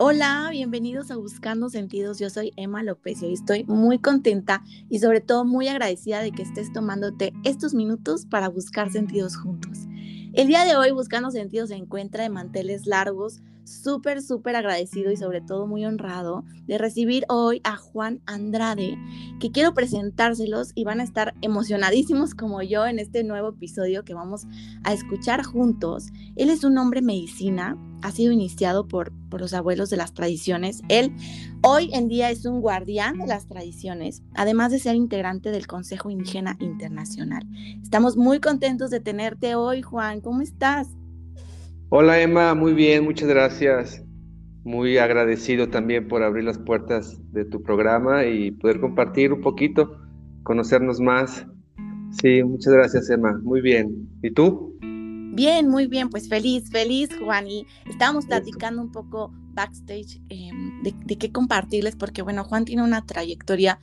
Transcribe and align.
Hola, 0.00 0.46
bienvenidos 0.52 1.10
a 1.10 1.16
Buscando 1.16 1.68
Sentidos. 1.70 2.20
Yo 2.20 2.30
soy 2.30 2.52
Emma 2.54 2.84
López 2.84 3.20
y 3.20 3.32
estoy 3.32 3.64
muy 3.64 3.98
contenta 3.98 4.62
y 4.88 5.00
sobre 5.00 5.20
todo 5.20 5.44
muy 5.44 5.66
agradecida 5.66 6.20
de 6.20 6.30
que 6.30 6.42
estés 6.42 6.72
tomándote 6.72 7.32
estos 7.42 7.74
minutos 7.74 8.24
para 8.24 8.48
buscar 8.48 8.92
sentidos 8.92 9.36
juntos. 9.36 9.88
El 10.34 10.46
día 10.46 10.64
de 10.64 10.76
hoy 10.76 10.92
Buscando 10.92 11.32
Sentidos 11.32 11.70
se 11.70 11.74
encuentra 11.74 12.22
de 12.22 12.28
manteles 12.28 12.86
largos, 12.86 13.40
súper, 13.68 14.22
súper 14.22 14.56
agradecido 14.56 15.12
y 15.12 15.16
sobre 15.16 15.40
todo 15.40 15.66
muy 15.66 15.84
honrado 15.84 16.44
de 16.66 16.78
recibir 16.78 17.24
hoy 17.28 17.60
a 17.64 17.76
Juan 17.76 18.20
Andrade, 18.26 18.96
que 19.40 19.50
quiero 19.50 19.74
presentárselos 19.74 20.72
y 20.74 20.84
van 20.84 21.00
a 21.00 21.04
estar 21.04 21.34
emocionadísimos 21.42 22.34
como 22.34 22.62
yo 22.62 22.86
en 22.86 22.98
este 22.98 23.24
nuevo 23.24 23.50
episodio 23.50 24.04
que 24.04 24.14
vamos 24.14 24.46
a 24.84 24.92
escuchar 24.92 25.44
juntos. 25.44 26.08
Él 26.36 26.50
es 26.50 26.64
un 26.64 26.78
hombre 26.78 27.02
medicina, 27.02 27.76
ha 28.02 28.10
sido 28.10 28.32
iniciado 28.32 28.88
por, 28.88 29.12
por 29.28 29.40
los 29.40 29.52
abuelos 29.54 29.90
de 29.90 29.96
las 29.96 30.14
tradiciones. 30.14 30.82
Él 30.88 31.14
hoy 31.62 31.90
en 31.92 32.08
día 32.08 32.30
es 32.30 32.44
un 32.46 32.60
guardián 32.60 33.18
de 33.18 33.26
las 33.26 33.46
tradiciones, 33.46 34.22
además 34.34 34.72
de 34.72 34.78
ser 34.78 34.94
integrante 34.94 35.50
del 35.50 35.66
Consejo 35.66 36.10
Indígena 36.10 36.56
Internacional. 36.60 37.44
Estamos 37.82 38.16
muy 38.16 38.40
contentos 38.40 38.90
de 38.90 39.00
tenerte 39.00 39.54
hoy, 39.54 39.82
Juan. 39.82 40.20
¿Cómo 40.20 40.42
estás? 40.42 40.88
Hola 41.90 42.20
Emma, 42.20 42.54
muy 42.54 42.74
bien, 42.74 43.04
muchas 43.04 43.30
gracias. 43.30 44.04
Muy 44.62 44.98
agradecido 44.98 45.70
también 45.70 46.06
por 46.06 46.22
abrir 46.22 46.44
las 46.44 46.58
puertas 46.58 47.16
de 47.32 47.46
tu 47.46 47.62
programa 47.62 48.26
y 48.26 48.50
poder 48.50 48.78
compartir 48.78 49.32
un 49.32 49.40
poquito, 49.40 49.96
conocernos 50.42 51.00
más. 51.00 51.46
Sí, 52.10 52.42
muchas 52.44 52.74
gracias 52.74 53.08
Emma, 53.08 53.40
muy 53.42 53.62
bien. 53.62 54.06
¿Y 54.22 54.30
tú? 54.32 54.76
Bien, 54.82 55.66
muy 55.66 55.86
bien, 55.86 56.10
pues 56.10 56.28
feliz, 56.28 56.68
feliz 56.70 57.08
Juan. 57.24 57.46
Y 57.48 57.66
estábamos 57.88 58.26
platicando 58.26 58.82
un 58.82 58.92
poco 58.92 59.32
backstage 59.54 60.20
em, 60.28 60.82
de, 60.82 60.94
de 61.06 61.16
qué 61.16 61.32
compartirles, 61.32 61.96
porque 61.96 62.20
bueno, 62.20 62.44
Juan 62.44 62.66
tiene 62.66 62.82
una 62.82 63.06
trayectoria 63.06 63.78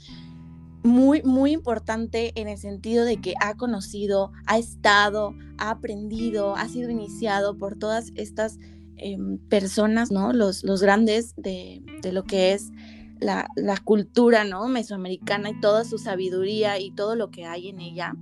muy, 0.86 1.23
muy 1.23 1.52
importante 1.52 2.31
en 2.39 2.47
el 2.47 2.58
sentido 2.58 3.05
de 3.05 3.17
que 3.17 3.33
ha 3.41 3.55
conocido, 3.55 4.31
ha 4.45 4.58
estado, 4.58 5.33
ha 5.58 5.72
aprendido, 5.72 6.55
ha 6.55 6.67
sido 6.69 6.89
iniciado 6.89 7.58
por 7.58 7.75
todas 7.77 8.11
estas 8.16 8.59
em, 8.97 9.39
personas, 9.50 10.11
¿no? 10.11 10.31
Los, 10.31 10.64
los 10.64 10.81
grandes 10.81 11.33
de, 11.38 11.83
de, 12.02 12.11
lo 12.11 12.23
que 12.23 12.53
es 12.53 12.72
la, 13.19 13.47
la, 13.55 13.77
cultura, 13.77 14.44
¿no? 14.44 14.67
Mesoamericana 14.67 15.50
y 15.50 15.59
toda 15.59 15.83
su 15.83 15.97
sabiduría 15.97 16.80
y 16.80 16.92
todo 16.92 17.16
lo 17.16 17.31
que 17.31 17.45
hay 17.45 17.70
en 17.70 17.80
ella. 17.80 18.14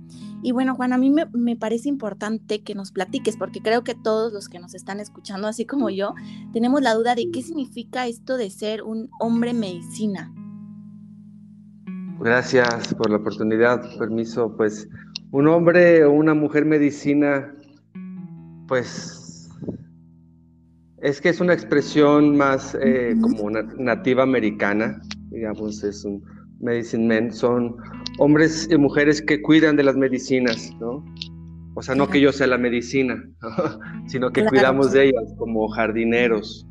Y 0.42 0.52
bueno, 0.52 0.74
Juan, 0.74 0.92
a 0.92 0.98
mí 0.98 1.10
me, 1.10 1.26
me 1.32 1.56
parece 1.56 1.88
importante 1.88 2.62
que 2.62 2.74
nos 2.74 2.92
platiques, 2.92 3.36
porque 3.36 3.60
creo 3.60 3.84
que 3.84 3.94
todos 3.94 4.32
los 4.32 4.48
que 4.48 4.58
nos 4.58 4.74
están 4.74 5.00
escuchando, 5.00 5.48
así 5.48 5.64
como 5.64 5.90
yo, 5.90 6.14
tenemos 6.52 6.82
la 6.82 6.94
duda 6.94 7.14
de 7.14 7.30
qué 7.30 7.42
significa 7.42 8.06
esto 8.06 8.36
de 8.36 8.50
ser 8.50 8.82
un 8.82 9.10
hombre 9.20 9.52
medicina. 9.54 10.32
Gracias 12.24 12.94
por 12.94 13.10
la 13.10 13.18
oportunidad, 13.18 13.82
permiso. 13.98 14.56
Pues 14.56 14.88
un 15.30 15.46
hombre 15.46 16.06
o 16.06 16.10
una 16.10 16.32
mujer 16.32 16.64
medicina, 16.64 17.54
pues 18.66 19.50
es 21.02 21.20
que 21.20 21.28
es 21.28 21.42
una 21.42 21.52
expresión 21.52 22.34
más 22.34 22.74
eh, 22.80 23.14
como 23.20 23.50
nativa 23.50 24.22
americana, 24.22 25.02
digamos, 25.28 25.84
es 25.84 26.02
un 26.06 26.24
medicine 26.60 27.06
men, 27.06 27.30
son 27.30 27.76
hombres 28.18 28.68
y 28.70 28.78
mujeres 28.78 29.20
que 29.20 29.42
cuidan 29.42 29.76
de 29.76 29.82
las 29.82 29.96
medicinas, 29.96 30.72
¿no? 30.80 31.04
O 31.74 31.82
sea, 31.82 31.94
no 31.94 32.08
que 32.08 32.22
yo 32.22 32.32
sea 32.32 32.46
la 32.46 32.56
medicina, 32.56 33.22
sino 34.06 34.30
que 34.30 34.46
cuidamos 34.46 34.92
de 34.92 35.08
ellas 35.08 35.34
como 35.36 35.68
jardineros. 35.68 36.66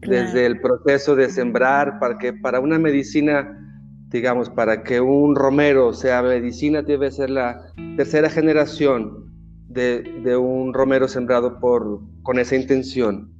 Desde 0.00 0.46
el 0.46 0.58
proceso 0.58 1.14
de 1.16 1.28
sembrar, 1.28 1.98
para 2.00 2.16
que 2.16 2.32
para 2.32 2.60
una 2.60 2.78
medicina 2.78 3.58
digamos, 4.12 4.50
para 4.50 4.82
que 4.82 5.00
un 5.00 5.34
romero 5.34 5.92
sea 5.94 6.22
medicina, 6.22 6.82
debe 6.82 7.10
ser 7.10 7.30
la 7.30 7.72
tercera 7.96 8.28
generación 8.28 9.32
de, 9.68 10.36
un 10.36 10.74
romero 10.74 11.08
sembrado 11.08 11.58
por, 11.58 12.00
con 12.22 12.38
esa 12.38 12.56
intención. 12.56 13.32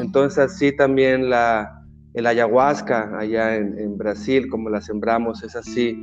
Entonces 0.00 0.38
así 0.38 0.76
también 0.76 1.30
la, 1.30 1.84
el 2.14 2.26
ayahuasca 2.26 3.18
allá 3.18 3.56
en, 3.56 3.96
Brasil, 3.96 4.48
como 4.48 4.70
la 4.70 4.80
sembramos, 4.80 5.42
es 5.42 5.54
así. 5.56 5.96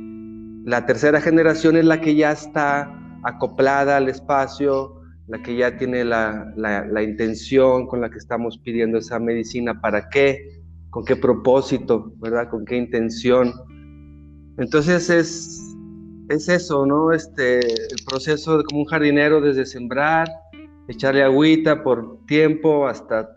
La 0.64 0.86
tercera 0.86 1.20
generación 1.20 1.76
es 1.76 1.84
la 1.84 2.00
que 2.00 2.14
ya 2.14 2.32
está 2.32 2.90
acoplada 3.22 3.98
al 3.98 4.08
espacio, 4.08 5.00
la 5.28 5.42
que 5.42 5.56
ya 5.56 5.76
tiene 5.76 6.04
la, 6.04 6.52
la 6.56 7.02
intención 7.02 7.86
con 7.86 8.00
la 8.00 8.10
que 8.10 8.18
estamos 8.18 8.58
pidiendo 8.58 8.98
esa 8.98 9.18
medicina, 9.18 9.80
para 9.80 10.08
qué, 10.08 10.62
con 10.90 11.04
qué 11.04 11.16
propósito, 11.16 12.12
¿verdad? 12.18 12.48
Con 12.48 12.64
qué 12.64 12.76
intención. 12.76 13.52
Entonces 14.58 15.10
es, 15.10 15.76
es 16.28 16.48
eso, 16.48 16.86
¿no? 16.86 17.12
Este, 17.12 17.58
el 17.58 18.04
proceso 18.06 18.58
de 18.58 18.64
como 18.64 18.80
un 18.82 18.86
jardinero 18.86 19.40
desde 19.40 19.66
sembrar, 19.66 20.28
echarle 20.88 21.22
agüita 21.22 21.82
por 21.82 22.24
tiempo 22.26 22.86
hasta 22.86 23.28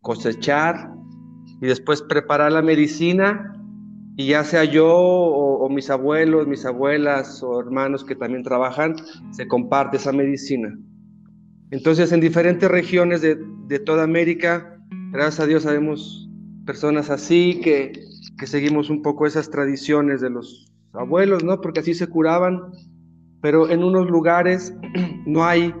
cosechar 0.00 0.90
y 1.60 1.66
después 1.66 2.02
preparar 2.02 2.52
la 2.52 2.62
medicina 2.62 3.54
y 4.16 4.28
ya 4.28 4.44
sea 4.44 4.64
yo 4.64 4.88
o, 4.90 5.68
mis 5.68 5.90
abuelos, 5.90 6.46
mis 6.46 6.64
abuelas 6.66 7.42
o 7.42 7.60
hermanos 7.60 8.04
que 8.04 8.14
también 8.14 8.42
trabajan, 8.42 8.96
se 9.30 9.46
comparte 9.46 9.96
esa 9.96 10.12
medicina. 10.12 10.76
Entonces 11.70 12.12
en 12.12 12.20
diferentes 12.20 12.70
regiones 12.70 13.22
de, 13.22 13.38
de 13.68 13.78
toda 13.78 14.02
América, 14.02 14.76
gracias 15.12 15.40
a 15.40 15.46
Dios 15.46 15.62
sabemos 15.62 16.28
personas 16.66 17.08
así 17.10 17.60
que 17.62 17.92
que 18.42 18.48
seguimos 18.48 18.90
un 18.90 19.02
poco 19.02 19.24
esas 19.24 19.48
tradiciones 19.50 20.20
de 20.20 20.28
los 20.28 20.66
abuelos, 20.94 21.44
¿no? 21.44 21.60
Porque 21.60 21.78
así 21.78 21.94
se 21.94 22.08
curaban, 22.08 22.60
pero 23.40 23.70
en 23.70 23.84
unos 23.84 24.10
lugares 24.10 24.74
no 25.26 25.44
hay 25.44 25.72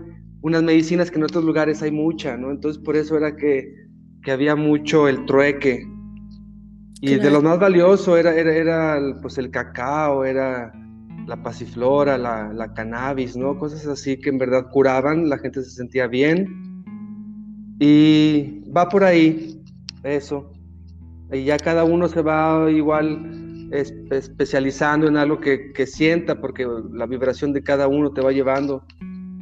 unas 0.42 0.62
medicinas 0.62 1.10
que 1.10 1.18
en 1.18 1.24
otros 1.24 1.42
lugares 1.42 1.82
hay 1.82 1.90
mucha, 1.90 2.36
¿no? 2.36 2.52
Entonces 2.52 2.80
por 2.80 2.94
eso 2.94 3.16
era 3.16 3.34
que, 3.34 3.74
que 4.22 4.30
había 4.30 4.54
mucho 4.54 5.08
el 5.08 5.26
trueque. 5.26 5.84
Y 7.00 7.16
de 7.16 7.32
lo 7.32 7.42
más 7.42 7.58
valioso 7.58 8.16
era, 8.16 8.32
era, 8.32 8.54
era 8.54 9.16
pues 9.20 9.38
el 9.38 9.50
cacao, 9.50 10.24
era 10.24 10.72
la 11.26 11.42
pasiflora, 11.42 12.16
la, 12.16 12.52
la, 12.52 12.72
cannabis, 12.74 13.36
¿no? 13.36 13.58
Cosas 13.58 13.88
así 13.88 14.20
que 14.20 14.30
en 14.30 14.38
verdad 14.38 14.70
curaban, 14.70 15.28
la 15.28 15.38
gente 15.38 15.64
se 15.64 15.70
sentía 15.70 16.06
bien. 16.06 16.46
Y 17.80 18.70
va 18.70 18.88
por 18.88 19.02
ahí, 19.02 19.60
eso 20.04 20.51
y 21.32 21.44
ya 21.44 21.56
cada 21.58 21.84
uno 21.84 22.08
se 22.08 22.22
va 22.22 22.70
igual 22.70 23.70
especializando 23.72 25.08
en 25.08 25.16
algo 25.16 25.40
que, 25.40 25.72
que, 25.72 25.86
sienta, 25.86 26.40
porque 26.40 26.66
la 26.92 27.06
vibración 27.06 27.52
de 27.52 27.62
cada 27.62 27.88
uno 27.88 28.12
te 28.12 28.20
va 28.20 28.30
llevando. 28.30 28.84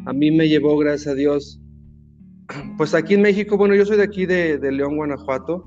A 0.06 0.12
mí 0.12 0.30
me 0.30 0.48
llevó, 0.48 0.78
gracias 0.78 1.08
a 1.08 1.14
Dios. 1.14 1.60
Pues 2.76 2.94
aquí 2.94 3.14
en 3.14 3.22
México, 3.22 3.56
bueno, 3.56 3.74
yo 3.74 3.86
soy 3.86 3.96
de 3.96 4.02
aquí 4.02 4.26
de, 4.26 4.58
de 4.58 4.72
León, 4.72 4.96
Guanajuato, 4.96 5.62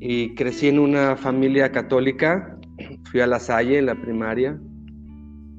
y 0.00 0.34
crecí 0.34 0.68
en 0.68 0.78
una 0.78 1.16
familia 1.16 1.70
católica, 1.70 2.58
fui 3.04 3.20
a 3.20 3.26
la 3.26 3.38
Salle 3.38 3.78
en 3.78 3.86
la 3.86 4.00
primaria, 4.00 4.58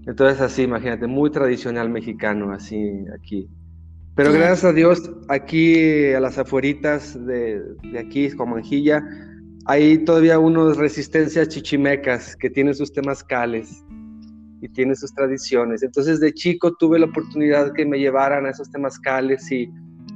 entonces 0.05 0.41
así, 0.41 0.63
imagínate, 0.63 1.05
muy 1.05 1.29
tradicional 1.31 1.89
mexicano, 1.89 2.51
así 2.51 2.77
aquí. 3.13 3.49
Pero 4.17 4.33
gracias 4.33 4.63
a 4.63 4.73
Dios, 4.73 5.11
aquí 5.27 6.11
a 6.11 6.19
las 6.19 6.39
afueritas 6.39 7.23
de, 7.27 7.61
de 7.91 7.99
aquí, 7.99 8.31
como 8.31 8.55
Manjilla, 8.55 9.03
hay 9.67 9.99
todavía 9.99 10.39
unos 10.39 10.75
resistencias 10.77 11.49
chichimecas 11.49 12.35
que 12.35 12.49
tienen 12.49 12.73
sus 12.73 12.91
temazcales 12.91 13.85
y 14.59 14.69
tienen 14.69 14.95
sus 14.95 15.13
tradiciones. 15.13 15.83
Entonces 15.83 16.19
de 16.19 16.33
chico 16.33 16.75
tuve 16.77 16.97
la 16.97 17.05
oportunidad 17.05 17.73
que 17.73 17.85
me 17.85 17.99
llevaran 17.99 18.47
a 18.47 18.49
esos 18.49 18.71
temazcales 18.71 19.51
y 19.51 19.69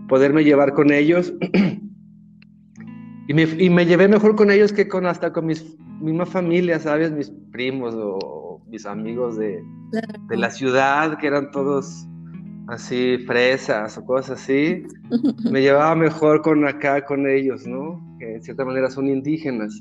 poderme 0.09 0.43
llevar 0.43 0.73
con 0.73 0.91
ellos. 0.91 1.31
y, 3.27 3.33
me, 3.35 3.43
y, 3.43 3.69
me, 3.69 3.85
llevé 3.85 4.07
mejor 4.07 4.35
con 4.35 4.49
ellos 4.49 4.73
que 4.73 4.87
con 4.87 5.05
hasta 5.05 5.31
con 5.31 5.45
mis 5.45 5.77
misma 5.99 6.25
familia, 6.25 6.79
¿sabes? 6.79 7.11
Mis 7.11 7.31
primos 7.51 7.93
o 7.95 8.63
mis 8.67 8.87
amigos 8.87 9.37
de, 9.37 9.61
de 10.27 10.37
la 10.37 10.49
ciudad, 10.49 11.19
que 11.19 11.27
eran 11.27 11.51
todos 11.51 12.07
así 12.71 13.17
fresas 13.27 13.97
o 13.97 14.05
cosas 14.05 14.41
así, 14.41 14.83
me 15.51 15.61
llevaba 15.61 15.93
mejor 15.93 16.41
con 16.41 16.65
acá, 16.65 17.05
con 17.05 17.27
ellos, 17.27 17.67
¿no? 17.67 18.01
Que 18.17 18.25
de 18.25 18.41
cierta 18.41 18.63
manera 18.63 18.89
son 18.89 19.07
indígenas. 19.09 19.77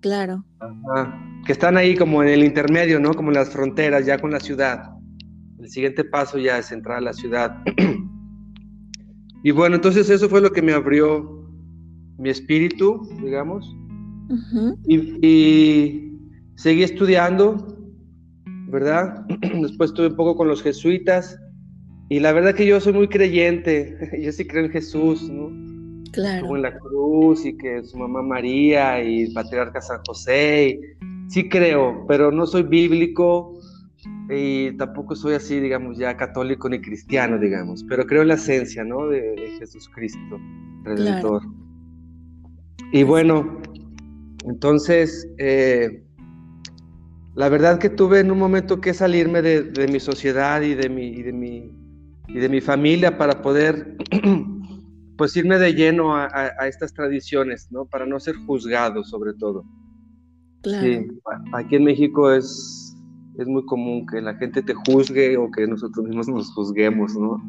Claro. 0.00 0.44
Que 1.46 1.52
están 1.52 1.76
ahí 1.76 1.96
como 1.96 2.22
en 2.22 2.28
el 2.28 2.44
intermedio, 2.44 2.98
¿no? 2.98 3.14
Como 3.14 3.30
en 3.30 3.36
las 3.36 3.50
fronteras, 3.50 4.04
ya 4.04 4.18
con 4.18 4.32
la 4.32 4.40
ciudad. 4.40 4.90
El 5.60 5.68
siguiente 5.68 6.04
paso 6.04 6.38
ya 6.38 6.58
es 6.58 6.70
entrar 6.72 6.98
a 6.98 7.00
la 7.00 7.12
ciudad. 7.12 7.56
y 9.44 9.50
bueno, 9.52 9.76
entonces 9.76 10.10
eso 10.10 10.28
fue 10.28 10.40
lo 10.40 10.50
que 10.50 10.62
me 10.62 10.72
abrió 10.72 11.48
mi 12.18 12.30
espíritu, 12.30 13.08
digamos. 13.22 13.72
y, 14.86 15.26
y 15.26 16.18
seguí 16.56 16.82
estudiando, 16.82 17.78
¿verdad? 18.68 19.24
Después 19.62 19.90
estuve 19.90 20.08
un 20.08 20.16
poco 20.16 20.36
con 20.36 20.48
los 20.48 20.62
jesuitas 20.62 21.38
y 22.08 22.20
la 22.20 22.32
verdad 22.32 22.54
que 22.54 22.66
yo 22.66 22.80
soy 22.80 22.92
muy 22.92 23.08
creyente, 23.08 23.96
yo 24.20 24.32
sí 24.32 24.46
creo 24.46 24.64
en 24.64 24.70
Jesús, 24.70 25.28
¿no? 25.28 25.66
estuvo 26.06 26.56
en 26.56 26.62
la 26.62 26.78
cruz 26.78 27.44
y 27.44 27.56
que 27.56 27.82
su 27.84 27.98
mamá 27.98 28.22
María 28.22 29.02
y 29.02 29.24
el 29.24 29.32
patriarca 29.32 29.80
San 29.80 30.00
José. 30.06 30.80
sí 31.28 31.48
creo, 31.48 32.06
pero 32.08 32.30
no 32.30 32.46
soy 32.46 32.62
bíblico 32.62 33.60
y 34.30 34.72
tampoco 34.76 35.14
soy 35.14 35.34
así, 35.34 35.60
digamos, 35.60 35.98
ya 35.98 36.16
católico 36.16 36.68
ni 36.68 36.80
cristiano, 36.80 37.38
digamos, 37.38 37.84
pero 37.88 38.06
creo 38.06 38.22
en 38.22 38.28
la 38.28 38.34
esencia, 38.34 38.84
¿no? 38.84 39.08
De, 39.08 39.56
Jesucristo, 39.58 40.40
Redentor. 40.84 41.42
Y 42.92 43.02
bueno, 43.02 43.60
entonces, 44.46 45.28
eh, 45.38 46.02
la 47.34 47.48
verdad 47.48 47.78
que 47.78 47.90
tuve 47.90 48.20
en 48.20 48.30
un 48.30 48.38
momento 48.38 48.80
que 48.80 48.94
salirme 48.94 49.42
de, 49.42 49.88
mi 49.88 50.00
sociedad 50.00 50.62
y 50.62 50.74
de 50.74 50.88
mi, 50.88 51.22
de 51.22 51.32
mi, 51.32 51.75
y 52.28 52.38
de 52.38 52.48
mi 52.48 52.60
familia 52.60 53.18
para 53.18 53.42
poder 53.42 53.96
pues 55.16 55.36
irme 55.36 55.58
de 55.58 55.74
lleno 55.74 56.14
a, 56.16 56.28
estas 56.68 56.92
tradiciones, 56.92 57.68
¿no? 57.70 57.86
Para 57.86 58.06
no 58.06 58.20
ser 58.20 58.36
juzgado 58.46 59.04
sobre 59.04 59.32
todo. 59.34 59.64
Sí, 60.64 61.06
aquí 61.52 61.76
en 61.76 61.84
México 61.84 62.32
es, 62.32 62.96
es 63.38 63.46
muy 63.46 63.64
común 63.66 64.06
que 64.06 64.20
la 64.20 64.34
gente 64.34 64.62
te 64.62 64.74
juzgue 64.74 65.36
o 65.36 65.50
que 65.50 65.66
nosotros 65.66 66.04
mismos 66.04 66.28
nos 66.28 66.52
juzguemos, 66.52 67.14
¿no? 67.16 67.42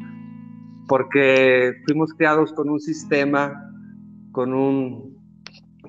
Porque 0.86 1.74
fuimos 1.84 2.14
creados 2.14 2.52
con 2.52 2.70
un 2.70 2.80
sistema, 2.80 3.52
con, 4.32 4.54
un, 4.54 5.18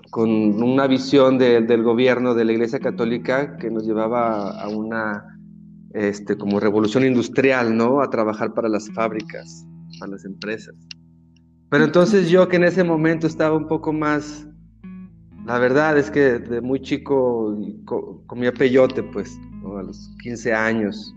con 0.10 0.30
una 0.30 0.88
visión 0.88 1.38
del 1.38 1.84
gobierno 1.84 2.34
de 2.34 2.46
la 2.46 2.52
Iglesia 2.52 2.80
Católica 2.80 3.56
que 3.58 3.70
nos 3.70 3.86
llevaba 3.86 4.60
a 4.60 4.68
una 4.68 5.39
este, 5.94 6.38
como 6.38 6.60
revolución 6.60 7.06
industrial, 7.06 7.76
¿no? 7.76 8.02
A 8.02 8.10
trabajar 8.10 8.54
para 8.54 8.70
las 8.70 8.90
fábricas, 8.92 9.66
para 10.00 10.12
las 10.14 10.26
empresas. 10.26 10.76
Pero 11.70 11.84
entonces 11.84 12.30
yo 12.30 12.48
que 12.48 12.58
en 12.58 12.64
ese 12.64 12.84
momento 12.84 13.28
estaba 13.28 13.56
un 13.56 13.68
poco 13.68 13.94
más, 13.94 14.48
la 15.46 15.60
verdad 15.60 15.98
es 15.98 16.10
que 16.10 16.40
de 16.40 16.62
muy 16.62 16.82
chico 16.82 17.58
comía 18.26 18.52
peyote, 18.52 19.04
pues, 19.04 19.40
a 19.78 19.84
los 19.84 20.16
15 20.24 20.54
años, 20.54 21.16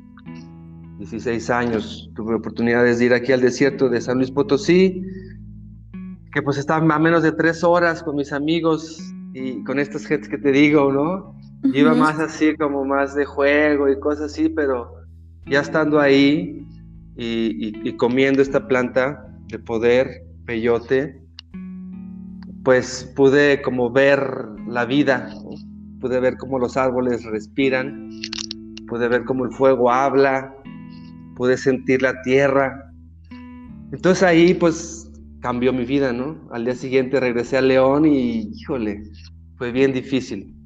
16 0.99 1.51
años, 1.51 2.11
tuve 2.15 2.35
oportunidades 2.35 2.99
de 2.99 3.07
ir 3.07 3.15
aquí 3.15 3.33
al 3.33 3.41
desierto 3.41 3.89
de 3.89 4.01
San 4.01 4.19
Luis 4.19 4.31
Potosí, 4.31 5.03
que 6.33 6.43
pues 6.43 6.59
estaba 6.59 6.95
a 6.95 6.99
menos 6.99 7.23
de 7.23 7.33
tres 7.33 7.65
horas 7.65 8.03
con 8.03 8.17
mis 8.17 8.33
amigos 8.33 8.99
y 9.35 9.63
con 9.65 9.79
estas 9.79 10.07
gentes 10.07 10.29
que 10.29 10.39
te 10.39 10.53
digo, 10.53 10.93
¿no? 10.93 11.35
Iba 11.65 11.95
más 11.95 12.19
así 12.19 12.57
como 12.57 12.85
más 12.85 13.15
de 13.15 13.25
juego 13.25 13.89
y 13.89 13.99
cosas 14.01 14.33
así, 14.33 14.49
pero 14.49 14.93
ya 15.47 15.61
estando 15.61 16.01
ahí 16.01 16.67
y, 17.17 17.89
y 17.89 17.97
comiendo 17.97 18.43
esta 18.43 18.67
planta 18.67 19.29
de 19.49 19.59
poder, 19.59 20.25
peyote, 20.45 21.23
pues 22.65 23.11
pude 23.17 23.63
como 23.63 23.91
ver 23.91 24.21
la 24.69 24.85
vida, 24.85 25.31
pude 26.01 26.21
ver 26.21 26.37
cómo 26.37 26.59
los 26.59 26.77
árboles 26.77 27.25
respiran, 27.25 28.11
pude 28.89 29.09
ver 29.09 29.25
cómo 29.25 29.45
el 29.45 29.53
fuego 29.53 29.91
habla, 29.91 30.55
pude 31.37 31.57
sentir 31.57 32.03
la 32.03 32.21
tierra. 32.23 32.93
Entonces 33.93 34.23
ahí 34.23 34.55
pues 34.55 35.11
cambió 35.41 35.73
mi 35.73 35.85
vida, 35.85 36.13
¿no? 36.13 36.49
Al 36.51 36.65
día 36.65 36.75
siguiente 36.75 37.21
regresé 37.21 37.59
a 37.59 37.63
León 37.63 38.07
y, 38.07 38.51
híjole, 38.55 39.03
fue 39.57 39.73
bien 39.73 39.93
difícil. 39.93 40.57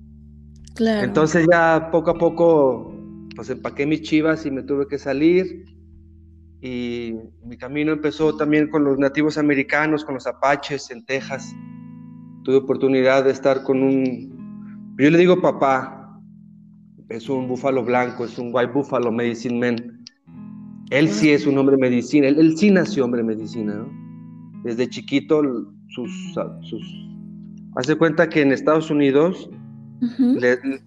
Entonces 0.78 1.46
ya 1.50 1.88
poco 1.90 2.10
a 2.10 2.18
poco 2.18 2.92
pues 3.34 3.50
empaqué 3.50 3.86
mis 3.86 4.02
chivas 4.02 4.46
y 4.46 4.50
me 4.50 4.62
tuve 4.62 4.86
que 4.88 4.98
salir 4.98 5.64
y 6.60 7.14
mi 7.44 7.56
camino 7.56 7.92
empezó 7.92 8.36
también 8.36 8.68
con 8.68 8.84
los 8.84 8.98
nativos 8.98 9.38
americanos, 9.38 10.04
con 10.04 10.14
los 10.14 10.26
apaches 10.26 10.90
en 10.90 11.04
Texas. 11.04 11.54
Tuve 12.44 12.56
oportunidad 12.56 13.24
de 13.24 13.30
estar 13.30 13.62
con 13.62 13.82
un, 13.82 14.94
yo 14.98 15.10
le 15.10 15.18
digo 15.18 15.40
papá, 15.40 16.20
es 17.08 17.28
un 17.28 17.46
búfalo 17.46 17.84
blanco, 17.84 18.24
es 18.24 18.38
un 18.38 18.50
white 18.52 18.72
buffalo 18.72 19.12
medicine 19.12 19.58
man. 19.58 20.04
Él 20.90 21.08
sí 21.08 21.30
es 21.30 21.46
un 21.46 21.58
hombre 21.58 21.76
medicina, 21.76 22.28
él, 22.28 22.56
sí 22.56 22.70
nació 22.70 23.04
hombre 23.04 23.22
medicina, 23.22 23.74
¿no? 23.74 24.62
Desde 24.62 24.88
chiquito 24.88 25.42
sus, 25.88 26.34
sus... 26.62 27.08
Hace 27.76 27.96
cuenta 27.96 28.28
que 28.28 28.40
en 28.40 28.52
Estados 28.52 28.90
Unidos 28.90 29.50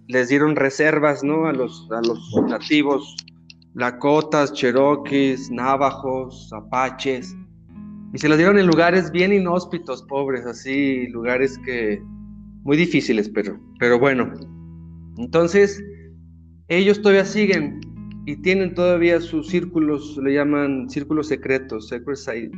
les 0.08 0.28
dieron 0.28 0.56
reservas, 0.56 1.22
¿no? 1.22 1.46
A 1.46 1.52
los, 1.52 1.88
a 1.90 2.00
los 2.00 2.18
nativos 2.48 3.16
Lakotas, 3.74 4.52
Cherokees, 4.52 5.50
Navajos, 5.50 6.52
Apaches. 6.52 7.36
Y 8.12 8.18
se 8.18 8.28
las 8.28 8.38
dieron 8.38 8.58
en 8.58 8.66
lugares 8.66 9.10
bien 9.12 9.32
inhóspitos, 9.32 10.02
pobres, 10.08 10.44
así, 10.44 11.06
lugares 11.08 11.58
que 11.64 12.02
muy 12.64 12.76
difíciles, 12.76 13.28
pero, 13.28 13.58
pero 13.78 13.98
bueno. 13.98 14.32
Entonces, 15.18 15.82
ellos 16.68 17.00
todavía 17.00 17.24
siguen 17.24 17.80
y 18.26 18.36
tienen 18.36 18.74
todavía 18.74 19.20
sus 19.20 19.48
círculos, 19.48 20.16
le 20.22 20.34
llaman 20.34 20.90
círculos 20.90 21.28
secretos, 21.28 21.88
secret 21.88 22.50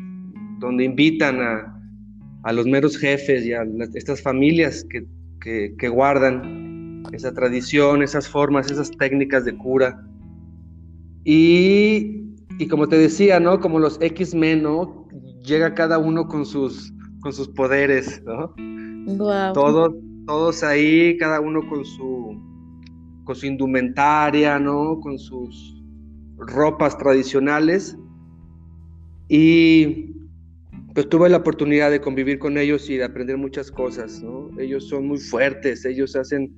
donde 0.58 0.84
invitan 0.84 1.40
a, 1.40 1.80
a, 2.44 2.52
los 2.52 2.66
meros 2.66 2.96
jefes 2.96 3.44
y 3.44 3.52
a 3.52 3.64
estas 3.94 4.22
familias 4.22 4.84
que, 4.88 5.04
que, 5.42 5.74
que 5.78 5.88
guardan 5.88 7.02
esa 7.12 7.34
tradición, 7.34 8.02
esas 8.02 8.28
formas, 8.28 8.70
esas 8.70 8.90
técnicas 8.92 9.44
de 9.44 9.56
cura 9.56 10.02
y, 11.24 12.68
como 12.68 12.88
te 12.88 12.98
decía, 12.98 13.38
¿no? 13.38 13.60
Como 13.60 13.78
los 13.78 14.00
X-Men, 14.00 14.62
¿no? 14.62 15.08
Llega 15.44 15.74
cada 15.74 15.98
uno 15.98 16.26
con 16.26 16.44
sus, 16.44 16.92
con 17.20 17.32
sus 17.32 17.48
poderes, 17.48 18.22
¿no? 18.24 18.54
Todos, 19.52 19.94
todos 20.26 20.62
ahí, 20.62 21.16
cada 21.18 21.40
uno 21.40 21.60
con 21.68 21.84
su, 21.84 22.40
con 23.24 23.34
su 23.36 23.46
indumentaria, 23.46 24.58
¿no? 24.58 25.00
Con 25.00 25.18
sus 25.18 25.82
ropas 26.38 26.96
tradicionales. 26.98 27.96
Y 29.28 30.11
pues 30.94 31.08
tuve 31.08 31.28
la 31.28 31.38
oportunidad 31.38 31.90
de 31.90 32.00
convivir 32.00 32.38
con 32.38 32.58
ellos 32.58 32.88
y 32.90 32.96
de 32.96 33.04
aprender 33.04 33.36
muchas 33.38 33.70
cosas, 33.70 34.22
¿no? 34.22 34.50
Ellos 34.58 34.88
son 34.88 35.06
muy 35.06 35.18
fuertes, 35.18 35.84
ellos 35.84 36.14
hacen 36.16 36.52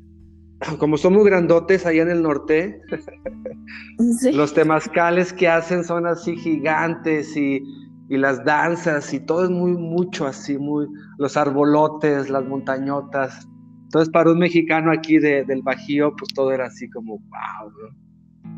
como 0.78 0.96
son 0.96 1.14
muy 1.14 1.24
grandotes 1.24 1.86
allá 1.86 2.02
en 2.02 2.10
el 2.10 2.22
norte, 2.22 2.80
los 4.32 4.54
temazcales 4.54 5.32
que 5.32 5.48
hacen 5.48 5.84
son 5.84 6.06
así 6.06 6.36
gigantes 6.36 7.36
y, 7.36 7.62
las 8.10 8.44
danzas 8.44 9.12
y 9.12 9.18
todo 9.18 9.44
es 9.44 9.50
muy, 9.50 9.72
mucho 9.72 10.26
así, 10.26 10.56
muy, 10.56 10.86
los 11.18 11.36
arbolotes, 11.36 12.30
las 12.30 12.44
montañotas. 12.44 13.48
Entonces 13.84 14.08
para 14.12 14.30
un 14.30 14.38
mexicano 14.38 14.92
aquí 14.92 15.18
del 15.18 15.62
Bajío, 15.62 16.14
pues 16.16 16.28
todo 16.32 16.52
era 16.52 16.66
así 16.66 16.88
como, 16.90 17.18
wow, 17.18 17.72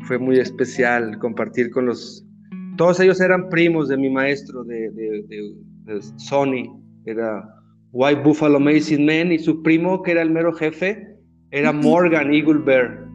fue 0.01 0.19
muy 0.19 0.37
especial 0.37 1.17
compartir 1.17 1.71
con 1.71 1.87
los... 1.87 2.23
Todos 2.75 2.99
ellos 2.99 3.19
eran 3.19 3.49
primos 3.49 3.87
de 3.87 3.97
mi 3.97 4.11
maestro 4.11 4.63
de, 4.63 4.91
de 4.91 5.55
Sony, 6.17 6.81
era 7.05 7.47
White 7.91 8.21
Buffalo 8.21 8.57
Amazing 8.57 9.05
Man 9.05 9.31
y 9.31 9.39
su 9.39 9.61
primo, 9.63 10.03
que 10.03 10.11
era 10.11 10.21
el 10.21 10.29
mero 10.29 10.53
jefe, 10.53 11.17
era 11.51 11.71
Morgan 11.71 12.33
Eagle 12.33 12.59
Bear. 12.59 13.07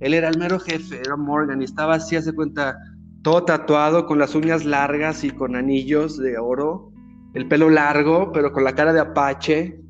Él 0.00 0.14
era 0.14 0.28
el 0.28 0.38
mero 0.38 0.58
jefe, 0.58 1.00
era 1.00 1.16
Morgan, 1.16 1.60
y 1.60 1.64
estaba 1.64 1.94
así, 1.94 2.16
hace 2.16 2.32
cuenta, 2.32 2.76
todo 3.22 3.44
tatuado, 3.44 4.06
con 4.06 4.18
las 4.18 4.34
uñas 4.34 4.64
largas 4.64 5.24
y 5.24 5.30
con 5.30 5.56
anillos 5.56 6.18
de 6.18 6.38
oro, 6.38 6.92
el 7.34 7.46
pelo 7.48 7.68
largo, 7.68 8.32
pero 8.32 8.52
con 8.52 8.64
la 8.64 8.74
cara 8.74 8.92
de 8.92 9.00
apache. 9.00 9.80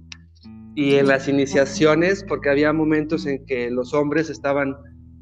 Y 0.75 0.95
en 0.95 1.09
las 1.09 1.27
iniciaciones, 1.27 2.25
porque 2.29 2.51
había 2.51 2.73
momentos 2.73 3.27
en 3.27 3.45
que 3.47 3.69
los 3.69 3.95
hombres 3.95 4.31
estaban 4.31 4.77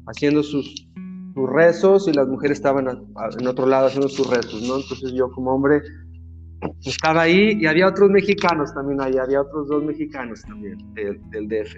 haciendo 0.05 0.43
sus, 0.43 0.87
sus 1.33 1.49
rezos 1.49 2.07
y 2.07 2.13
las 2.13 2.27
mujeres 2.27 2.57
estaban 2.59 2.87
en 2.87 3.47
otro 3.47 3.65
lado 3.65 3.87
haciendo 3.87 4.07
sus 4.07 4.29
rezos, 4.29 4.61
¿no? 4.67 4.77
Entonces 4.77 5.13
yo 5.13 5.31
como 5.31 5.55
hombre 5.55 5.81
estaba 6.85 7.23
ahí 7.23 7.57
y 7.59 7.65
había 7.65 7.87
otros 7.87 8.09
mexicanos 8.09 8.73
también 8.73 9.01
ahí, 9.01 9.17
había 9.17 9.41
otros 9.41 9.67
dos 9.67 9.83
mexicanos 9.83 10.41
también 10.43 10.77
del 10.93 11.47
DF. 11.47 11.75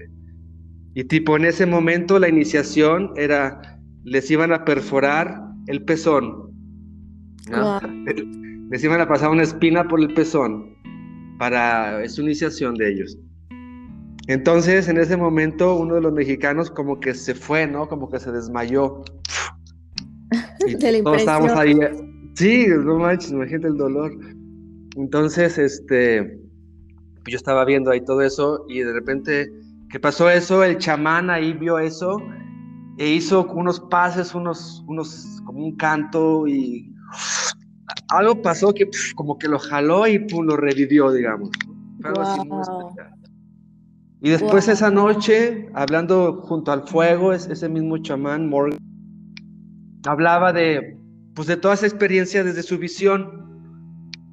Y 0.94 1.04
tipo, 1.04 1.38
en 1.38 1.46
ese 1.46 1.66
momento 1.66 2.20
la 2.20 2.30
iniciación 2.30 3.12
era, 3.16 3.80
les 4.04 4.30
iban 4.32 4.52
a 4.52 4.66
perforar 4.66 5.42
el 5.68 5.84
pezón. 5.84 6.50
Les 8.70 8.84
iban 8.84 9.02
a 9.02 9.08
pasar 9.08 9.30
una 9.30 9.44
espina 9.44 9.88
por 9.88 10.00
el 10.00 10.14
pezón 10.14 10.76
para 11.38 12.08
su 12.10 12.22
iniciación 12.22 12.76
de 12.76 12.92
ellos. 12.92 13.18
Entonces, 14.28 14.88
en 14.88 14.98
ese 14.98 15.18
momento, 15.18 15.76
uno 15.76 15.96
de 15.96 16.02
los 16.02 16.14
mexicanos 16.14 16.70
como 16.70 17.00
que 17.00 17.16
se 17.16 17.34
fue, 17.34 17.66
¿no? 17.66 17.88
Como 17.88 18.10
que 18.10 18.20
se 18.20 18.32
desmayó. 18.32 19.04
Y 20.68 20.76
todos 20.76 21.18
estábamos 21.18 21.52
ahí. 21.54 21.74
Sí, 22.36 22.68
no 22.68 23.00
manches, 23.00 23.32
imagínate 23.32 23.70
el 23.70 23.78
dolor. 23.78 24.12
Entonces, 25.00 25.58
este, 25.58 26.40
yo 27.26 27.36
estaba 27.36 27.66
viendo 27.66 27.90
ahí 27.90 28.02
todo 28.02 28.22
eso 28.22 28.66
y 28.70 28.82
de 28.82 28.94
repente 28.94 29.52
¿Qué 29.90 30.00
pasó 30.00 30.30
eso, 30.30 30.64
el 30.64 30.78
chamán 30.78 31.32
ahí 31.32 31.54
vio 31.54 31.80
eso 31.80 32.22
e 33.00 33.10
hizo 33.10 33.46
unos 33.48 33.80
pases, 33.80 34.36
unos, 34.36 34.84
unos, 34.88 35.42
como 35.46 35.66
un 35.66 35.76
canto 35.78 36.48
y 36.48 36.94
algo 38.10 38.40
pasó 38.42 38.72
que 38.72 38.88
como 39.16 39.40
que 39.40 39.48
lo 39.48 39.58
jaló 39.58 40.06
y 40.06 40.20
pum, 40.20 40.46
lo 40.46 40.58
revivió, 40.58 41.12
digamos. 41.12 41.50
y 44.22 44.30
después 44.30 44.68
esa 44.68 44.92
noche, 44.92 45.70
hablando 45.74 46.42
junto 46.44 46.72
al 46.72 46.88
fuego, 46.88 47.34
ese 47.34 47.68
mismo 47.68 47.98
chamán, 47.98 48.48
Morgan, 48.48 48.78
hablaba 50.06 50.54
de, 50.54 51.00
pues 51.34 51.48
de 51.48 51.58
toda 51.58 51.74
esa 51.74 51.88
experiencia 51.88 52.44
desde 52.44 52.62
su 52.62 52.78
visión, 52.78 53.49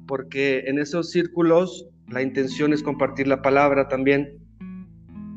porque 0.07 0.63
en 0.67 0.79
esos 0.79 1.11
círculos 1.11 1.87
la 2.09 2.21
intención 2.21 2.73
es 2.73 2.81
compartir 2.81 3.27
la 3.27 3.41
palabra 3.41 3.87
también. 3.87 4.37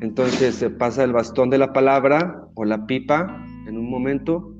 Entonces 0.01 0.55
se 0.55 0.69
pasa 0.69 1.03
el 1.03 1.13
bastón 1.13 1.49
de 1.49 1.57
la 1.57 1.73
palabra 1.73 2.47
o 2.55 2.65
la 2.65 2.87
pipa 2.87 3.45
en 3.67 3.77
un 3.77 3.89
momento 3.89 4.55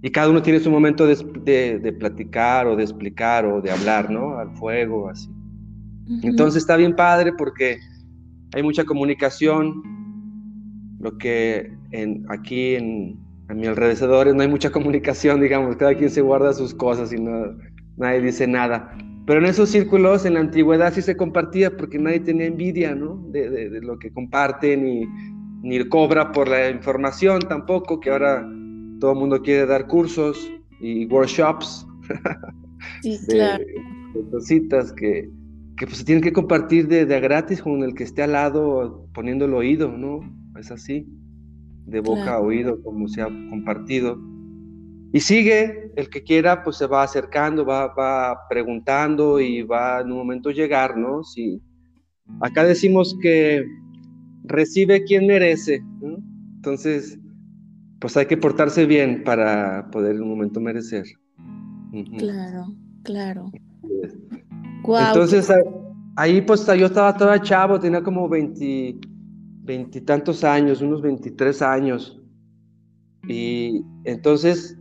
y 0.00 0.10
cada 0.10 0.30
uno 0.30 0.42
tiene 0.42 0.60
su 0.60 0.70
momento 0.70 1.06
de, 1.06 1.96
platicar 1.98 2.66
o 2.68 2.76
de 2.76 2.84
explicar 2.84 3.44
o 3.44 3.60
de 3.60 3.70
hablar, 3.70 4.10
¿no? 4.10 4.38
Al 4.38 4.50
fuego, 4.56 5.08
así. 5.08 5.28
Entonces 6.22 6.62
está 6.62 6.76
bien 6.76 6.94
padre 6.94 7.32
porque 7.36 7.78
hay 8.54 8.62
mucha 8.62 8.84
comunicación, 8.84 9.82
lo 11.00 11.18
que 11.18 11.70
en, 11.90 12.24
aquí 12.30 12.76
en, 12.76 13.18
a 13.48 13.54
mi 13.54 13.66
alrededor 13.66 14.34
no 14.34 14.40
hay 14.40 14.48
mucha 14.48 14.70
comunicación, 14.70 15.40
digamos, 15.40 15.76
cada 15.76 15.94
quien 15.94 16.10
se 16.10 16.22
guarda 16.22 16.52
sus 16.52 16.72
cosas 16.72 17.12
y 17.12 17.20
no, 17.20 17.56
nadie 17.96 18.22
dice 18.22 18.46
nada. 18.46 18.96
Pero 19.28 19.40
en 19.40 19.46
esos 19.46 19.68
círculos 19.68 20.24
en 20.24 20.34
la 20.34 20.40
antigüedad 20.40 20.90
sí 20.94 21.02
se 21.02 21.14
compartía 21.14 21.76
porque 21.76 21.98
nadie 21.98 22.20
tenía 22.20 22.46
envidia, 22.46 22.94
¿no? 22.94 23.22
De, 23.28 23.78
lo 23.82 23.98
que 23.98 24.10
comparten 24.10 24.88
y 24.88 25.06
ni 25.60 25.86
cobra 25.86 26.32
por 26.32 26.48
la 26.48 26.70
información 26.70 27.40
tampoco, 27.42 28.00
que 28.00 28.08
ahora 28.08 28.40
todo 28.98 29.12
el 29.12 29.18
mundo 29.18 29.42
quiere 29.42 29.66
dar 29.66 29.86
cursos 29.86 30.50
y 30.80 31.06
workshops. 31.06 31.86
Sí, 33.02 33.18
claro. 33.28 33.64
De, 34.14 34.30
cositas 34.30 34.92
que, 34.92 35.28
que 35.76 35.86
pues, 35.86 35.98
se 35.98 36.04
tienen 36.04 36.22
que 36.22 36.32
compartir 36.32 36.86
de, 36.86 37.04
de, 37.06 37.20
gratis 37.20 37.60
con 37.60 37.82
el 37.82 37.92
que 37.92 38.04
esté 38.04 38.22
al 38.22 38.32
lado 38.32 39.08
poniendo 39.12 39.46
el 39.46 39.54
oído, 39.54 39.90
¿no? 39.90 40.20
Es 40.58 40.70
así, 40.70 41.08
de 41.86 42.00
boca 42.00 42.34
a 42.34 42.40
oído, 42.40 42.80
como 42.82 43.08
se 43.08 43.20
ha 43.20 43.26
compartido. 43.26 44.16
Y 45.12 45.20
sigue, 45.20 45.92
el 45.96 46.10
que 46.10 46.22
quiera, 46.22 46.62
pues 46.62 46.76
se 46.76 46.86
va 46.86 47.02
acercando, 47.02 47.64
va, 47.64 47.94
va 47.94 48.46
preguntando 48.48 49.40
y 49.40 49.62
va 49.62 50.00
en 50.00 50.12
un 50.12 50.18
momento 50.18 50.50
llegar, 50.50 50.98
¿no? 50.98 51.24
Si 51.24 51.62
acá 52.40 52.64
decimos 52.64 53.16
que 53.22 53.64
recibe 54.44 55.04
quien 55.04 55.26
merece, 55.26 55.80
¿no? 56.00 56.18
Entonces, 56.56 57.18
pues 58.00 58.16
hay 58.16 58.26
que 58.26 58.36
portarse 58.36 58.86
bien 58.86 59.24
para 59.24 59.90
poder 59.90 60.14
en 60.16 60.22
un 60.22 60.28
momento 60.28 60.60
merecer. 60.60 61.04
Claro, 62.18 62.66
claro. 63.02 63.50
Entonces, 64.84 65.50
ahí 66.16 66.42
pues 66.42 66.66
yo 66.66 66.86
estaba 66.86 67.16
toda 67.16 67.40
chavo, 67.40 67.80
tenía 67.80 68.02
como 68.02 68.28
veintitantos 68.28 70.44
años, 70.44 70.82
unos 70.82 71.00
23 71.00 71.62
años. 71.62 72.20
Y 73.26 73.82
entonces 74.04 74.77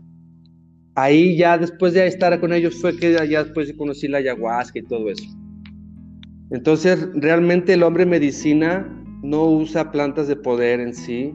ahí 0.97 1.37
ya 1.37 1.59
después 1.59 1.93
de 1.93 2.07
estar 2.07 2.37
con 2.39 2.51
ellos 2.51 2.81
fue 2.81 2.97
que 2.97 3.13
ya 3.13 3.43
después 3.43 3.71
conocí 3.77 4.07
la 4.07 4.17
ayahuasca 4.17 4.79
y 4.79 4.83
todo 4.83 5.09
eso. 5.09 5.25
Entonces 6.49 7.07
realmente 7.13 7.73
el 7.73 7.83
hombre 7.83 8.05
medicina 8.05 8.85
no 9.21 9.45
usa 9.45 9.91
plantas 9.91 10.27
de 10.27 10.35
poder 10.35 10.79
en 10.79 10.93
sí. 10.93 11.33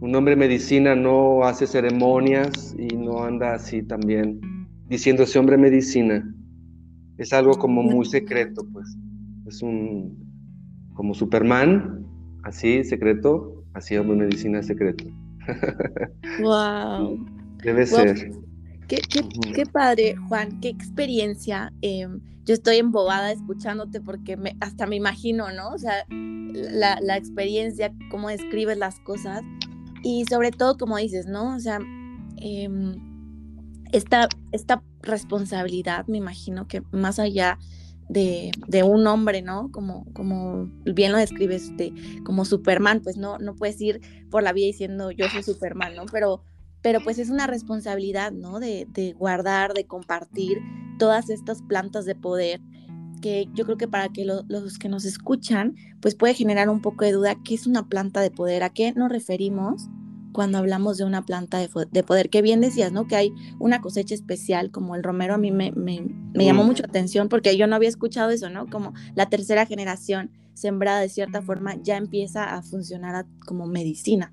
Un 0.00 0.14
hombre 0.14 0.36
medicina 0.36 0.94
no 0.94 1.42
hace 1.44 1.66
ceremonias 1.66 2.76
y 2.78 2.94
no 2.94 3.24
anda 3.24 3.54
así 3.54 3.82
también 3.82 4.40
diciéndose 4.88 5.38
hombre 5.38 5.56
medicina. 5.56 6.22
Es 7.16 7.32
algo 7.32 7.52
como 7.52 7.82
muy 7.82 8.04
secreto, 8.04 8.62
pues. 8.74 8.94
Es 9.46 9.62
un 9.62 10.18
como 10.92 11.14
Superman, 11.14 12.04
así 12.42 12.84
secreto, 12.84 13.64
así 13.72 13.96
hombre 13.96 14.18
medicina 14.18 14.62
secreto. 14.62 15.04
Wow. 16.42 17.24
Debe 17.62 17.86
ser. 17.86 18.30
Qué, 18.88 19.00
qué, 19.54 19.66
padre, 19.66 20.16
Juan, 20.28 20.60
qué 20.60 20.68
experiencia. 20.68 21.72
Em, 21.82 22.20
yo 22.44 22.54
estoy 22.54 22.76
embobada 22.76 23.32
escuchándote 23.32 24.00
porque 24.00 24.36
me, 24.36 24.56
hasta 24.60 24.86
me 24.86 24.94
imagino, 24.94 25.50
¿no? 25.50 25.70
O 25.70 25.78
sea, 25.78 26.06
la, 26.08 27.00
la, 27.00 27.16
experiencia, 27.16 27.92
cómo 28.10 28.28
describes 28.28 28.78
las 28.78 29.00
cosas 29.00 29.42
y 30.04 30.24
sobre 30.26 30.52
todo, 30.52 30.78
como 30.78 30.96
dices, 30.98 31.26
¿no? 31.26 31.56
O 31.56 31.58
sea, 31.58 31.80
em, 32.36 32.94
esta, 33.90 34.28
esta 34.52 34.82
responsabilidad, 35.02 36.06
me 36.06 36.18
imagino 36.18 36.68
que 36.68 36.82
más 36.92 37.18
allá 37.18 37.58
de, 38.08 38.52
de, 38.68 38.84
un 38.84 39.04
hombre, 39.08 39.42
¿no? 39.42 39.72
Como, 39.72 40.06
como 40.12 40.70
bien 40.84 41.10
lo 41.10 41.18
describes, 41.18 41.76
de, 41.76 41.92
como 42.24 42.44
Superman, 42.44 43.00
pues 43.02 43.16
no, 43.16 43.38
no 43.38 43.56
puedes 43.56 43.80
ir 43.80 44.00
por 44.30 44.44
la 44.44 44.52
vida 44.52 44.66
diciendo 44.66 45.10
yo 45.10 45.28
soy 45.28 45.42
Superman, 45.42 45.96
¿no? 45.96 46.06
Pero 46.06 46.42
pero 46.82 47.00
pues 47.00 47.18
es 47.18 47.30
una 47.30 47.46
responsabilidad, 47.46 48.32
¿no? 48.32 48.60
De, 48.60 49.14
guardar, 49.18 49.74
de 49.74 49.86
compartir 49.86 50.58
todas 50.98 51.30
estas 51.30 51.62
plantas 51.62 52.04
de 52.04 52.14
poder 52.14 52.60
que 53.20 53.48
yo 53.54 53.64
creo 53.64 53.76
que 53.76 53.88
para 53.88 54.08
que 54.10 54.24
los 54.24 54.78
que 54.78 54.88
nos 54.88 55.04
escuchan, 55.04 55.74
pues 56.00 56.14
puede 56.14 56.34
generar 56.34 56.68
un 56.68 56.80
poco 56.82 57.04
de 57.04 57.12
duda, 57.12 57.36
¿qué 57.44 57.54
es 57.54 57.66
una 57.66 57.88
planta 57.88 58.20
de 58.20 58.30
poder? 58.30 58.62
¿A 58.62 58.70
qué 58.70 58.92
nos 58.92 59.10
referimos 59.10 59.88
cuando 60.32 60.58
hablamos 60.58 60.98
de 60.98 61.04
una 61.04 61.22
planta 61.22 61.58
de, 61.58 62.02
poder? 62.02 62.30
Que 62.30 62.42
bien 62.42 62.60
decías, 62.60 62.92
¿no? 62.92 63.06
Que 63.06 63.16
hay 63.16 63.32
una 63.58 63.80
cosecha 63.80 64.14
especial 64.14 64.70
como 64.70 64.94
el 64.94 65.02
romero, 65.02 65.34
a 65.34 65.38
mí 65.38 65.50
me, 65.50 65.72
me, 65.72 66.04
llamó 66.34 66.62
mucho 66.62 66.84
atención 66.84 67.28
porque 67.28 67.56
yo 67.56 67.66
no 67.66 67.74
había 67.74 67.88
escuchado 67.88 68.30
eso, 68.30 68.50
¿no? 68.50 68.66
Como 68.66 68.92
la 69.14 69.28
tercera 69.28 69.66
generación 69.66 70.30
sembrada 70.54 71.00
de 71.00 71.08
cierta 71.08 71.42
forma 71.42 71.76
ya 71.82 71.96
empieza 71.96 72.54
a 72.54 72.62
funcionar 72.62 73.26
como 73.46 73.66
medicina. 73.66 74.32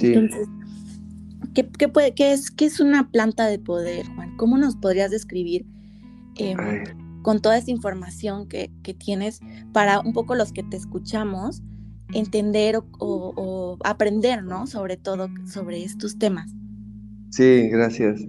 Entonces, 0.00 0.48
¿qué, 1.54 1.88
puede, 1.88 2.14
qué, 2.14 2.32
es, 2.32 2.50
¿qué 2.50 2.66
es 2.66 2.80
una 2.80 3.10
planta 3.10 3.46
de 3.46 3.58
poder, 3.58 4.06
Juan? 4.14 4.36
¿Cómo 4.36 4.58
nos 4.58 4.76
podrías 4.76 5.10
describir 5.10 5.66
em, 6.36 6.84
con 7.22 7.40
toda 7.40 7.58
esa 7.58 7.70
información 7.70 8.46
que, 8.48 8.70
tienes 8.98 9.40
para 9.72 10.00
un 10.00 10.12
poco 10.12 10.34
los 10.34 10.52
que 10.52 10.62
te 10.62 10.76
escuchamos 10.76 11.62
entender 12.12 12.78
o, 12.98 13.78
aprender, 13.84 14.44
¿no? 14.44 14.66
Sobre 14.66 14.96
todo 14.96 15.28
sobre 15.44 15.82
estos 15.82 16.18
temas. 16.18 16.52
Sí, 17.30 17.68
gracias. 17.68 18.24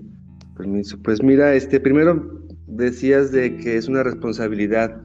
Permiso. 0.56 0.98
Pues 1.04 1.22
mira, 1.22 1.54
este, 1.54 1.80
primero 1.80 2.42
decías 2.66 3.32
de 3.32 3.56
que 3.58 3.78
es 3.78 3.88
una 3.88 4.04
responsabilidad, 4.04 5.00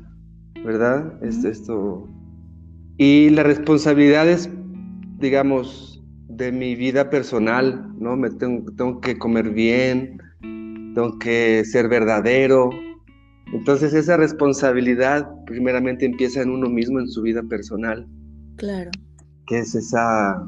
¿verdad? 0.65 1.13
es 1.23 1.45
esto. 1.45 2.09
Y 2.97 3.31
la 3.31 3.43
responsabilidad 3.43 4.29
es, 4.29 4.49
digamos, 5.19 5.92
de 6.37 6.51
mi 6.51 6.75
vida 6.75 7.11
personal, 7.11 7.93
¿no? 7.99 8.17
Me 8.17 8.31
tengo, 8.31 8.71
tengo 8.73 9.01
que 9.01 9.19
comer 9.19 9.51
bien, 9.51 10.19
tengo 10.95 11.19
que 11.19 11.65
ser 11.65 11.89
verdadero. 11.89 12.71
Entonces 13.53 13.93
esa 13.93 14.17
responsabilidad 14.17 15.29
primeramente 15.47 16.07
empieza 16.07 16.41
en 16.41 16.51
uno 16.51 16.69
mismo, 16.69 17.01
en 17.01 17.09
su 17.09 17.23
vida 17.23 17.43
personal. 17.43 18.07
Claro. 18.57 18.91
Que 19.47 19.59
es 19.59 19.75
esa, 19.75 20.43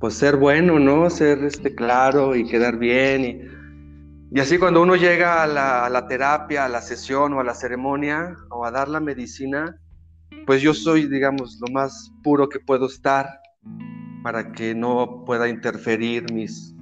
pues 0.00 0.14
ser 0.14 0.36
bueno, 0.36 0.78
¿no? 0.78 1.08
Ser 1.08 1.42
este, 1.44 1.74
claro 1.74 2.36
y 2.36 2.44
quedar 2.44 2.78
bien. 2.78 3.24
Y, 3.24 4.36
y 4.36 4.40
así 4.40 4.58
cuando 4.58 4.82
uno 4.82 4.96
llega 4.96 5.42
a 5.42 5.46
la, 5.46 5.86
a 5.86 5.90
la 5.90 6.06
terapia, 6.08 6.66
a 6.66 6.68
la 6.68 6.82
sesión 6.82 7.32
o 7.32 7.40
a 7.40 7.44
la 7.44 7.54
ceremonia 7.54 8.36
o 8.50 8.66
a 8.66 8.70
dar 8.70 8.88
la 8.88 9.00
medicina, 9.00 9.78
pues 10.46 10.60
yo 10.60 10.74
soy, 10.74 11.06
digamos, 11.06 11.58
lo 11.66 11.72
más 11.72 12.12
puro 12.22 12.48
que 12.50 12.60
puedo 12.60 12.86
estar 12.86 13.28
para 14.22 14.52
que 14.52 14.74
no 14.74 15.24
pueda 15.24 15.48
interferir 15.48 16.32
mis, 16.32 16.74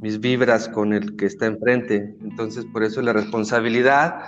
mis 0.00 0.20
vibras 0.20 0.68
con 0.68 0.92
el 0.92 1.16
que 1.16 1.26
está 1.26 1.46
enfrente. 1.46 2.16
Entonces, 2.22 2.64
por 2.66 2.82
eso 2.82 3.02
la 3.02 3.12
responsabilidad, 3.12 4.22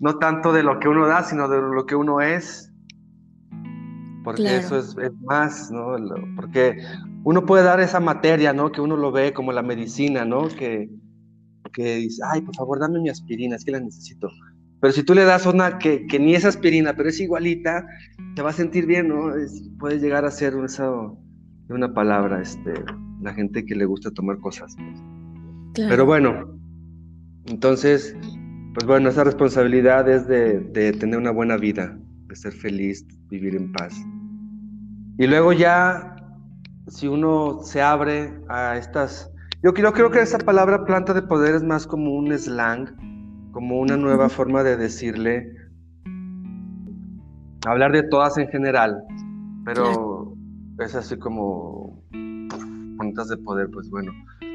no 0.00 0.18
tanto 0.18 0.52
de 0.52 0.62
lo 0.62 0.78
que 0.78 0.88
uno 0.88 1.06
da, 1.06 1.22
sino 1.22 1.48
de 1.48 1.60
lo 1.60 1.86
que 1.86 1.94
uno 1.94 2.20
es. 2.20 2.72
Porque 4.24 4.56
eso 4.56 4.78
es, 4.78 4.96
más, 5.22 5.70
¿no? 5.70 5.96
Porque 6.34 6.78
uno 7.22 7.46
puede 7.46 7.62
dar 7.62 7.78
esa 7.80 8.00
materia, 8.00 8.52
¿no? 8.52 8.72
Que 8.72 8.80
uno 8.80 8.96
lo 8.96 9.12
ve 9.12 9.32
como 9.32 9.52
la 9.52 9.62
medicina, 9.62 10.24
¿no? 10.24 10.48
Que, 10.48 10.90
que 11.72 11.96
dice, 11.96 12.22
ay, 12.28 12.40
por 12.40 12.56
favor, 12.56 12.80
dame 12.80 12.98
mi 12.98 13.08
aspirina, 13.08 13.54
es 13.54 13.64
que 13.64 13.70
la 13.70 13.80
necesito. 13.80 14.28
Pero 14.80 14.92
si 14.92 15.04
tú 15.04 15.14
le 15.14 15.24
das 15.24 15.46
una 15.46 15.78
que, 15.78 16.06
que 16.06 16.18
ni 16.18 16.34
es 16.34 16.44
aspirina, 16.44 16.94
pero 16.94 17.08
es 17.08 17.20
igualita, 17.20 17.86
te 18.34 18.42
va 18.42 18.50
a 18.50 18.52
sentir 18.52 18.86
bien, 18.86 19.08
¿no? 19.08 19.32
puede 19.78 20.00
llegar 20.00 20.24
a 20.24 20.30
ser 20.32 20.54
eso 20.64 21.16
de 21.68 21.74
una 21.74 21.92
palabra, 21.92 22.40
este, 22.40 22.74
la 23.22 23.34
gente 23.34 23.64
que 23.64 23.74
le 23.74 23.84
gusta 23.84 24.10
tomar 24.10 24.38
cosas. 24.38 24.76
Pero 25.74 26.06
bueno, 26.06 26.58
entonces, 27.46 28.16
pues 28.74 28.86
bueno, 28.86 29.08
esa 29.08 29.24
responsabilidad 29.24 30.08
es 30.08 30.26
de, 30.26 30.60
de, 30.60 30.92
tener 30.92 31.18
una 31.18 31.30
buena 31.30 31.56
vida, 31.56 31.98
de 32.28 32.36
ser 32.36 32.52
feliz, 32.52 33.06
vivir 33.28 33.56
en 33.56 33.72
paz. 33.72 33.94
Y 35.18 35.26
luego 35.26 35.52
ya, 35.52 36.16
si 36.88 37.08
uno 37.08 37.60
se 37.62 37.82
abre 37.82 38.32
a 38.48 38.76
estas 38.76 39.30
Yo, 39.62 39.74
yo 39.74 39.92
creo 39.92 40.10
que 40.10 40.20
esa 40.20 40.38
palabra 40.38 40.84
planta 40.84 41.14
de 41.14 41.22
poder 41.22 41.54
es 41.54 41.62
más 41.62 41.86
como 41.86 42.14
un 42.14 42.36
slang, 42.38 42.94
como 43.52 43.80
una 43.80 43.96
nueva 43.96 44.28
forma 44.28 44.62
de 44.62 44.76
decirle, 44.76 45.50
hablar 47.66 47.92
de 47.92 48.02
todas 48.04 48.38
en 48.38 48.48
general, 48.48 49.02
pero 49.64 50.15
es 50.78 50.94
así 50.94 51.16
como 51.16 52.02
plantas 52.10 53.28
de 53.28 53.36
poder, 53.38 53.68
pues 53.70 53.88
bueno. 53.90 54.12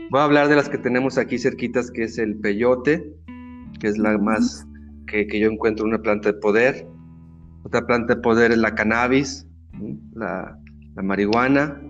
Voy 0.10 0.20
a 0.20 0.26
hablar 0.26 0.50
de 0.50 0.56
las 0.56 0.70
que 0.70 0.78
tenemos 0.78 1.18
aquí 1.18 1.38
cerquitas, 1.38 1.90
que 1.90 2.04
es 2.04 2.18
el 2.18 2.36
peyote, 2.38 3.16
que 3.80 3.88
es 3.88 3.98
la 3.98 4.18
más 4.18 4.68
que, 5.08 5.28
yo 5.40 5.50
encuentro 5.50 5.86
una 5.86 6.02
planta 6.02 6.32
de 6.32 6.40
poder. 6.40 6.88
Otra 7.64 7.86
planta 7.86 8.16
de 8.16 8.22
poder 8.22 8.52
es 8.52 8.58
la 8.58 8.76
cannabis, 8.76 9.48
la, 10.14 10.58
marihuana, 10.96 11.82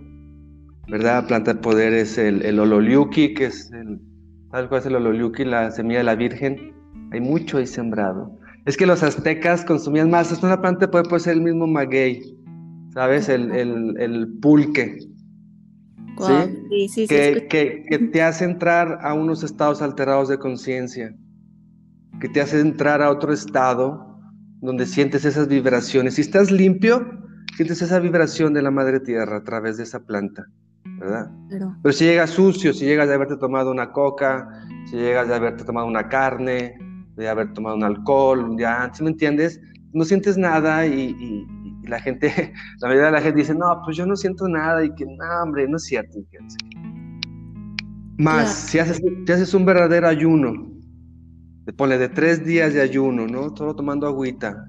¿verdad? 0.87 1.23
La 1.23 1.27
planta 1.27 1.53
de 1.53 1.59
poder 1.59 1.93
es 1.93 2.17
el, 2.17 2.43
el 2.43 2.59
ololiuki, 2.59 3.33
que 3.33 3.45
es 3.45 3.71
el, 3.71 3.99
¿sabes 4.51 4.67
cuál 4.67 4.81
es 4.81 4.85
el 4.87 4.95
ololiuki? 4.95 5.45
La 5.45 5.71
semilla 5.71 5.99
de 5.99 6.05
la 6.05 6.15
virgen. 6.15 6.73
Hay 7.11 7.21
mucho 7.21 7.57
ahí 7.57 7.67
sembrado. 7.67 8.37
Es 8.65 8.77
que 8.77 8.85
los 8.85 9.03
aztecas 9.03 9.65
consumían 9.65 10.09
más. 10.09 10.31
Es 10.31 10.43
una 10.43 10.61
planta 10.61 10.85
de 10.85 10.91
poder, 10.91 11.07
puede 11.07 11.21
ser 11.21 11.33
el 11.33 11.41
mismo 11.41 11.67
maguey, 11.67 12.37
¿sabes? 12.93 13.29
El, 13.29 13.51
el, 13.51 14.27
pulque. 14.41 14.99
¿sí? 16.19 16.87
Sí, 16.89 17.07
que, 17.07 17.47
que, 17.49 17.85
que 17.89 17.99
te 17.99 18.21
hace 18.21 18.45
entrar 18.45 18.99
a 19.01 19.13
unos 19.13 19.43
estados 19.43 19.81
alterados 19.81 20.29
de 20.29 20.37
conciencia 20.37 21.13
que 22.21 22.29
te 22.29 22.39
hace 22.39 22.61
entrar 22.61 23.01
a 23.01 23.09
otro 23.09 23.33
estado 23.33 24.15
donde 24.61 24.85
sientes 24.85 25.25
esas 25.25 25.47
vibraciones. 25.47 26.13
Si 26.13 26.21
estás 26.21 26.51
limpio, 26.51 27.19
sientes 27.57 27.81
esa 27.81 27.99
vibración 27.99 28.53
de 28.53 28.61
la 28.61 28.71
madre 28.71 28.99
tierra 28.99 29.37
a 29.37 29.43
través 29.43 29.77
de 29.77 29.83
esa 29.83 29.99
planta, 29.99 30.45
¿verdad? 30.99 31.31
Pero, 31.49 31.91
si 31.91 32.05
llegas 32.05 32.29
sucio, 32.29 32.73
si 32.73 32.85
llegas 32.85 33.07
de 33.09 33.15
haberte 33.15 33.37
tomado 33.37 33.71
una 33.71 33.91
coca, 33.91 34.47
si 34.89 34.97
llegas 34.97 35.27
de 35.27 35.35
haberte 35.35 35.63
tomado 35.63 35.87
una 35.87 36.07
carne, 36.07 36.77
de 37.15 37.27
haber 37.27 37.53
tomado 37.53 37.75
un 37.75 37.83
alcohol, 37.83 38.55
ya, 38.57 38.91
¿sí 38.93 39.03
me 39.03 39.09
entiendes? 39.09 39.59
No 39.91 40.05
sientes 40.05 40.37
nada 40.37 40.85
y, 40.85 41.45
la 41.91 41.99
gente, 41.99 42.53
la 42.79 42.87
mayoría 42.87 43.07
de 43.07 43.11
la 43.11 43.21
gente 43.21 43.39
dice, 43.39 43.53
no, 43.53 43.81
pues 43.85 43.95
yo 43.95 44.05
no 44.05 44.15
siento 44.15 44.47
nada 44.47 44.83
y 44.83 44.93
que, 44.95 45.05
no, 45.05 45.43
hombre, 45.43 45.67
no 45.67 45.77
es 45.77 45.83
cierto. 45.83 46.19
Más, 48.17 48.53
si, 48.53 48.79
haces, 48.79 49.01
si 49.25 49.31
haces 49.31 49.53
un 49.53 49.65
verdadero 49.65 50.07
ayuno, 50.07 50.71
Ponle 51.77 51.97
de 51.97 52.09
tres 52.09 52.43
días 52.43 52.73
de 52.73 52.81
ayuno, 52.81 53.27
¿no? 53.27 53.55
Solo 53.55 53.75
tomando 53.75 54.07
agüita 54.07 54.67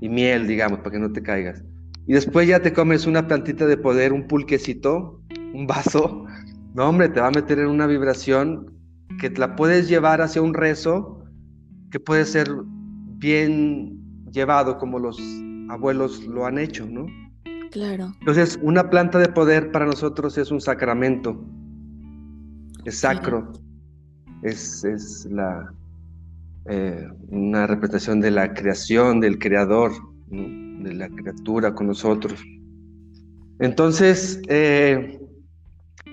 y, 0.00 0.08
miel, 0.08 0.46
digamos, 0.46 0.78
para 0.80 0.92
que 0.92 0.98
no 0.98 1.10
te 1.10 1.22
caigas. 1.22 1.64
Y 2.06 2.12
después 2.12 2.46
ya 2.46 2.60
te 2.60 2.72
comes 2.72 3.06
una 3.06 3.26
plantita 3.26 3.66
de 3.66 3.76
poder, 3.76 4.12
un 4.12 4.28
pulquecito, 4.28 5.22
un 5.54 5.66
vaso. 5.66 6.26
No, 6.74 6.88
hombre, 6.88 7.08
te 7.08 7.20
va 7.20 7.28
a 7.28 7.30
meter 7.30 7.58
en 7.58 7.68
una 7.68 7.86
vibración 7.86 8.70
que 9.18 9.30
te 9.30 9.40
la 9.40 9.56
puedes 9.56 9.88
llevar 9.88 10.20
hacia 10.20 10.42
un 10.42 10.54
rezo 10.54 11.24
que 11.90 11.98
puede 11.98 12.26
ser 12.26 12.48
bien 13.16 13.98
llevado 14.30 14.78
como 14.78 14.98
los 14.98 15.18
abuelos 15.68 16.24
lo 16.24 16.46
han 16.46 16.58
hecho, 16.58 16.86
¿no? 16.86 17.06
Claro. 17.70 18.12
Entonces, 18.20 18.58
una 18.62 18.88
planta 18.88 19.18
de 19.18 19.28
poder 19.28 19.72
para 19.72 19.86
nosotros 19.86 20.38
es 20.38 20.50
un 20.50 20.60
sacramento, 20.60 21.44
es 22.84 23.00
sacro, 23.00 23.52
es, 24.42 24.84
es 24.84 25.26
la, 25.30 25.72
eh, 26.66 27.08
una 27.28 27.66
representación 27.66 28.20
de 28.20 28.30
la 28.30 28.54
creación, 28.54 29.20
del 29.20 29.38
creador, 29.38 29.92
de 30.28 30.94
la 30.94 31.08
criatura 31.08 31.74
con 31.74 31.88
nosotros. 31.88 32.42
Entonces, 33.58 34.40
eh, 34.48 35.18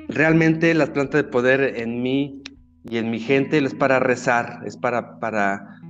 realmente 0.09 0.73
la 0.73 0.91
planta 0.91 1.17
de 1.17 1.23
poder 1.23 1.73
en 1.77 2.01
mí 2.01 2.41
y 2.83 2.97
en 2.97 3.11
mi 3.11 3.19
gente 3.19 3.57
es 3.57 3.73
para 3.73 3.99
rezar, 3.99 4.61
es 4.65 4.77
para, 4.77 5.19
para, 5.19 5.80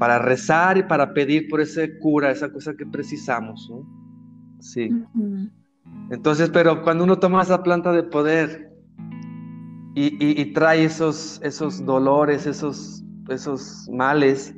para 0.00 0.18
rezar 0.18 0.78
y 0.78 0.82
para 0.82 1.14
pedir 1.14 1.48
por 1.48 1.60
ese 1.60 1.96
cura, 2.00 2.32
esa 2.32 2.50
cosa 2.52 2.74
que 2.74 2.84
precisamos. 2.84 3.70
Sí. 4.58 4.90
Entonces, 6.10 6.50
pero 6.50 6.82
cuando 6.82 7.04
uno 7.04 7.20
toma 7.20 7.42
esa 7.42 7.62
planta 7.62 7.92
de 7.92 8.02
poder 8.02 8.72
y, 9.94 10.40
y 10.40 10.52
trae 10.52 10.82
esos, 10.82 11.40
esos 11.44 11.84
dolores, 11.84 12.46
esos 12.46 13.04
esos 13.32 13.88
males, 13.90 14.54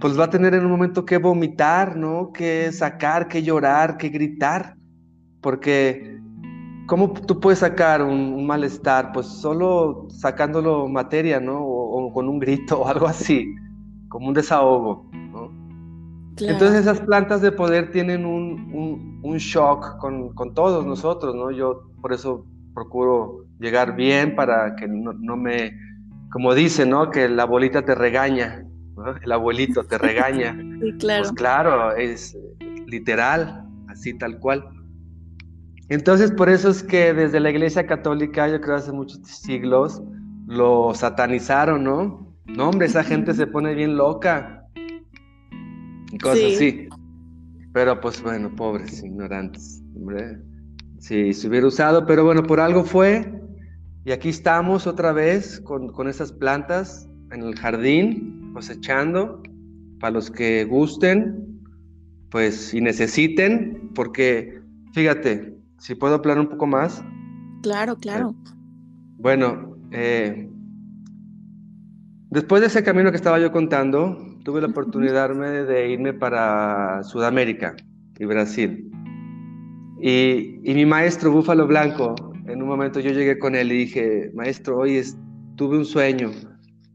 pues 0.00 0.18
va 0.18 0.24
a 0.24 0.30
tener 0.30 0.54
en 0.54 0.64
un 0.64 0.70
momento 0.70 1.04
que 1.04 1.18
vomitar, 1.18 1.96
¿no? 1.96 2.32
Que 2.32 2.70
sacar, 2.72 3.28
que 3.28 3.42
llorar, 3.42 3.96
que 3.96 4.08
gritar, 4.08 4.76
porque 5.40 6.18
¿cómo 6.86 7.12
tú 7.12 7.40
puedes 7.40 7.60
sacar 7.60 8.02
un, 8.02 8.46
malestar? 8.46 9.12
Pues 9.12 9.26
solo 9.26 10.06
sacándolo 10.10 10.88
materia, 10.88 11.40
¿no? 11.40 11.60
O, 11.60 12.12
con 12.12 12.28
un 12.28 12.38
grito 12.38 12.80
o 12.80 12.88
algo 12.88 13.06
así, 13.06 13.54
como 14.08 14.28
un 14.28 14.34
desahogo, 14.34 15.08
¿no? 15.12 15.50
Entonces 16.40 16.82
esas 16.82 17.00
plantas 17.00 17.40
de 17.42 17.50
poder 17.50 17.90
tienen 17.90 18.24
un, 18.24 19.20
un, 19.22 19.36
shock 19.38 19.98
con, 19.98 20.32
con, 20.34 20.54
todos 20.54 20.86
nosotros, 20.86 21.34
¿no? 21.34 21.50
Yo 21.50 21.90
por 22.00 22.12
eso 22.12 22.46
procuro 22.74 23.44
llegar 23.58 23.96
bien 23.96 24.36
para 24.36 24.76
que 24.76 24.86
no, 24.86 25.12
no 25.14 25.36
me 25.36 25.72
como 26.30 26.54
dice, 26.54 26.86
¿no? 26.86 27.10
Que 27.10 27.28
la 27.28 27.44
abuelita 27.44 27.84
te 27.84 27.94
regaña, 27.94 28.64
el 29.22 29.32
abuelito 29.32 29.84
te 29.84 29.98
regaña. 29.98 30.56
Sí, 30.78 30.92
claro. 30.92 31.22
Pues 31.24 31.32
claro, 31.32 31.96
es 31.96 32.38
literal, 32.86 33.64
así 33.88 34.16
tal 34.16 34.38
cual. 34.38 34.64
Entonces, 35.88 36.30
por 36.30 36.48
eso 36.48 36.68
es 36.68 36.84
que 36.84 37.12
desde 37.12 37.40
la 37.40 37.50
Iglesia 37.50 37.84
Católica, 37.84 38.46
yo 38.48 38.60
creo 38.60 38.76
hace 38.76 38.92
muchos 38.92 39.18
siglos, 39.26 40.00
lo 40.46 40.94
satanizaron, 40.94 41.82
¿no? 41.82 42.27
No, 42.48 42.70
hombre, 42.70 42.86
esa 42.86 43.04
gente 43.04 43.34
se 43.34 43.46
pone 43.46 43.74
bien 43.74 43.96
loca. 43.96 44.66
Y 46.10 46.18
cosas 46.18 46.54
así. 46.54 46.88
Pero 47.72 48.00
pues 48.00 48.22
bueno, 48.22 48.54
pobres, 48.56 49.02
ignorantes, 49.02 49.82
hombre. 49.94 50.38
Sí, 50.98 51.32
se 51.32 51.48
hubiera 51.48 51.66
usado, 51.66 52.06
pero 52.06 52.24
bueno, 52.24 52.42
por 52.42 52.58
algo 52.58 52.82
fue, 52.82 53.40
y 54.04 54.10
aquí 54.10 54.30
estamos 54.30 54.86
otra 54.86 55.12
vez 55.12 55.60
con, 55.60 55.92
con 55.92 56.08
esas 56.08 56.32
plantas 56.32 57.08
en 57.30 57.42
el 57.42 57.54
jardín, 57.56 58.50
cosechando, 58.52 59.42
para 60.00 60.12
los 60.12 60.30
que 60.30 60.64
gusten, 60.64 61.60
pues 62.30 62.74
y 62.74 62.80
necesiten, 62.80 63.90
porque 63.94 64.60
fíjate, 64.92 65.56
si 65.78 65.94
puedo 65.94 66.14
hablar 66.14 66.40
un 66.40 66.48
poco 66.48 66.66
más. 66.66 67.04
Claro, 67.62 67.96
claro. 67.96 68.34
Bueno, 69.18 69.76
eh, 69.90 70.48
después 72.30 72.60
de 72.60 72.68
ese 72.68 72.82
camino 72.82 73.10
que 73.10 73.16
estaba 73.16 73.38
yo 73.38 73.52
contando, 73.52 74.18
tuve 74.44 74.60
la 74.60 74.68
oportunidad 74.68 75.30
de 75.30 75.90
irme 75.90 76.12
para 76.12 77.02
Sudamérica 77.02 77.74
y 78.18 78.24
Brasil. 78.24 78.90
Y, 80.00 80.60
y 80.62 80.74
mi 80.74 80.86
maestro 80.86 81.32
Búfalo 81.32 81.66
Blanco 81.66 82.14
en 82.48 82.62
un 82.62 82.68
momento 82.68 83.00
yo 83.00 83.10
llegué 83.10 83.38
con 83.38 83.54
él 83.54 83.70
y 83.72 83.78
dije, 83.78 84.30
maestro, 84.34 84.78
hoy 84.78 85.02
tuve 85.56 85.76
un 85.76 85.84
sueño, 85.84 86.30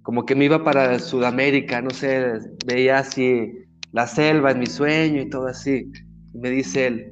como 0.02 0.26
que 0.26 0.36
me 0.36 0.46
iba 0.46 0.63
para 0.63 0.98
Sudamérica, 1.00 1.82
no 1.82 1.91
sé, 1.91 2.39
veía 2.65 3.00
así 3.00 3.54
la 3.91 4.08
selva 4.08 4.52
en 4.52 4.60
mi 4.60 4.65
sueño 4.65 5.22
y 5.22 5.30
todo 5.30 5.48
así. 5.48 5.91
Y 6.34 6.38
me 6.39 6.50
dice 6.50 6.88
él, 6.88 7.12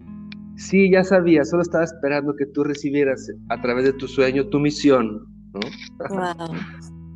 sí, 0.55 0.89
ya 0.91 1.03
sabía, 1.03 1.45
solo 1.45 1.62
estaba 1.62 1.84
esperando 1.84 2.36
que 2.36 2.47
tú 2.47 2.63
recibieras 2.63 3.31
a 3.49 3.62
través 3.62 3.86
de 3.86 3.93
tu 3.93 4.07
sueño 4.07 4.47
tu 4.47 4.60
misión, 4.60 5.23
¿no? 5.53 5.60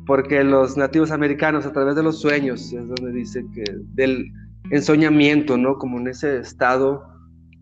Porque 0.06 0.44
los 0.44 0.76
nativos 0.76 1.10
americanos 1.10 1.66
a 1.66 1.72
través 1.72 1.96
de 1.96 2.02
los 2.02 2.20
sueños 2.20 2.72
es 2.72 2.88
donde 2.88 3.12
dice 3.12 3.44
que 3.52 3.64
del 3.94 4.32
ensoñamiento, 4.70 5.56
¿no? 5.56 5.76
Como 5.78 5.98
en 5.98 6.08
ese 6.08 6.38
estado 6.38 7.02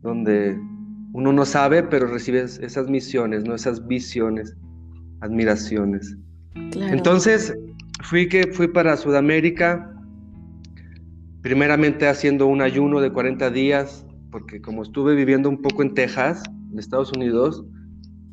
donde 0.02 0.58
uno 1.12 1.32
no 1.32 1.44
sabe, 1.44 1.82
pero 1.82 2.06
recibes 2.06 2.58
esas 2.58 2.88
misiones, 2.88 3.44
¿no? 3.44 3.54
Esas 3.54 3.86
visiones, 3.86 4.56
admiraciones. 5.20 6.16
Entonces, 6.74 7.54
fui, 8.02 8.28
que, 8.28 8.48
fui 8.52 8.68
para 8.68 8.96
Sudamérica, 8.96 9.90
primeramente 11.40 12.08
haciendo 12.08 12.46
un 12.46 12.60
ayuno 12.62 13.00
de 13.00 13.10
40 13.10 13.50
días, 13.50 14.06
porque 14.30 14.60
como 14.60 14.82
estuve 14.82 15.14
viviendo 15.14 15.48
un 15.48 15.62
poco 15.62 15.82
en 15.82 15.94
Texas, 15.94 16.42
en 16.72 16.78
Estados 16.78 17.12
Unidos, 17.12 17.64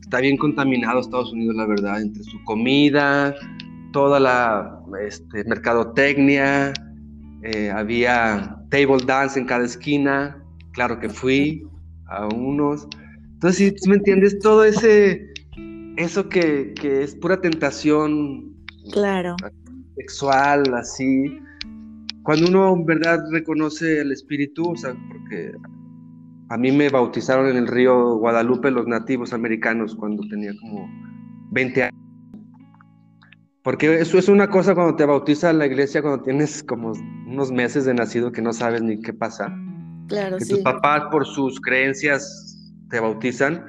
está 0.02 0.20
bien 0.20 0.38
contaminado 0.38 1.00
Estados 1.00 1.32
Unidos, 1.32 1.56
la 1.56 1.68
verdad, 1.68 2.02
entre 2.02 2.24
su 2.24 2.44
comida, 2.44 3.36
toda 3.92 4.20
la 4.20 4.80
este, 5.02 5.44
mercadotecnia, 5.46 6.74
eh, 7.44 7.72
había 7.72 8.58
table 8.70 9.04
dance 9.06 9.40
en 9.40 9.46
cada 9.46 9.66
esquina, 9.66 10.44
claro 10.74 11.00
que 11.00 11.10
fui, 11.10 11.68
a 12.08 12.28
unos. 12.28 12.88
Entonces, 13.34 13.74
si 13.78 13.90
me 13.90 13.96
entiendes, 13.96 14.38
todo 14.40 14.64
ese, 14.64 15.34
eso 15.98 16.30
que, 16.30 16.74
es 16.84 17.16
pura 17.16 17.42
tentación. 17.42 18.56
Claro. 18.92 19.36
Sexual, 19.96 20.64
así. 20.76 21.40
Cuando 22.24 22.50
uno 22.50 22.74
en 22.74 22.86
verdad 22.86 23.20
reconoce 23.32 24.02
el 24.02 24.12
espíritu, 24.12 24.72
o 24.72 24.76
sea, 24.76 24.96
porque 25.10 25.54
a 26.50 26.58
mí 26.58 26.72
me 26.72 26.90
bautizaron 26.90 27.48
en 27.50 27.58
el 27.58 27.68
río 27.68 28.18
Guadalupe 28.18 28.70
los 28.70 28.86
nativos 28.86 29.34
americanos 29.34 29.96
cuando 29.96 30.22
tenía 30.30 30.52
como 30.62 30.88
20 31.52 31.84
años. 31.84 32.11
Porque 33.64 34.00
eso 34.00 34.18
es 34.18 34.28
una 34.28 34.50
cosa 34.50 34.74
cuando 34.74 34.96
te 34.96 35.06
bautiza 35.06 35.54
la 35.54 35.68
iglesia, 35.68 36.02
cuando 36.02 36.24
tienes 36.24 36.64
como 36.64 36.94
unos 37.28 37.52
meses 37.52 37.86
de 37.86 37.94
nacido 37.94 38.32
que 38.32 38.42
no 38.42 38.54
sabes 38.54 38.82
ni 38.82 39.00
qué 39.00 39.14
pasa. 39.14 39.56
Claro, 40.08 40.38
que 40.38 40.46
sí. 40.46 40.56
tus 40.56 40.62
papás 40.62 41.04
por 41.12 41.28
sus 41.28 41.60
creencias 41.62 42.58
te 42.90 43.00
bautizan, 43.00 43.64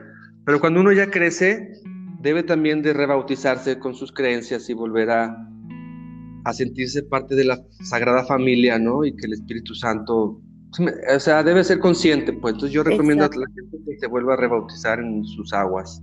pero 0.45 0.61
cuando 0.61 0.81
uno 0.81 0.93
ya 0.93 1.11
crece, 1.11 1.73
debe 2.21 2.43
también 2.43 2.83
de 2.83 2.93
rebautizarse 2.93 3.79
con 3.79 3.95
sus 3.95 4.13
creencias 4.13 4.69
y 4.71 4.75
volver 4.75 5.11
a, 5.11 5.37
a 6.45 6.53
sentirse 6.53 7.03
parte 7.03 7.35
de 7.35 7.45
la 7.45 7.61
Sagrada 7.83 8.25
Familia, 8.25 8.79
¿no? 8.79 9.05
Y 9.05 9.15
que 9.15 9.27
el 9.27 9.35
Espíritu 9.35 9.75
Santo, 9.75 10.41
o 11.15 11.21
sea, 11.21 11.43
debe 11.43 11.63
ser 11.65 11.81
consciente, 11.81 12.33
pues. 12.33 12.55
Entonces 12.55 12.75
yo 12.75 12.83
recomiendo 12.83 13.25
Exacto. 13.25 13.41
a 13.41 13.49
la 13.49 13.55
gente 13.55 13.91
que 13.91 13.99
se 13.99 14.07
vuelva 14.07 14.35
a 14.35 14.37
rebautizar 14.37 15.01
en 15.01 15.25
sus 15.25 15.53
aguas. 15.53 16.03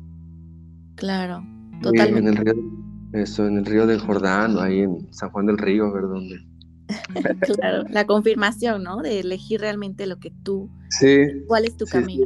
Claro, 0.95 1.43
totalmente. 1.81 2.29
En 2.29 2.37
el 2.37 2.45
río, 2.45 2.88
eso, 3.13 3.47
en 3.47 3.57
el 3.57 3.65
río 3.65 3.87
del 3.87 3.99
Jordán, 3.99 4.57
ahí 4.59 4.79
en 4.79 5.11
San 5.13 5.29
Juan 5.31 5.47
del 5.47 5.57
Río, 5.57 5.85
a 5.85 5.93
ver 5.93 6.03
dónde. 6.03 6.39
Claro, 7.55 7.83
la 7.89 8.05
confirmación, 8.05 8.83
¿no? 8.83 9.01
De 9.01 9.19
elegir 9.19 9.61
realmente 9.61 10.07
lo 10.07 10.19
que 10.19 10.31
tú, 10.43 10.69
Sí. 10.89 11.25
cuál 11.47 11.65
es 11.65 11.77
tu 11.77 11.85
sí, 11.85 11.91
camino. 11.91 12.25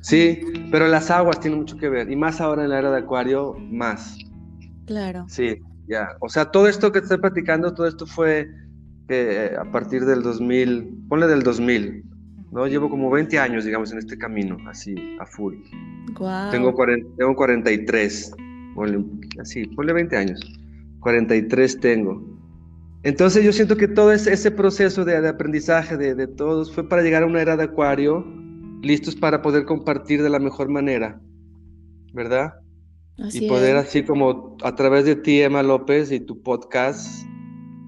Sí, 0.00 0.40
pero 0.70 0.88
las 0.88 1.10
aguas 1.10 1.40
tienen 1.40 1.60
mucho 1.60 1.76
que 1.76 1.88
ver, 1.88 2.10
y 2.10 2.16
más 2.16 2.40
ahora 2.40 2.64
en 2.64 2.70
la 2.70 2.78
era 2.78 2.90
de 2.90 2.98
Acuario, 2.98 3.54
más. 3.70 4.16
Claro. 4.86 5.24
Sí, 5.28 5.56
ya. 5.88 6.08
O 6.20 6.28
sea, 6.28 6.46
todo 6.50 6.68
esto 6.68 6.92
que 6.92 7.00
te 7.00 7.04
estoy 7.06 7.18
platicando, 7.18 7.74
todo 7.74 7.86
esto 7.86 8.06
fue 8.06 8.48
eh, 9.08 9.54
a 9.58 9.70
partir 9.70 10.04
del 10.04 10.22
2000, 10.22 11.06
ponle 11.08 11.26
del 11.26 11.42
2000, 11.42 12.04
¿no? 12.52 12.66
Llevo 12.66 12.88
como 12.90 13.10
20 13.10 13.38
años, 13.38 13.64
digamos, 13.64 13.92
en 13.92 13.98
este 13.98 14.18
camino, 14.18 14.56
así, 14.68 14.94
a 15.20 15.26
full. 15.26 15.54
Wow. 16.18 16.50
Tengo, 16.50 16.72
40, 16.74 17.08
tengo 17.16 17.34
43, 17.34 18.32
ponle, 18.76 19.04
así, 19.40 19.66
ponle 19.68 19.92
20 19.92 20.16
años. 20.16 20.40
43 21.00 21.80
tengo. 21.80 22.22
Entonces 23.02 23.44
yo 23.44 23.52
siento 23.52 23.76
que 23.76 23.88
todo 23.88 24.12
ese, 24.12 24.32
ese 24.32 24.50
proceso 24.50 25.04
de, 25.04 25.20
de 25.20 25.28
aprendizaje 25.28 25.96
de, 25.96 26.14
de 26.14 26.26
todos 26.26 26.72
fue 26.72 26.88
para 26.88 27.02
llegar 27.02 27.22
a 27.22 27.26
una 27.26 27.40
era 27.40 27.56
de 27.56 27.64
acuario, 27.64 28.24
listos 28.82 29.16
para 29.16 29.42
poder 29.42 29.64
compartir 29.64 30.22
de 30.22 30.30
la 30.30 30.38
mejor 30.38 30.68
manera, 30.68 31.20
¿verdad? 32.12 32.54
Así 33.18 33.44
y 33.44 33.48
poder 33.48 33.76
es. 33.76 33.86
así 33.86 34.02
como 34.02 34.56
a 34.62 34.74
través 34.74 35.04
de 35.04 35.16
ti, 35.16 35.40
Emma 35.40 35.62
López, 35.62 36.12
y 36.12 36.20
tu 36.20 36.42
podcast, 36.42 37.24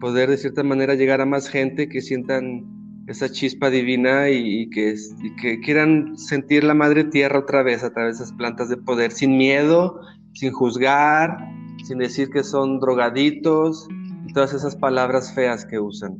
poder 0.00 0.30
de 0.30 0.38
cierta 0.38 0.62
manera 0.62 0.94
llegar 0.94 1.20
a 1.20 1.26
más 1.26 1.48
gente 1.48 1.88
que 1.88 2.00
sientan 2.00 2.64
esa 3.08 3.30
chispa 3.30 3.70
divina 3.70 4.30
y, 4.30 4.62
y 4.62 4.70
que, 4.70 4.94
y 5.22 5.36
que 5.36 5.60
quieran 5.60 6.16
sentir 6.16 6.62
la 6.62 6.74
madre 6.74 7.04
tierra 7.04 7.40
otra 7.40 7.62
vez 7.62 7.82
a 7.82 7.92
través 7.92 8.18
de 8.18 8.24
esas 8.24 8.36
plantas 8.36 8.68
de 8.68 8.76
poder, 8.76 9.10
sin 9.12 9.36
miedo, 9.36 10.00
sin 10.38 10.52
juzgar, 10.52 11.36
sin 11.84 11.98
decir 11.98 12.30
que 12.30 12.44
son 12.44 12.78
drogaditos 12.78 13.88
y 14.28 14.32
todas 14.32 14.54
esas 14.54 14.76
palabras 14.76 15.34
feas 15.34 15.64
que 15.66 15.80
usan, 15.80 16.16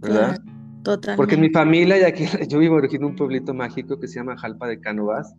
¿verdad? 0.00 0.36
Claro, 0.36 0.42
totalmente. 0.82 1.16
Porque 1.16 1.34
en 1.36 1.40
mi 1.40 1.48
familia, 1.50 1.98
y 1.98 2.02
aquí 2.02 2.24
yo 2.48 2.58
vivo 2.58 2.78
en 2.78 3.04
un 3.04 3.16
pueblito 3.16 3.54
mágico 3.54 3.98
que 3.98 4.06
se 4.06 4.16
llama 4.16 4.36
Jalpa 4.36 4.68
de 4.68 4.78
Cánovas, 4.80 5.34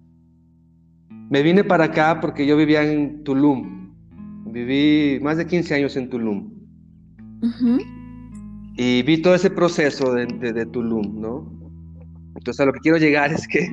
me 1.30 1.44
vine 1.44 1.64
para 1.64 1.84
acá 1.86 2.20
porque 2.20 2.48
yo 2.48 2.58
vivía 2.58 2.82
en 2.92 3.24
Tulum. 3.24 3.94
Viví 4.52 5.20
más 5.22 5.38
de 5.38 5.46
15 5.46 5.76
años 5.76 5.96
en 5.96 6.10
Tulum. 6.10 6.52
Ujú. 7.44 7.78
Y 8.76 9.04
vi 9.04 9.22
todo 9.22 9.36
ese 9.36 9.52
proceso 9.52 10.16
de, 10.16 10.26
de- 10.26 10.54
de 10.54 10.66
Tulum, 10.66 11.22
¿no? 11.22 11.48
Entonces 12.36 12.60
a 12.60 12.66
lo 12.66 12.74
que 12.74 12.80
quiero 12.80 12.98
llegar 12.98 13.32
es 13.32 13.48
que 13.48 13.70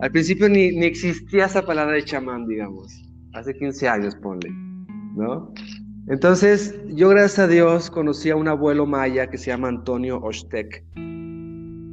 al 0.00 0.10
principio 0.10 0.48
ni, 0.48 0.72
ni 0.72 0.86
existía 0.86 1.44
esa 1.44 1.62
palabra 1.64 1.92
de 1.94 2.04
chamán, 2.04 2.48
digamos. 2.48 3.11
Hace 3.34 3.54
15 3.54 3.88
años, 3.88 4.14
ponle, 4.16 4.50
¿no? 5.16 5.52
Entonces 6.08 6.74
yo 6.88 7.08
gracias 7.10 7.38
a 7.38 7.48
Dios 7.48 7.90
conocí 7.90 8.30
a 8.30 8.36
un 8.36 8.48
abuelo 8.48 8.86
maya 8.86 9.28
que 9.30 9.38
se 9.38 9.46
llama 9.46 9.68
Antonio 9.68 10.20
Ostec. 10.20 10.84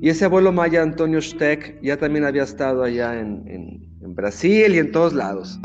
Y 0.01 0.09
ese 0.09 0.25
abuelo 0.25 0.51
maya, 0.51 0.81
Antonio 0.81 1.19
Ostec, 1.19 1.79
ya 1.81 1.97
también 1.97 2.25
había 2.25 2.43
estado 2.43 2.83
allá 2.83 3.19
en, 3.19 3.43
en- 3.47 3.87
en 4.01 4.15
Brasil 4.15 4.73
y 4.73 4.77
en 4.79 4.91
todos 4.91 5.13
lados. 5.13 5.59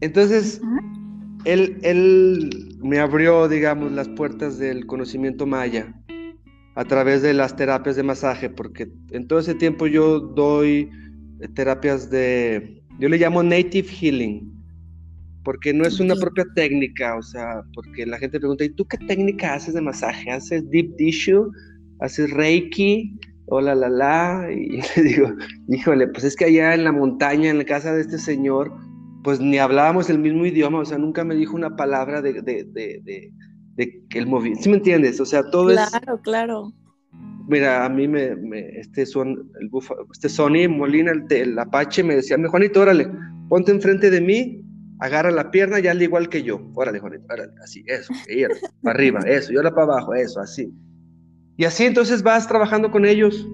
Entonces, 0.00 0.60
él, 1.44 1.78
él 1.82 2.76
me 2.82 2.98
abrió, 2.98 3.48
digamos, 3.48 3.92
las 3.92 4.08
puertas 4.08 4.58
del 4.58 4.86
conocimiento 4.86 5.46
maya 5.46 5.94
a 6.74 6.84
través 6.84 7.20
de 7.22 7.34
las 7.34 7.54
terapias 7.56 7.96
de 7.96 8.02
masaje, 8.02 8.48
porque 8.48 8.90
en 9.10 9.26
todo 9.28 9.38
ese 9.40 9.54
tiempo 9.54 9.86
yo 9.86 10.20
doy 10.20 10.88
terapias 11.54 12.08
de, 12.10 12.81
yo 12.98 13.08
le 13.08 13.18
llamo 13.18 13.42
native 13.42 13.88
healing, 13.88 14.52
porque 15.44 15.72
no 15.72 15.84
es 15.84 15.98
una 16.00 16.14
propia 16.14 16.44
técnica, 16.54 17.16
o 17.16 17.22
sea, 17.22 17.62
porque 17.74 18.06
la 18.06 18.18
gente 18.18 18.38
pregunta, 18.38 18.64
¿y 18.64 18.70
tú 18.70 18.86
qué 18.86 18.98
técnica 18.98 19.54
haces 19.54 19.74
de 19.74 19.80
masaje? 19.80 20.30
¿Haces 20.30 20.68
deep 20.70 20.96
tissue? 20.96 21.50
¿Haces 22.00 22.30
reiki? 22.30 23.18
O 23.46 23.60
la 23.60 23.74
la 23.74 23.88
la, 23.88 24.48
y 24.52 24.80
le 24.96 25.02
digo, 25.02 25.28
híjole, 25.68 26.08
pues 26.08 26.24
es 26.24 26.36
que 26.36 26.46
allá 26.46 26.74
en 26.74 26.84
la 26.84 26.92
montaña, 26.92 27.50
en 27.50 27.58
la 27.58 27.64
casa 27.64 27.92
de 27.92 28.02
este 28.02 28.18
señor, 28.18 28.72
pues 29.24 29.40
ni 29.40 29.58
hablábamos 29.58 30.10
el 30.10 30.18
mismo 30.18 30.46
idioma, 30.46 30.80
o 30.80 30.84
sea, 30.84 30.98
nunca 30.98 31.24
me 31.24 31.34
dijo 31.34 31.56
una 31.56 31.76
palabra 31.76 32.22
de, 32.22 32.34
de, 32.34 32.64
de, 32.64 33.00
de, 33.04 33.32
de 33.74 34.02
que 34.08 34.18
él 34.18 34.26
movía. 34.26 34.54
¿Sí 34.56 34.68
me 34.68 34.76
entiendes? 34.76 35.20
O 35.20 35.26
sea, 35.26 35.48
todo 35.50 35.70
es, 35.70 35.88
Claro, 35.90 36.20
claro. 36.22 36.72
Mira, 37.48 37.84
a 37.84 37.88
mí 37.88 38.08
me, 38.08 38.36
me 38.36 38.78
este 38.78 39.06
son, 39.06 39.50
el 39.60 39.68
bufa, 39.68 39.94
este 40.12 40.28
Sony 40.28 40.68
Molina, 40.68 41.12
el, 41.12 41.24
el 41.30 41.58
Apache, 41.58 42.02
me 42.02 42.16
decía, 42.16 42.38
"Mi 42.38 42.48
Juanito, 42.48 42.80
órale, 42.80 43.10
ponte 43.48 43.72
enfrente 43.72 44.10
de 44.10 44.20
mí, 44.20 44.64
agarra 45.02 45.30
la 45.32 45.50
pierna 45.50 45.80
y 45.80 45.88
hazle 45.88 46.04
igual 46.04 46.28
que 46.28 46.42
yo. 46.42 46.60
Órale, 46.74 47.00
Juanito, 47.00 47.24
órale, 47.28 47.52
así, 47.62 47.84
eso, 47.86 48.12
para 48.82 48.94
arriba, 48.94 49.20
eso, 49.26 49.52
y 49.52 49.56
ahora 49.56 49.74
para 49.74 49.84
abajo, 49.84 50.14
eso, 50.14 50.40
así. 50.40 50.72
Y 51.56 51.64
así 51.64 51.84
entonces 51.84 52.22
vas 52.22 52.46
trabajando 52.46 52.90
con 52.90 53.04
ellos, 53.04 53.46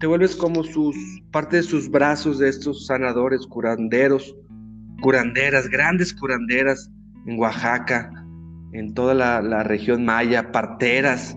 te 0.00 0.06
vuelves 0.06 0.34
como 0.34 0.64
sus, 0.64 0.96
parte 1.30 1.58
de 1.58 1.62
sus 1.62 1.90
brazos 1.90 2.38
de 2.38 2.48
estos 2.48 2.86
sanadores, 2.86 3.46
curanderos, 3.46 4.34
curanderas, 5.02 5.68
grandes 5.68 6.12
curanderas 6.14 6.90
en 7.26 7.38
Oaxaca, 7.38 8.10
en 8.72 8.92
toda 8.94 9.14
la, 9.14 9.40
la 9.42 9.62
región 9.62 10.04
maya, 10.04 10.50
parteras, 10.50 11.36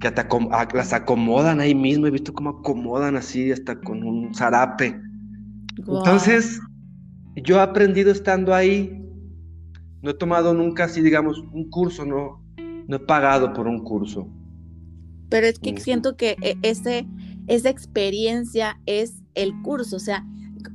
que 0.00 0.10
te 0.10 0.22
acom- 0.22 0.48
a- 0.52 0.68
las 0.74 0.92
acomodan 0.92 1.60
ahí 1.60 1.74
mismo, 1.74 2.06
he 2.06 2.10
visto 2.10 2.32
cómo 2.32 2.50
acomodan 2.50 3.16
así, 3.16 3.52
hasta 3.52 3.80
con 3.80 4.02
un 4.02 4.34
zarape. 4.34 5.00
Guau. 5.86 5.96
Entonces, 5.96 6.60
yo 7.36 7.56
he 7.56 7.60
aprendido 7.60 8.12
estando 8.12 8.54
ahí, 8.54 9.02
no 10.02 10.10
he 10.10 10.14
tomado 10.14 10.54
nunca 10.54 10.84
así, 10.84 11.02
digamos, 11.02 11.38
un 11.52 11.68
curso, 11.70 12.04
no, 12.04 12.42
no 12.86 12.96
he 12.96 13.00
pagado 13.00 13.52
por 13.52 13.66
un 13.66 13.82
curso. 13.84 14.26
Pero 15.28 15.46
es 15.46 15.58
que 15.58 15.78
siento 15.78 16.16
que 16.16 16.36
e- 16.42 16.56
ese, 16.62 17.06
esa 17.46 17.68
experiencia 17.70 18.80
es 18.86 19.22
el 19.34 19.52
curso, 19.62 19.96
o 19.96 20.00
sea, 20.00 20.24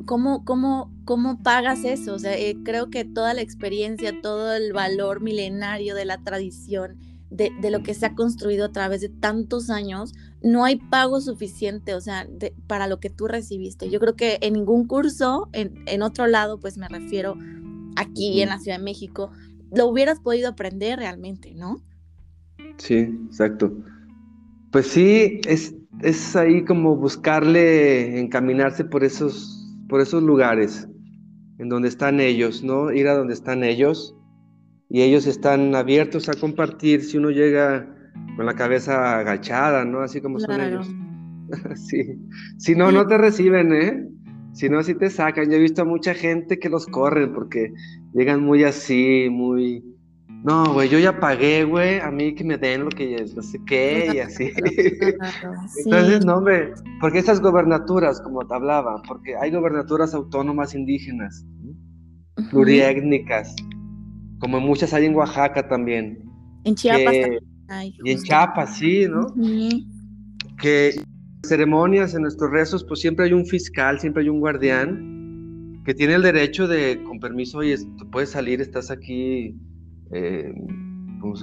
¿cómo, 0.06 0.46
cómo, 0.46 0.92
cómo 1.04 1.44
pagas 1.44 1.84
eso? 1.84 2.14
O 2.14 2.20
sea, 2.20 2.38
eh, 2.38 2.56
creo 2.64 2.90
que 2.90 3.04
toda 3.06 3.34
la 3.34 3.42
experiencia, 3.42 4.14
todo 4.22 4.54
el 4.54 4.72
valor 4.74 5.22
milenario 5.22 5.94
de 5.96 6.06
la 6.06 6.24
tradición, 6.24 6.98
de, 7.36 7.70
lo 7.70 7.84
que 7.84 7.94
se 7.94 8.06
ha 8.06 8.16
construido 8.16 8.66
a 8.66 8.72
través 8.72 9.02
de 9.02 9.10
tantos 9.10 9.70
años, 9.70 10.14
no 10.42 10.64
hay 10.64 10.78
pago 10.78 11.22
suficiente, 11.22 11.94
o 11.94 12.02
sea, 12.02 12.28
para 12.68 12.88
lo 12.88 13.00
que 13.00 13.10
tú 13.10 13.28
recibiste. 13.28 13.90
Yo 13.90 14.00
creo 14.00 14.16
que 14.16 14.38
en 14.42 14.54
ningún 14.54 14.88
curso, 14.88 15.50
en, 15.54 15.84
en 15.88 16.02
otro 16.02 16.28
lado, 16.28 16.60
pues 16.60 16.78
me 16.78 16.88
refiero 16.88 17.36
aquí 17.96 18.42
en 18.42 18.50
la 18.50 18.60
Ciudad 18.60 18.78
de 18.78 18.84
México, 18.84 19.32
lo 19.72 19.88
hubieras 19.88 20.20
podido 20.20 20.50
aprender 20.50 21.00
realmente, 21.00 21.54
¿no? 21.56 21.82
Sí, 22.78 22.96
exacto. 23.28 23.72
Pues 24.72 24.88
sí, 24.88 25.42
es, 25.48 25.76
es 26.02 26.36
ahí 26.36 26.64
como 26.66 26.96
buscarle, 26.96 28.20
encaminarse 28.20 28.84
por 28.84 29.04
esos, 29.04 29.74
por 29.90 30.02
esos 30.02 30.24
lugares 30.24 30.88
en 31.58 31.70
donde 31.70 31.88
están 31.88 32.20
ellos, 32.20 32.64
¿no? 32.64 32.92
Ir 32.92 33.08
a 33.08 33.16
donde 33.16 33.34
están 33.34 33.64
ellos 33.64 34.16
y 34.90 35.02
ellos 35.02 35.26
están 35.28 35.76
abiertos 35.76 36.30
a 36.30 36.34
compartir 36.34 37.04
si 37.04 37.18
uno 37.18 37.30
llega 37.32 37.88
con 38.36 38.46
la 38.46 38.54
cabeza 38.54 39.20
agachada, 39.20 39.86
¿no? 39.86 40.02
Así 40.02 40.22
como 40.22 40.40
son 40.40 40.62
ellos. 40.62 40.88
Sí. 41.76 42.18
Si 42.58 42.74
no, 42.74 42.92
no 42.92 43.06
te 43.06 43.20
reciben, 43.20 43.72
¿eh? 43.72 44.10
Si 44.54 44.68
no, 44.68 44.82
sí 44.82 44.96
te 44.96 45.12
sacan. 45.12 45.50
Yo 45.50 45.58
he 45.58 45.60
visto 45.60 45.84
a 45.84 45.86
mucha 45.86 46.16
gente 46.16 46.58
que 46.58 46.70
los 46.70 46.88
corren 46.88 47.34
porque 47.34 47.72
llegan 48.14 48.42
muy 48.42 48.64
así, 48.64 49.28
muy... 49.30 49.84
No, 50.44 50.74
güey, 50.74 50.90
yo 50.90 50.98
ya 50.98 51.20
pagué, 51.20 51.64
güey, 51.66 52.00
a 52.00 52.10
mí 52.10 52.34
que 52.34 52.44
me 52.44 52.58
den 52.58 52.86
lo 52.86 52.90
que 52.90 53.24
no 53.36 53.42
sé 53.44 53.60
qué 53.68 54.12
y 54.16 54.20
así. 54.20 54.52
Claro, 54.54 55.52
sí. 55.68 55.82
Entonces, 55.86 56.26
no, 56.26 56.38
hombre, 56.38 56.74
porque 57.00 57.20
esas 57.20 57.42
gobernaturas, 57.42 58.22
como 58.22 58.46
te 58.48 58.54
hablaba, 58.56 59.02
porque 59.08 59.36
hay 59.36 59.52
gobernaturas 59.52 60.14
autónomas 60.14 60.74
indígenas, 60.74 61.46
pluriétnicas, 62.50 63.56
como 64.40 64.60
muchas 64.60 64.94
hay 64.94 65.06
en 65.06 65.16
Oaxaca 65.16 65.68
también, 65.68 66.20
En 66.64 66.76
Chiapas 66.76 67.14
que- 67.14 67.22
también 67.22 67.44
hay, 67.68 67.96
y 68.04 68.12
en. 68.12 68.22
Chiapas, 68.24 68.78
sí, 68.78 69.06
¿no? 69.08 69.28
Que 70.58 70.90
en 70.92 71.04
ceremonias, 71.44 72.14
en 72.16 72.22
nuestros 72.24 72.52
rezos, 72.52 72.84
pues 72.84 73.00
siempre 73.00 73.26
hay 73.26 73.34
un 73.34 73.46
fiscal, 73.46 74.00
siempre 74.00 74.24
hay 74.24 74.30
un 74.30 74.40
guardián 74.40 75.82
que 75.86 75.94
tiene 75.94 76.16
el 76.16 76.24
derecho 76.24 76.68
de, 76.68 77.02
con 77.04 77.20
permiso, 77.20 77.60
oye, 77.60 77.78
tú 77.98 78.10
puedes 78.10 78.32
salir, 78.32 78.60
estás 78.62 78.90
aquí, 78.90 79.56
eh, 80.12 80.52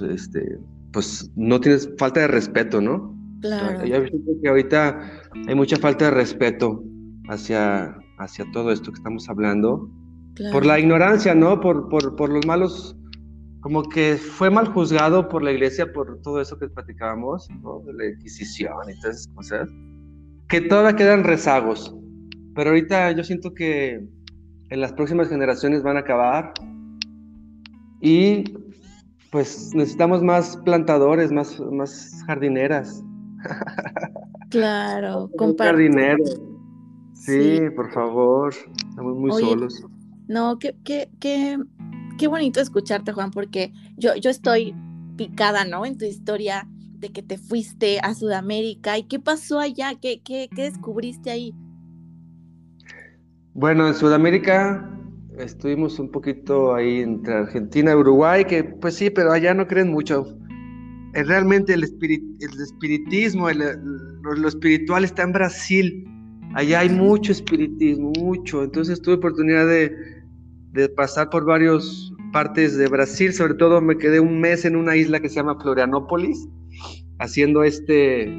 este, 0.09 0.57
pues 0.91 1.31
no 1.35 1.59
tienes 1.59 1.89
falta 1.97 2.21
de 2.21 2.27
respeto, 2.27 2.81
¿no? 2.81 3.17
Claro. 3.41 3.85
Ya 3.85 4.03
que 4.41 4.49
ahorita 4.49 5.21
hay 5.47 5.55
mucha 5.55 5.77
falta 5.77 6.05
de 6.05 6.11
respeto 6.11 6.83
hacia, 7.29 7.97
hacia 8.17 8.45
todo 8.51 8.71
esto 8.71 8.91
que 8.91 8.97
estamos 8.97 9.27
hablando. 9.29 9.89
Por 10.51 10.65
la 10.65 10.79
ignorancia, 10.79 11.35
¿no? 11.35 11.59
Por, 11.59 11.89
por, 11.89 12.15
por, 12.15 12.29
los 12.29 12.45
malos, 12.45 12.95
como 13.61 13.83
que 13.83 14.15
fue 14.15 14.49
mal 14.49 14.67
juzgado 14.67 15.29
por 15.29 15.43
la 15.43 15.51
iglesia 15.51 15.91
por 15.93 16.19
todo 16.21 16.41
eso 16.41 16.57
que 16.57 16.67
platicábamos, 16.69 17.47
¿no? 17.61 17.81
De 17.85 17.93
la 17.93 18.05
Inquisición 18.07 18.89
y 18.89 18.99
todas 18.99 19.17
esas 19.17 19.33
cosas, 19.35 19.69
que 20.49 20.61
todavía 20.61 20.95
quedan 20.95 21.23
rezagos. 21.23 21.95
Pero 22.55 22.71
ahorita 22.71 23.11
yo 23.11 23.23
siento 23.23 23.53
que 23.53 24.07
en 24.69 24.81
las 24.81 24.93
próximas 24.93 25.29
generaciones 25.29 25.83
van 25.83 25.97
a 25.97 26.01
acabar 26.01 26.53
y 28.01 28.43
pues 29.31 29.71
necesitamos 29.73 30.21
más 30.21 30.57
plantadores, 30.57 31.31
más, 31.31 31.59
más 31.71 32.23
jardineras. 32.27 33.03
Claro, 34.53 35.31
compartir. 35.35 35.89
Sí, 37.15 37.59
por 37.75 37.91
favor, 37.91 38.53
estamos 38.87 39.17
muy 39.17 39.31
solos. 39.31 39.83
No, 40.33 40.57
qué, 40.57 40.75
qué, 40.83 41.09
qué, 41.19 41.59
qué 42.17 42.27
bonito 42.27 42.59
escucharte, 42.59 43.11
Juan, 43.13 43.29
porque 43.29 43.71
yo, 43.97 44.15
yo 44.15 44.31
estoy 44.31 44.75
picada, 45.15 45.63
¿no? 45.63 45.85
En 45.85 45.95
tu 45.95 46.05
historia 46.05 46.67
de 46.97 47.09
que 47.09 47.21
te 47.21 47.37
fuiste 47.37 47.99
a 48.01 48.15
Sudamérica 48.15 48.97
y 48.97 49.03
qué 49.03 49.19
pasó 49.19 49.59
allá, 49.59 49.93
qué, 50.01 50.21
qué, 50.23 50.49
qué 50.55 50.63
descubriste 50.63 51.29
ahí. 51.29 51.53
Bueno, 53.53 53.87
en 53.87 53.93
Sudamérica 53.93 54.89
estuvimos 55.37 55.99
un 55.99 56.09
poquito 56.09 56.73
ahí 56.73 57.01
entre 57.01 57.35
Argentina 57.35 57.91
y 57.91 57.95
Uruguay, 57.95 58.45
que 58.45 58.63
pues 58.63 58.95
sí, 58.95 59.11
pero 59.11 59.31
allá 59.31 59.53
no 59.53 59.67
creen 59.67 59.91
mucho. 59.91 60.25
Eh, 61.13 61.23
realmente 61.23 61.75
el, 61.75 61.83
el 61.83 62.61
espiritismo, 62.61 63.51
lo, 63.51 64.47
espiritual 64.47 65.03
está 65.03 65.21
en 65.21 65.31
Brasil. 65.31 66.07
Allá 66.55 66.79
hay 66.79 66.89
mucho 66.89 67.31
espiritismo, 67.31 68.11
mucho. 68.19 68.63
Entonces 68.63 68.99
tuve 68.99 69.15
oportunidad 69.15 69.67
de, 69.67 70.12
de 70.73 70.89
pasar 70.89 71.29
por 71.29 71.45
varias 71.45 72.11
partes 72.31 72.77
de 72.77 72.87
Brasil. 72.87 73.33
Sobre 73.33 73.53
todo 73.55 73.81
me 73.81 73.97
quedé 73.97 74.19
un 74.19 74.39
mes 74.39 74.65
en 74.65 74.75
una 74.75 74.95
isla 74.95 75.19
que 75.19 75.29
se 75.29 75.35
llama 75.35 75.59
Florianópolis, 75.61 76.47
haciendo 77.19 77.63
este 77.63 78.31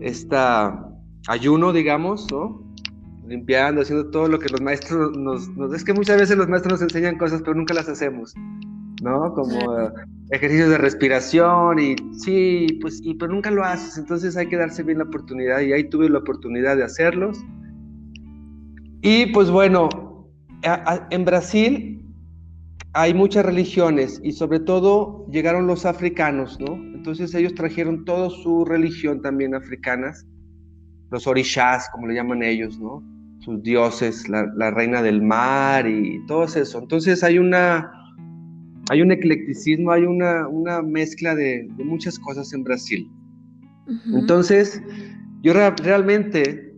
esta 0.00 0.88
ayuno, 1.28 1.72
digamos, 1.72 2.26
¿no? 2.30 2.62
limpiando, 3.26 3.80
haciendo 3.80 4.10
todo 4.10 4.28
lo 4.28 4.38
que 4.38 4.48
los 4.48 4.60
maestros 4.60 5.16
nos, 5.16 5.48
Es 5.74 5.84
que 5.84 5.92
muchas 5.92 6.18
veces 6.18 6.36
los 6.36 6.48
maestros 6.48 6.74
nos 6.74 6.82
enseñan 6.82 7.18
cosas, 7.18 7.40
pero 7.42 7.54
nunca 7.54 7.72
las 7.72 7.88
hacemos, 7.88 8.34
¿no? 9.02 9.32
Como 9.34 9.58
ejercicios 10.30 10.70
de 10.70 10.78
respiración 10.78 11.78
y 11.78 11.96
sí, 12.18 12.78
pues, 12.80 13.00
y, 13.02 13.14
pero 13.14 13.32
nunca 13.32 13.50
lo 13.50 13.64
haces, 13.64 13.96
entonces 13.96 14.36
hay 14.36 14.48
que 14.48 14.56
darse 14.56 14.82
bien 14.82 14.98
la 14.98 15.04
oportunidad 15.04 15.60
y 15.60 15.72
ahí 15.72 15.88
tuve 15.88 16.08
la 16.08 16.18
oportunidad 16.18 16.76
de 16.76 16.84
hacerlos. 16.84 17.38
Y 19.02 19.26
pues 19.26 19.50
bueno, 19.50 19.88
en 20.62 21.24
Brasil 21.24 22.04
hay 22.94 23.14
muchas 23.14 23.44
religiones 23.44 24.20
y 24.22 24.32
sobre 24.32 24.60
todo 24.60 25.26
llegaron 25.30 25.66
los 25.66 25.86
africanos, 25.86 26.58
¿no? 26.60 26.74
Entonces 26.74 27.34
ellos 27.34 27.54
trajeron 27.54 28.04
toda 28.04 28.30
su 28.30 28.64
religión 28.64 29.22
también 29.22 29.54
africanas, 29.54 30.26
los 31.10 31.26
orishas, 31.26 31.88
como 31.90 32.06
le 32.06 32.14
llaman 32.14 32.42
ellos, 32.42 32.78
¿no? 32.78 33.02
sus 33.44 33.62
dioses, 33.62 34.28
la, 34.28 34.70
reina 34.70 35.02
del 35.02 35.20
mar 35.20 35.86
y 35.88 36.24
todo 36.26 36.44
eso. 36.44 36.78
Entonces 36.78 37.24
hay 37.24 37.38
una, 37.38 37.90
hay 38.88 39.02
un 39.02 39.10
eclecticismo, 39.10 39.90
hay 39.90 40.04
una, 40.04 40.46
una 40.46 40.80
mezcla 40.80 41.34
de, 41.34 41.68
muchas 41.78 42.18
cosas 42.18 42.52
en 42.52 42.62
Brasil. 42.62 43.10
Entonces, 44.14 44.80
yo 45.42 45.52
realmente, 45.52 46.71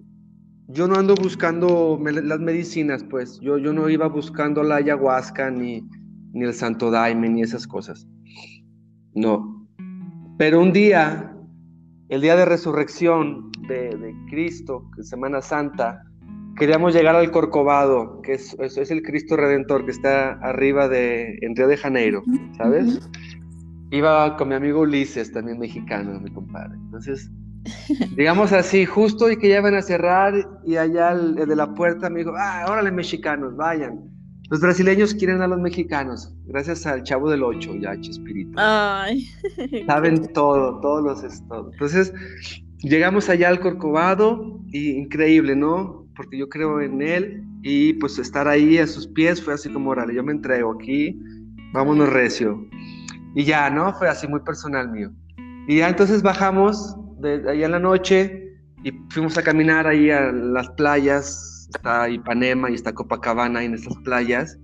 yo 0.69 0.89
no 0.89 0.97
ando 0.97 1.15
buscando 1.15 2.01
las 2.03 2.41
medicinas, 2.41 3.05
pues, 3.05 3.39
yo, 3.41 3.59
yo 3.59 3.73
no 3.73 3.89
iba 3.89 4.09
buscando 4.09 4.63
la 4.63 4.77
ayahuasca 4.77 5.51
ni, 5.51 5.87
ni 6.33 6.45
el 6.45 6.55
santo 6.55 6.91
daime 6.91 7.29
ni 7.29 7.43
esas 7.43 7.67
cosas. 7.67 8.07
No. 9.15 9.69
Pero 10.39 10.61
un 10.61 10.73
día, 10.73 11.37
el 12.09 12.21
día 12.21 12.37
de 12.37 12.45
resurrección 12.45 13.51
de, 13.69 13.91
de 13.91 14.15
Cristo, 14.31 14.91
que 14.97 15.03
Semana 15.03 15.41
Santa, 15.43 16.03
queríamos 16.57 16.95
llegar 16.95 17.15
al 17.15 17.31
Corcovado, 17.31 18.21
que 18.23 18.35
es, 18.35 18.57
es, 18.59 18.91
el 18.91 19.03
Cristo 19.03 19.37
Redentor 19.37 19.85
que 19.85 19.91
está 19.91 20.33
arriba 20.41 20.89
de, 20.89 21.39
en 21.43 21.55
Río 21.57 21.69
de 21.69 21.77
Janeiro, 21.77 22.23
¿sabes? 22.57 23.09
Iba 23.91 24.37
con 24.37 24.49
mi 24.49 24.55
amigo 24.55 24.81
Ulises, 24.81 25.31
también 25.33 25.59
mexicano, 25.59 26.19
mi 26.21 26.31
compadre. 26.33 26.75
Entonces, 26.75 27.31
digamos 28.17 28.53
así, 28.53 28.85
justo 28.85 29.31
y 29.31 29.37
que 29.37 29.49
ya 29.49 29.59
iban 29.59 29.75
a 29.75 29.83
cerrar 29.83 30.35
y 30.65 30.77
allá 30.77 31.13
el, 31.13 31.35
de 31.35 31.57
la 31.57 31.75
puerta 31.75 32.11
me 32.11 32.21
dijo, 32.21 32.33
ah, 32.37 32.67
órale 32.69 32.91
mexicanos, 32.91 33.57
vayan. 33.57 34.01
Los 34.51 34.61
brasileños 34.61 35.15
quieren 35.15 35.41
a 35.41 35.47
los 35.47 35.59
mexicanos, 35.59 36.35
gracias 36.47 36.87
al 36.87 37.03
Chavo 37.03 37.31
del 37.31 37.43
Ocho, 37.43 37.75
ya 37.77 37.99
Chespirito. 38.01 38.53
Ay. 38.57 39.27
Saben 39.87 40.33
todo, 40.33 40.81
todos 40.81 41.03
los 41.03 41.25
estados. 41.25 41.73
Entonces, 41.73 42.13
llegamos 42.83 43.29
allá 43.29 43.49
al 43.49 43.61
Corcovado 43.61 44.61
y 44.71 44.91
increíble, 44.91 45.57
¿no? 45.57 46.05
porque 46.17 46.39
yo 46.39 46.49
creo 46.49 46.81
en 46.81 47.03
él 47.03 47.45
y 47.63 47.95
pues 47.95 48.19
estar 48.19 48.49
ahí 48.49 48.79
a 48.79 48.87
sus 48.87 49.07
pies 49.07 49.43
fue 49.43 49.55
así 49.55 49.71
como, 49.71 49.91
órale, 49.91 50.15
yo 50.15 50.23
me 50.23 50.33
entrego 50.33 50.73
aquí, 50.73 51.19
vámonos 51.73 52.09
recio. 52.11 52.67
Y 53.35 53.45
ya, 53.45 53.69
¿no? 53.71 53.93
Fue 53.95 54.09
así 54.09 54.29
muy 54.29 54.41
personal 54.41 54.91
mío. 54.91 55.11
Y 55.67 55.79
ya 55.79 55.89
entonces 55.89 56.23
bajamos 56.23 56.97
de 57.25 57.51
allá 57.51 57.67
en 57.67 57.73
la 57.73 57.79
noche 57.79 58.53
y 58.85 58.93
fuimos 59.09 59.37
a 59.39 59.43
caminar 59.43 59.87
ahí 59.87 60.11
a 60.11 60.31
las 60.31 60.69
playas, 60.71 61.69
está 61.75 62.09
Ipanema 62.09 62.71
y 62.71 62.75
está 62.75 62.93
Copacabana 62.93 63.65
en 63.65 63.75
estas 63.75 63.97
playas. 64.05 64.59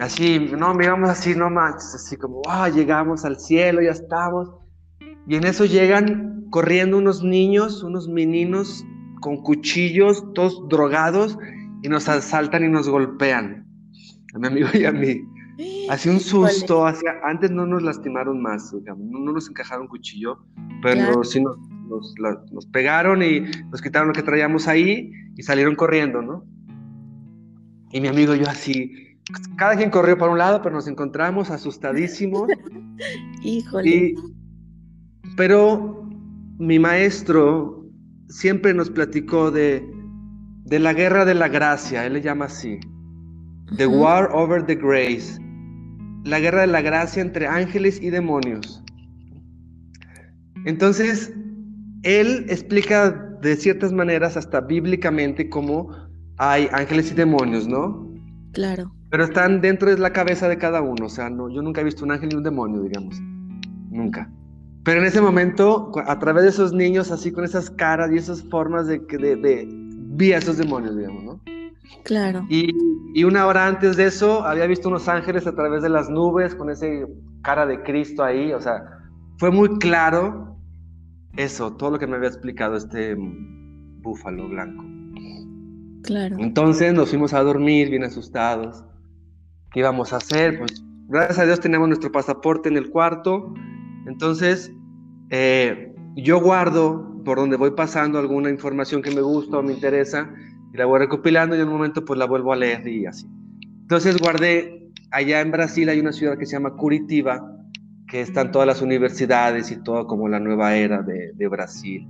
Así, 0.00 0.38
no, 0.38 0.74
miramos 0.74 1.10
así, 1.10 1.34
no 1.34 1.50
manches, 1.50 1.94
así 1.94 2.16
como, 2.16 2.40
ah, 2.48 2.68
llegamos 2.68 3.24
al 3.24 3.38
cielo, 3.38 3.82
ya 3.82 3.90
estamos. 3.90 4.48
Y 5.26 5.36
en 5.36 5.44
eso 5.44 5.66
llegan 5.66 6.46
corriendo 6.50 6.96
unos 6.96 7.22
niños, 7.22 7.82
unos 7.82 8.08
meninos 8.08 8.84
con 9.20 9.42
cuchillos, 9.42 10.24
todos 10.34 10.68
drogados, 10.68 11.36
y 11.82 11.88
nos 11.88 12.08
asaltan 12.08 12.64
y 12.64 12.68
nos 12.68 12.88
golpean, 12.88 13.66
a 14.34 14.38
mi 14.38 14.46
amigo 14.46 14.68
y 14.72 14.84
a 14.84 14.92
mí. 14.92 15.22
Así 15.88 16.08
un 16.08 16.20
susto, 16.20 16.86
hacia, 16.86 17.18
antes 17.24 17.50
no 17.50 17.66
nos 17.66 17.82
lastimaron 17.82 18.40
más, 18.40 18.72
no, 18.72 19.32
nos 19.32 19.48
encajaron 19.48 19.88
cuchillo, 19.88 20.38
pero 20.82 21.24
sí 21.24 21.40
nos, 21.40 21.56
nos, 22.52 22.66
pegaron 22.66 23.22
y 23.22 23.40
nos 23.70 23.82
quitaron 23.82 24.08
lo 24.08 24.14
que 24.14 24.22
traíamos 24.22 24.68
ahí 24.68 25.10
y 25.36 25.42
salieron 25.42 25.74
corriendo, 25.74 26.22
¿no? 26.22 26.44
Y 27.90 28.00
mi 28.00 28.06
amigo 28.06 28.36
y 28.36 28.40
yo 28.40 28.48
así, 28.48 29.16
cada 29.56 29.74
quien 29.76 29.90
corrió 29.90 30.16
para 30.16 30.30
un 30.30 30.38
lado, 30.38 30.62
pero 30.62 30.76
nos 30.76 30.86
encontramos 30.86 31.50
asustadísimos. 31.50 32.48
Híjole. 33.42 34.14
pero 35.36 36.08
mi 36.58 36.78
maestro 36.78 37.84
siempre 38.28 38.74
nos 38.74 38.90
platicó 38.90 39.50
de, 39.50 39.84
de 40.64 40.78
la 40.78 40.92
guerra 40.92 41.24
de 41.24 41.34
la 41.34 41.48
gracia, 41.48 42.06
él 42.06 42.12
le 42.12 42.20
llama 42.20 42.44
así, 42.44 42.78
The 43.76 43.86
War 43.86 44.30
Over 44.32 44.64
the 44.64 44.76
Grace, 44.76 45.40
la 46.28 46.40
guerra 46.40 46.60
de 46.62 46.66
la 46.68 46.82
gracia 46.82 47.22
entre 47.22 47.46
ángeles 47.46 48.00
y 48.02 48.10
demonios. 48.10 48.82
Entonces, 50.64 51.32
él 52.02 52.46
explica 52.48 53.10
de 53.40 53.56
ciertas 53.56 53.92
maneras, 53.92 54.36
hasta 54.36 54.60
bíblicamente, 54.60 55.48
cómo 55.48 55.90
hay 56.36 56.68
ángeles 56.72 57.10
y 57.12 57.14
demonios, 57.14 57.66
¿no? 57.66 58.12
Claro. 58.52 58.92
Pero 59.10 59.24
están 59.24 59.60
dentro 59.60 59.88
de 59.88 59.98
la 59.98 60.12
cabeza 60.12 60.48
de 60.48 60.58
cada 60.58 60.82
uno, 60.82 61.06
o 61.06 61.08
sea, 61.08 61.30
no, 61.30 61.48
yo 61.48 61.62
nunca 61.62 61.80
he 61.80 61.84
visto 61.84 62.04
un 62.04 62.12
ángel 62.12 62.30
y 62.32 62.36
un 62.36 62.42
demonio, 62.42 62.82
digamos, 62.82 63.18
nunca. 63.90 64.30
Pero 64.84 65.00
en 65.00 65.06
ese 65.06 65.20
momento, 65.20 65.92
a 66.06 66.18
través 66.18 66.44
de 66.44 66.50
esos 66.50 66.72
niños, 66.72 67.10
así 67.10 67.32
con 67.32 67.44
esas 67.44 67.70
caras 67.70 68.10
y 68.12 68.16
esas 68.16 68.42
formas 68.44 68.86
de, 68.86 68.98
de, 68.98 69.36
de 69.36 69.68
vi 69.70 70.32
a 70.32 70.38
esos 70.38 70.58
demonios, 70.58 70.96
digamos, 70.96 71.24
¿no? 71.24 71.40
Claro. 72.04 72.46
Y, 72.48 72.74
y, 73.14 73.24
una 73.24 73.46
hora 73.46 73.66
antes 73.66 73.96
de 73.96 74.06
eso, 74.06 74.44
había 74.44 74.66
visto 74.66 74.88
unos 74.88 75.08
ángeles 75.08 75.46
a 75.46 75.54
través 75.54 75.82
de 75.82 75.88
las 75.88 76.08
nubes, 76.08 76.54
con 76.54 76.70
ese 76.70 77.06
cara 77.42 77.66
de 77.66 77.82
Cristo 77.82 78.22
ahí, 78.22 78.52
o 78.52 78.60
sea, 78.60 78.82
fue 79.38 79.50
muy 79.50 79.78
claro 79.78 80.56
eso, 81.36 81.72
todo 81.76 81.92
lo 81.92 81.98
que 81.98 82.06
me 82.06 82.16
había 82.16 82.28
explicado 82.28 82.76
este 82.76 83.14
búfalo 83.16 84.48
blanco. 84.48 84.84
Claro. 86.02 86.36
Entonces 86.38 86.92
nos 86.92 87.10
fuimos 87.10 87.32
a 87.32 87.42
dormir 87.42 87.90
bien 87.90 88.04
asustados. 88.04 88.84
¿Qué 89.70 89.80
íbamos 89.80 90.12
a 90.12 90.16
hacer? 90.16 90.58
Pues 90.58 90.82
gracias 91.08 91.38
a 91.38 91.44
Dios 91.44 91.60
teníamos 91.60 91.88
nuestro 91.88 92.10
pasaporte 92.10 92.68
en 92.68 92.76
el 92.76 92.90
cuarto. 92.90 93.54
Entonces 94.06 94.72
eh, 95.30 95.94
yo 96.16 96.40
guardo 96.40 97.22
por 97.24 97.38
donde 97.38 97.56
voy 97.56 97.72
pasando 97.72 98.18
alguna 98.18 98.50
información 98.50 99.02
que 99.02 99.10
me 99.10 99.20
gusta 99.20 99.58
o 99.58 99.62
me 99.62 99.74
interesa 99.74 100.32
y 100.72 100.76
la 100.76 100.86
voy 100.86 100.98
recopilando 100.98 101.56
y 101.56 101.60
en 101.60 101.68
un 101.68 101.74
momento 101.74 102.04
pues 102.04 102.18
la 102.18 102.26
vuelvo 102.26 102.52
a 102.52 102.56
leer 102.56 102.86
y 102.86 103.06
así. 103.06 103.26
Entonces 103.82 104.18
guardé, 104.18 104.90
allá 105.10 105.40
en 105.40 105.50
Brasil 105.50 105.88
hay 105.88 106.00
una 106.00 106.12
ciudad 106.12 106.36
que 106.38 106.46
se 106.46 106.52
llama 106.52 106.76
Curitiba, 106.76 107.40
que 108.06 108.20
están 108.20 108.52
todas 108.52 108.66
las 108.66 108.82
universidades 108.82 109.70
y 109.70 109.82
todo 109.82 110.06
como 110.06 110.28
la 110.28 110.40
nueva 110.40 110.76
era 110.76 111.02
de, 111.02 111.32
de 111.34 111.48
Brasil, 111.48 112.06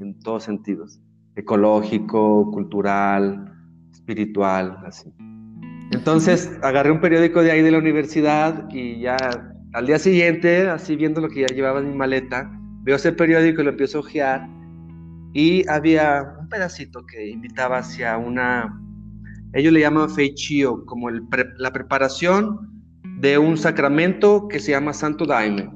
en 0.00 0.18
todos 0.20 0.44
sentidos, 0.44 1.00
ecológico, 1.36 2.50
cultural, 2.50 3.52
espiritual, 3.92 4.78
así. 4.86 5.12
Entonces 5.92 6.58
agarré 6.62 6.90
un 6.92 7.00
periódico 7.00 7.42
de 7.42 7.50
ahí 7.50 7.62
de 7.62 7.72
la 7.72 7.78
universidad 7.78 8.68
y 8.70 9.00
ya 9.00 9.16
al 9.72 9.86
día 9.86 9.98
siguiente, 9.98 10.68
así 10.68 10.96
viendo 10.96 11.20
lo 11.20 11.28
que 11.28 11.42
ya 11.42 11.46
llevaba 11.48 11.80
en 11.80 11.90
mi 11.90 11.96
maleta, 11.96 12.50
veo 12.82 12.96
ese 12.96 13.12
periódico 13.12 13.60
y 13.60 13.64
lo 13.64 13.70
empiezo 13.70 13.98
a 13.98 14.00
ojear 14.00 14.59
y 15.32 15.68
había 15.68 16.36
un 16.40 16.48
pedacito 16.48 17.04
que 17.06 17.28
invitaba 17.28 17.78
hacia 17.78 18.16
una, 18.18 18.80
ellos 19.52 19.72
le 19.72 19.80
llaman 19.80 20.10
feichío, 20.10 20.84
como 20.86 21.08
el 21.08 21.22
la 21.58 21.72
preparación 21.72 22.82
de 23.20 23.38
un 23.38 23.56
sacramento 23.56 24.48
que 24.48 24.58
se 24.58 24.72
llama 24.72 24.92
Santo 24.92 25.26
Daime, 25.26 25.70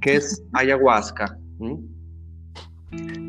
que 0.00 0.16
es 0.16 0.42
ayahuasca. 0.52 1.36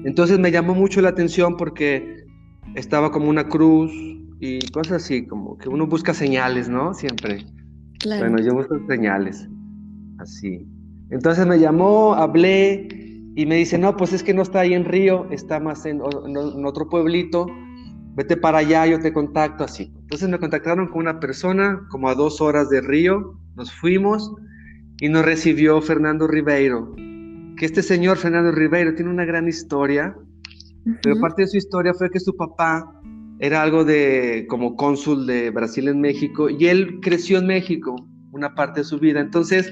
Entonces 0.06 0.40
me 0.40 0.52
llamó 0.52 0.74
mucho 0.74 1.02
la 1.02 1.10
atención 1.10 1.58
porque 1.58 2.26
estaba 2.76 3.12
como 3.12 3.30
una 3.30 3.48
cruz 3.48 3.92
y 4.40 4.60
cosas 4.72 5.04
así, 5.04 5.26
como 5.28 5.58
que 5.58 5.70
uno 5.70 5.86
busca 5.88 6.14
señales, 6.14 6.70
¿no? 6.70 6.94
Siempre. 6.94 7.46
Bueno, 8.06 8.40
yo 8.42 8.54
busco 8.54 8.80
señales, 8.88 9.48
así. 10.18 10.66
Entonces 11.12 11.46
me 11.46 11.60
llamó, 11.60 12.16
hablé 12.16 13.11
y 13.36 13.46
me 13.46 13.56
dice, 13.56 13.78
no, 13.78 13.96
pues 13.96 14.14
es 14.14 14.24
que 14.24 14.34
no 14.34 14.42
está 14.42 14.62
ahí 14.62 14.74
en 14.74 14.86
Río, 14.86 15.28
está 15.32 15.60
más 15.60 15.86
en, 15.86 16.02
otro 16.02 16.90
pueblito, 16.90 17.48
vete 18.16 18.36
para 18.36 18.60
allá, 18.60 18.86
yo 18.86 19.00
te 19.00 19.14
contacto 19.14 19.64
así. 19.64 19.94
Entonces 20.02 20.28
me 20.28 20.40
contactaron 20.40 20.88
con 20.88 21.02
una 21.02 21.20
persona 21.20 21.88
como 21.90 22.10
a 22.10 22.16
dos 22.16 22.42
horas 22.42 22.70
de 22.70 22.82
Río, 22.82 23.40
nos 23.56 23.72
fuimos 23.72 24.34
y 25.00 25.08
nos 25.08 25.24
recibió 25.24 25.82
Fernando 25.82 26.28
Ribeiro, 26.28 26.94
que 27.58 27.66
este 27.66 27.82
señor 27.82 28.18
Fernando 28.18 28.52
Ribeiro 28.52 28.94
tiene 28.96 29.12
una 29.12 29.26
gran 29.26 29.48
historia, 29.48 30.16
pero 31.02 31.20
parte 31.20 31.44
de 31.44 31.48
su 31.48 31.58
historia 31.58 31.94
fue 31.94 32.10
que 32.10 32.20
su 32.20 32.36
papá 32.36 33.02
era 33.40 33.62
algo 33.62 33.86
de 33.86 34.46
como 34.50 34.76
cónsul 34.76 35.26
de 35.26 35.50
Brasil 35.52 35.88
en 35.88 36.02
México 36.02 36.50
y 36.50 36.68
él 36.68 37.00
creció 37.02 37.40
en 37.40 37.48
México 37.48 37.96
una 38.32 38.56
parte 38.56 38.82
de 38.82 38.84
su 38.84 39.00
vida, 39.00 39.20
entonces 39.22 39.72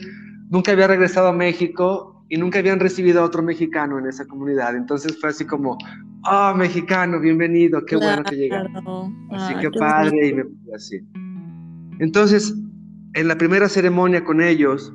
nunca 0.50 0.72
había 0.72 0.88
regresado 0.88 1.28
a 1.28 1.34
México 1.34 2.09
y 2.30 2.38
nunca 2.38 2.60
habían 2.60 2.80
recibido 2.80 3.22
a 3.22 3.26
otro 3.26 3.42
mexicano 3.42 3.98
en 3.98 4.06
esa 4.06 4.26
comunidad. 4.26 4.76
Entonces 4.76 5.20
fue 5.20 5.32
así 5.32 5.46
como, 5.46 5.78
oh, 6.30 6.54
mexicano, 6.56 7.20
bienvenido, 7.20 7.84
qué 7.86 7.96
bueno 7.96 8.24
que 8.24 8.36
llegaste. 8.36 8.72
Así 9.32 9.56
que 9.56 9.72
padre, 9.72 10.28
y 10.28 10.34
me 10.34 10.44
así. 10.76 11.00
Entonces, 12.00 12.56
en 13.16 13.28
la 13.28 13.38
primera 13.38 13.68
ceremonia 13.68 14.24
con 14.24 14.42
ellos, 14.42 14.94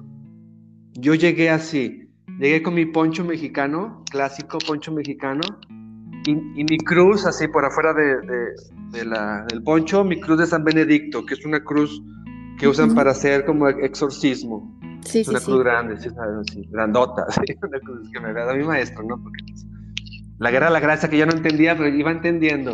yo 0.93 1.15
llegué 1.15 1.51
así, 1.51 2.09
llegué 2.39 2.63
con 2.63 2.75
mi 2.75 2.87
poncho 2.87 3.25
mexicano, 3.25 4.05
clásico 4.11 4.59
poncho 4.59 4.93
mexicano, 4.93 5.43
y, 6.27 6.35
mi 6.35 6.79
cruz 6.79 7.27
así 7.27 7.49
por 7.49 7.65
afuera 7.67 7.93
de, 7.93 9.05
la, 9.05 9.45
del 9.51 9.63
poncho, 9.63 10.05
mi 10.05 10.21
cruz 10.21 10.39
de 10.39 10.47
San 10.47 10.65
Benedicto, 10.65 11.27
que 11.27 11.35
es 11.35 11.45
una 11.45 11.63
cruz 11.63 12.01
que 12.59 12.69
usan 12.69 12.95
para 12.95 13.11
hacer 13.11 13.45
como 13.45 13.69
exorcismo. 13.69 14.79
Sí, 15.05 15.25
una 15.29 15.41
cruz 15.41 15.63
grande, 15.63 15.97
sí, 15.99 16.09
sí, 16.51 16.69
grandota, 16.71 17.27
una 17.63 17.81
cruz 17.81 18.11
que 18.11 18.21
me 18.21 18.29
había 18.29 18.45
dado 18.45 18.57
mi 18.57 18.65
maestro, 18.65 19.03
¿no? 19.05 19.23
Porque 19.23 19.45
pues, 19.49 19.67
la 20.39 20.51
guerra 20.51 20.71
la 20.71 20.81
gracia 20.81 21.09
que 21.09 21.19
yo 21.19 21.27
no 21.27 21.33
entendía, 21.33 21.77
pero 21.77 21.89
iba 21.89 22.11
entendiendo. 22.11 22.73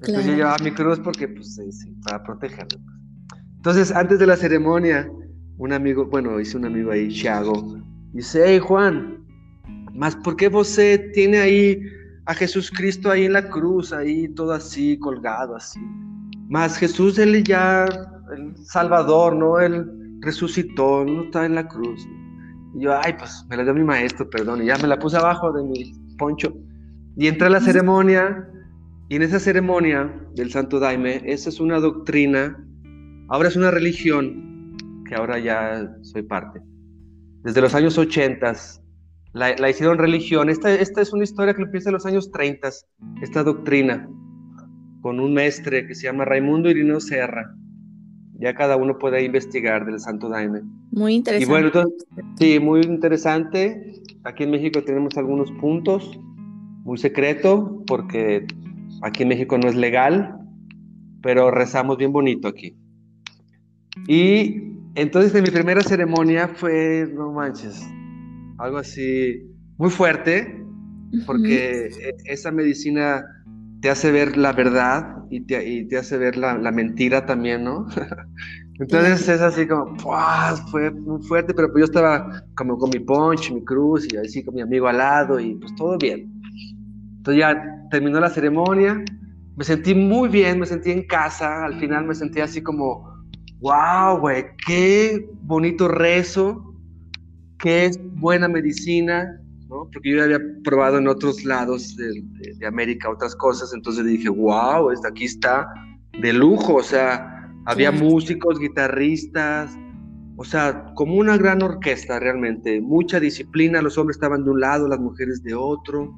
Entonces 0.00 0.26
yo 0.26 0.34
llevaba 0.34 0.56
mi 0.62 0.70
cruz 0.72 1.00
porque, 1.00 1.28
pues, 1.28 1.54
sí, 1.54 1.96
para 2.04 2.22
protegerlo. 2.22 2.78
Pues. 2.78 3.42
Entonces, 3.56 3.90
antes 3.92 4.18
de 4.18 4.26
la 4.26 4.36
ceremonia, 4.36 5.10
un 5.58 5.72
amigo, 5.72 6.06
bueno, 6.06 6.38
hice 6.38 6.56
un 6.56 6.66
amigo 6.66 6.92
ahí, 6.92 7.08
Thiago, 7.08 7.78
dice, 8.12 8.42
hey 8.46 8.58
Juan, 8.58 9.24
¿más 9.92 10.14
por 10.16 10.36
qué 10.36 10.48
vos 10.48 10.78
tiene 11.14 11.38
ahí 11.38 11.82
a 12.26 12.34
Jesús 12.34 12.70
Cristo 12.70 13.10
ahí 13.10 13.24
en 13.24 13.32
la 13.32 13.48
cruz, 13.48 13.92
ahí 13.92 14.28
todo 14.28 14.52
así, 14.52 14.98
colgado 14.98 15.56
así? 15.56 15.80
Más 16.48 16.76
Jesús, 16.76 17.18
él 17.18 17.42
ya, 17.42 17.86
el 18.36 18.56
Salvador, 18.56 19.34
¿no? 19.34 19.58
Él 19.58 19.95
resucitó, 20.26 21.04
no 21.04 21.24
está 21.24 21.46
en 21.46 21.54
la 21.54 21.66
cruz. 21.66 22.06
Y 22.74 22.84
yo, 22.84 22.94
ay, 23.02 23.14
pues 23.18 23.46
me 23.48 23.56
la 23.56 23.64
dio 23.64 23.72
mi 23.72 23.84
maestro, 23.84 24.28
perdón, 24.28 24.62
y 24.62 24.66
ya 24.66 24.76
me 24.76 24.88
la 24.88 24.98
puse 24.98 25.16
abajo 25.16 25.52
de 25.52 25.62
mi 25.64 25.92
poncho. 26.18 26.52
Y 27.16 27.28
entré 27.28 27.46
a 27.46 27.50
la 27.50 27.60
ceremonia, 27.60 28.46
y 29.08 29.16
en 29.16 29.22
esa 29.22 29.40
ceremonia 29.40 30.12
del 30.34 30.50
Santo 30.50 30.78
Daime, 30.78 31.22
esa 31.24 31.48
es 31.48 31.60
una 31.60 31.80
doctrina, 31.80 32.62
ahora 33.28 33.48
es 33.48 33.56
una 33.56 33.70
religión, 33.70 34.76
que 35.08 35.14
ahora 35.14 35.38
ya 35.38 35.90
soy 36.02 36.22
parte. 36.22 36.60
Desde 37.42 37.60
los 37.60 37.74
años 37.74 37.96
80 37.96 38.52
la, 39.32 39.54
la 39.56 39.70
hicieron 39.70 39.98
religión. 39.98 40.50
Esta, 40.50 40.74
esta 40.74 41.00
es 41.00 41.12
una 41.12 41.24
historia 41.24 41.54
que 41.54 41.62
empieza 41.62 41.90
en 41.90 41.94
los 41.94 42.06
años 42.06 42.30
30, 42.32 42.68
esta 43.22 43.42
doctrina, 43.44 44.08
con 45.00 45.20
un 45.20 45.32
mestre 45.32 45.86
que 45.86 45.94
se 45.94 46.04
llama 46.04 46.24
Raimundo 46.24 46.68
Irineo 46.68 47.00
Serra 47.00 47.54
ya 48.38 48.54
cada 48.54 48.76
uno 48.76 48.98
puede 48.98 49.24
investigar 49.24 49.86
del 49.86 50.00
Santo 50.00 50.28
Daime. 50.28 50.62
Muy 50.90 51.14
interesante. 51.14 51.44
Y 51.44 51.48
bueno, 51.48 51.70
sí, 52.38 52.60
muy 52.60 52.80
interesante. 52.82 53.92
Aquí 54.24 54.44
en 54.44 54.50
México 54.50 54.82
tenemos 54.82 55.16
algunos 55.16 55.50
puntos, 55.52 56.18
muy 56.84 56.98
secreto, 56.98 57.82
porque 57.86 58.46
aquí 59.02 59.22
en 59.22 59.28
México 59.28 59.58
no 59.58 59.68
es 59.68 59.74
legal, 59.74 60.36
pero 61.22 61.50
rezamos 61.50 61.96
bien 61.96 62.12
bonito 62.12 62.48
aquí. 62.48 62.76
Y 64.06 64.62
entonces 64.94 65.34
en 65.34 65.44
mi 65.44 65.50
primera 65.50 65.82
ceremonia 65.82 66.48
fue, 66.48 67.08
no 67.14 67.32
manches, 67.32 67.86
algo 68.58 68.78
así 68.78 69.42
muy 69.78 69.90
fuerte, 69.90 70.62
porque 71.26 71.86
e, 71.86 72.14
esa 72.24 72.50
medicina 72.50 73.24
te 73.80 73.90
hace 73.90 74.10
ver 74.10 74.36
la 74.36 74.52
verdad 74.52 75.15
y 75.30 75.40
te, 75.40 75.96
hace 75.96 76.18
ver 76.18 76.36
la, 76.36 76.70
mentira 76.72 77.26
también, 77.26 77.64
¿no? 77.64 77.86
Entonces 78.78 79.28
es 79.28 79.40
así 79.40 79.66
como, 79.66 79.96
fue 80.70 80.90
muy 80.90 81.22
fuerte, 81.22 81.54
pero 81.54 81.72
pues 81.72 81.80
yo 81.80 81.84
estaba 81.86 82.42
como 82.54 82.76
con 82.76 82.90
mi 82.90 82.98
punch, 82.98 83.50
mi 83.50 83.64
cruz 83.64 84.06
y 84.12 84.16
así 84.16 84.44
con 84.44 84.54
mi 84.54 84.60
amigo 84.60 84.86
al 84.86 84.98
lado 84.98 85.40
y 85.40 85.54
pues 85.54 85.74
todo 85.76 85.96
bien. 85.96 86.30
Entonces 87.18 87.40
ya 87.40 87.88
terminó 87.90 88.20
la 88.20 88.28
ceremonia, 88.28 89.02
me 89.56 89.64
sentí 89.64 89.94
muy 89.94 90.28
bien, 90.28 90.60
me 90.60 90.66
sentí 90.66 90.90
en 90.90 91.06
casa, 91.06 91.64
al 91.64 91.80
final 91.80 92.04
me 92.04 92.14
sentí 92.14 92.40
así 92.40 92.62
como, 92.62 93.08
wow, 93.60 94.18
güey, 94.20 94.44
qué 94.66 95.26
bonito 95.42 95.88
rezo, 95.88 96.74
qué 97.58 97.90
buena 98.16 98.46
medicina, 98.46 99.40
porque 99.68 100.10
yo 100.10 100.16
ya 100.18 100.24
había 100.24 100.40
probado 100.64 100.98
en 100.98 101.08
otros 101.08 101.44
lados 101.44 101.96
de, 101.96 102.66
América 102.66 103.10
otras 103.10 103.34
cosas, 103.36 103.72
entonces 103.74 104.04
dije, 104.04 104.28
wow, 104.28 104.90
aquí 105.08 105.24
está 105.24 105.68
de 106.20 106.32
lujo, 106.32 106.76
o 106.76 106.82
sea, 106.82 107.50
había 107.66 107.90
músicos, 107.92 108.58
guitarristas, 108.58 109.76
o 110.36 110.44
sea, 110.44 110.92
como 110.94 111.16
una 111.16 111.36
gran 111.36 111.62
orquesta 111.62 112.18
realmente, 112.18 112.80
mucha 112.80 113.20
disciplina, 113.20 113.82
los 113.82 113.98
hombres 113.98 114.16
estaban 114.16 114.44
de 114.44 114.50
un 114.50 114.60
lado, 114.60 114.88
las 114.88 115.00
mujeres 115.00 115.42
de 115.42 115.54
otro, 115.54 116.16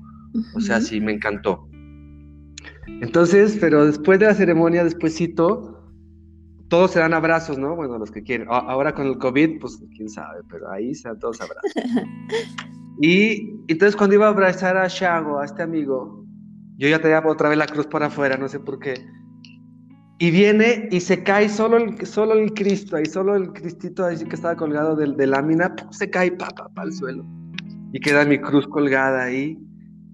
o 0.54 0.60
sea, 0.60 0.80
sí, 0.80 1.00
me 1.00 1.12
encantó. 1.12 1.68
Entonces, 3.00 3.56
pero 3.60 3.86
después 3.86 4.18
de 4.18 4.26
la 4.26 4.34
ceremonia, 4.34 4.84
despuésito, 4.84 5.78
todos 6.68 6.90
se 6.90 6.98
dan 6.98 7.14
abrazos, 7.14 7.58
¿no? 7.58 7.76
Bueno, 7.76 7.98
los 7.98 8.10
que 8.10 8.22
quieren. 8.22 8.46
Ahora 8.50 8.94
con 8.94 9.06
el 9.06 9.18
COVID, 9.18 9.60
pues 9.60 9.82
quién 9.96 10.08
sabe, 10.08 10.40
pero 10.50 10.70
ahí 10.70 10.94
se 10.94 11.08
dan 11.08 11.18
todos 11.18 11.40
abrazos. 11.40 11.72
Y 13.00 13.54
entonces 13.68 13.96
cuando 13.96 14.16
iba 14.16 14.26
a 14.26 14.30
abrazar 14.30 14.76
a 14.76 14.88
Shago, 14.88 15.38
a 15.38 15.44
este 15.44 15.62
amigo, 15.62 16.24
yo 16.78 16.88
ya 16.88 17.00
tenía 17.00 17.22
otra 17.24 17.48
vez 17.48 17.58
la 17.58 17.66
cruz 17.66 17.86
para 17.86 18.06
afuera, 18.06 18.36
no 18.36 18.48
sé 18.48 18.60
por 18.60 18.78
qué. 18.78 18.94
Y 20.20 20.30
viene 20.32 20.88
y 20.90 21.00
se 21.00 21.22
cae 21.22 21.48
solo 21.48 21.76
el, 21.76 22.04
solo 22.04 22.34
el 22.34 22.52
Cristo, 22.54 22.96
ahí 22.96 23.06
solo 23.06 23.36
el 23.36 23.52
Cristito 23.52 24.04
ahí 24.04 24.16
que 24.16 24.34
estaba 24.34 24.56
colgado 24.56 24.96
de, 24.96 25.12
de 25.12 25.26
lámina, 25.28 25.74
se 25.90 26.10
cae 26.10 26.32
pa, 26.32 26.48
pa, 26.48 26.68
pa, 26.68 26.82
al 26.82 26.92
suelo. 26.92 27.24
Y 27.92 28.00
queda 28.00 28.24
mi 28.24 28.38
cruz 28.38 28.66
colgada 28.66 29.24
ahí. 29.24 29.56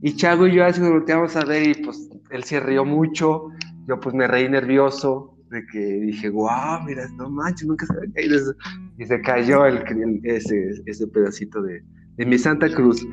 Y 0.03 0.15
Chago 0.17 0.47
y 0.47 0.55
yo 0.55 0.65
así 0.67 0.81
nos 0.81 0.91
volteamos 0.91 1.35
a 1.37 1.45
ver 1.47 1.69
y 1.69 1.75
pues 1.83 2.11
él 2.31 2.45
se 2.45 2.61
rió 2.61 2.85
mucho. 2.85 3.49
Yo 3.89 3.99
pues 3.99 4.15
me 4.15 4.27
reí 4.27 4.47
nervioso 4.49 5.35
de 5.51 5.65
que 5.67 5.79
dije, 5.79 6.29
wow, 6.29 6.83
mira, 6.85 7.09
no 7.17 7.31
manches, 7.31 7.67
nunca 7.67 7.87
se 7.87 7.95
había 7.95 8.13
caído 8.13 8.37
eso. 8.37 8.55
Y 8.99 9.07
se 9.07 9.21
cayó 9.23 9.65
el, 9.65 9.83
ese, 10.25 10.83
ese 10.85 11.07
pedacito 11.07 11.63
de, 11.63 11.83
de 12.17 12.27
mi 12.27 12.39
Santa 12.39 12.69
Cruz. 12.69 13.07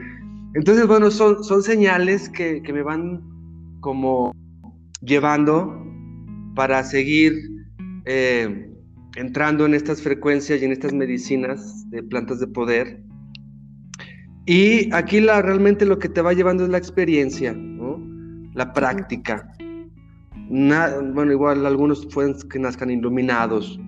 Entonces, 0.54 0.88
bueno, 0.88 1.12
son, 1.12 1.44
son 1.44 1.64
señales 1.64 2.30
que, 2.30 2.62
que 2.62 2.74
me 2.74 2.84
van 2.84 3.22
como 3.80 4.34
llevando 5.02 5.86
para 6.56 6.84
seguir 6.84 7.34
eh, 8.06 8.70
entrando 9.16 9.66
en 9.66 9.74
estas 9.74 10.02
frecuencias 10.02 10.62
y 10.62 10.66
en 10.66 10.72
estas 10.72 10.94
medicinas 10.94 11.90
de 11.90 12.04
plantas 12.04 12.40
de 12.40 12.48
poder. 12.48 13.04
Y 14.46 14.94
aquí 14.94 15.20
la, 15.22 15.42
realmente 15.42 15.86
lo 15.86 16.00
que 16.00 16.10
te 16.10 16.22
va 16.22 16.34
llevando 16.34 16.64
es 16.64 16.70
la 16.70 16.78
experiencia, 16.78 17.54
¿no? 17.54 18.00
la 18.54 18.74
práctica. 18.74 19.54
bueno, 20.50 21.32
igual 21.32 21.66
algunos 21.66 22.06
pueden 22.08 22.36
que 22.50 22.60
nazcan 22.60 22.90
iluminados, 22.90 23.80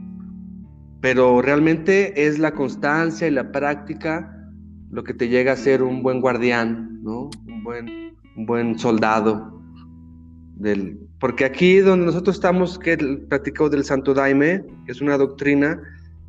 pero 1.02 1.42
realmente 1.42 2.28
es 2.28 2.40
la 2.40 2.52
constancia 2.52 3.28
y 3.28 3.32
la 3.32 3.52
práctica 3.52 4.33
lo 4.94 5.04
que 5.04 5.14
te 5.14 5.28
llega 5.28 5.54
a 5.54 5.56
ser 5.56 5.82
un 5.82 6.04
buen 6.04 6.22
guardián, 6.22 7.02
¿no? 7.02 7.32
Un 7.48 7.64
buen, 7.64 8.16
un 8.38 8.46
buen 8.46 8.78
soldado. 8.78 9.60
Del, 10.56 11.00
porque 11.20 11.46
aquí 11.46 11.80
donde 11.80 12.06
nosotros 12.06 12.36
estamos, 12.36 12.78
que 12.78 12.96
platicamos 13.28 13.72
del 13.72 13.84
Santo 13.84 14.14
Daime, 14.14 14.64
que 14.86 14.92
es 14.92 15.02
una 15.02 15.18
doctrina. 15.18 15.82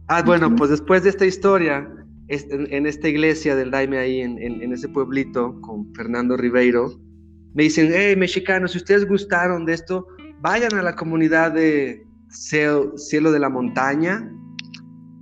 Ah, 0.09 0.23
bueno, 0.23 0.57
pues 0.57 0.71
después 0.71 1.03
de 1.03 1.11
esta 1.11 1.27
historia, 1.27 1.89
en, 2.29 2.87
esta 2.87 3.09
iglesia 3.09 3.55
del 3.55 3.71
Daime 3.71 3.99
ahí, 3.99 4.21
en, 4.21 4.39
en, 4.41 4.73
ese 4.73 4.89
pueblito, 4.89 5.61
con 5.61 5.93
Fernando 5.95 6.37
Ribeiro, 6.37 6.99
me 7.53 7.65
dicen, 7.65 7.91
hey, 7.93 8.17
mexicanos, 8.17 8.73
si 8.73 8.79
ustedes 8.79 9.07
gustaron 9.07 9.67
de 9.67 9.75
esto, 9.75 10.07
vayan 10.41 10.75
a 10.75 10.83
la 10.83 10.97
comunidad 10.97 11.53
de 11.53 12.03
Cielo, 12.31 13.31
de 13.31 13.39
la 13.39 13.51
Montaña, 13.51 14.31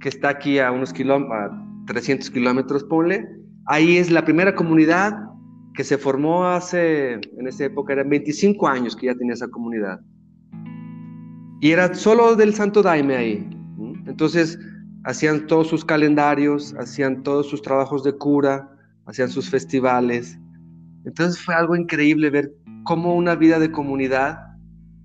que 0.01 0.09
está 0.09 0.31
aquí 0.31 0.61
a 0.61 0.71
unos 0.71 0.93
kilómetros, 0.93 1.62
300 1.87 2.31
kilómetros, 2.31 2.85
ponle. 2.85 3.29
Ahí 3.67 3.97
es 3.97 4.11
la 4.11 4.25
primera 4.25 4.55
comunidad 4.55 5.17
que 5.75 5.85
se 5.85 5.99
formó 5.99 6.47
hace, 6.47 7.15
en 7.15 7.47
esa 7.47 7.65
época 7.65 7.95
eran 7.95 8.09
25 8.09 8.69
años 8.69 8.95
que 8.95 9.07
ya 9.07 9.15
tenía 9.15 9.35
esa 9.35 9.49
comunidad. 9.49 10.01
Y 11.61 11.71
era 11.71 11.95
solo 11.95 12.35
del 12.37 12.55
Santo 12.55 12.83
Daime 12.83 13.17
ahí. 13.17 13.51
Entonces 14.07 14.59
hacían 15.05 15.47
todos 15.47 15.69
sus 15.69 15.85
calendarios, 15.85 16.75
hacían 16.79 17.23
todos 17.23 17.49
sus 17.49 17.63
trabajos 17.63 18.05
de 18.05 18.13
cura, 18.13 18.69
hacían 19.07 19.29
sus 19.29 19.49
festivales. 19.49 20.39
Entonces 21.05 21.43
fue 21.43 21.55
algo 21.55 21.77
increíble 21.77 22.31
ver 22.31 22.53
cómo 22.85 23.15
una 23.15 23.35
vida 23.35 23.59
de 23.59 23.71
comunidad 23.71 24.39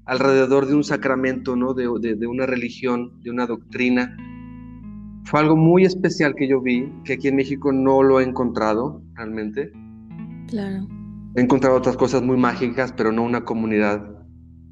alrededor 0.05 0.65
de 0.65 0.75
un 0.75 0.84
sacramento, 0.84 1.55
¿no? 1.55 1.73
de 1.73 1.88
una 2.28 2.45
religión, 2.45 3.21
de 3.21 3.30
una 3.30 3.45
doctrina, 3.45 4.15
fue 5.28 5.41
algo 5.41 5.57
muy 5.57 5.84
especial 5.84 6.36
que 6.36 6.47
yo 6.47 6.61
vi, 6.61 6.89
que 7.03 7.13
aquí 7.13 7.28
en 7.28 7.36
México 7.36 7.73
no 7.73 8.01
lo 8.01 8.21
he 8.21 8.23
encontrado 8.23 9.01
realmente. 9.15 9.73
Claro. 10.47 10.88
He 11.36 11.41
encontrado 11.41 11.75
otras 11.75 11.97
cosas 11.97 12.21
muy 12.21 12.38
mágicas, 12.38 12.93
pero 12.95 13.11
no 13.11 13.23
una 13.23 13.43
comunidad, 13.43 14.01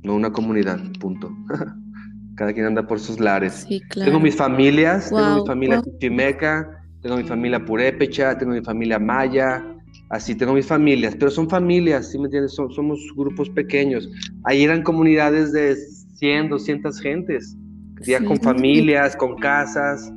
no 0.03 0.15
una 0.15 0.31
comunidad, 0.31 0.79
punto. 0.97 1.29
Cada 2.35 2.53
quien 2.53 2.67
anda 2.67 2.87
por 2.87 3.01
sus 3.01 3.19
lares. 3.19 3.65
Sí, 3.67 3.81
claro. 3.89 4.09
Tengo 4.09 4.23
mis 4.23 4.35
familias, 4.37 5.09
tengo 5.09 5.41
mi 5.41 5.45
familia 5.45 5.83
chimeca, 5.99 6.85
tengo 7.01 7.17
mi 7.17 7.23
familia 7.23 7.63
purépecha, 7.63 8.37
tengo 8.37 8.53
mi 8.53 8.61
familia 8.61 8.97
maya, 8.97 9.61
así 10.09 10.35
tengo 10.35 10.53
mis 10.53 10.67
familias, 10.67 11.17
pero 11.17 11.31
son 11.31 11.49
familias, 11.49 12.11
¿sí 12.11 12.17
me 12.17 12.25
entiendes? 12.25 12.55
somos 12.55 12.99
grupos 13.17 13.49
pequeños. 13.49 14.09
Ahí 14.45 14.63
eran 14.63 14.83
comunidades 14.83 15.51
de 15.51 15.75
100, 16.15 16.47
200 16.47 17.01
gentes, 17.01 17.57
ya 18.05 18.23
con 18.23 18.37
familias, 18.37 19.17
con 19.17 19.35
casas. 19.35 20.13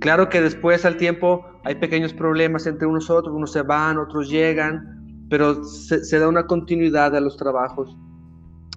Claro 0.00 0.28
que 0.28 0.40
después 0.40 0.84
al 0.84 0.96
tiempo 0.96 1.44
hay 1.64 1.74
pequeños 1.74 2.12
problemas 2.12 2.66
entre 2.66 2.86
unos 2.86 3.10
otros, 3.10 3.34
unos 3.34 3.52
se 3.52 3.62
van, 3.62 3.98
otros 3.98 4.30
llegan, 4.30 5.26
pero 5.28 5.64
se, 5.64 6.18
da 6.18 6.28
una 6.28 6.46
continuidad 6.46 7.14
a 7.16 7.20
los 7.20 7.36
trabajos, 7.36 7.96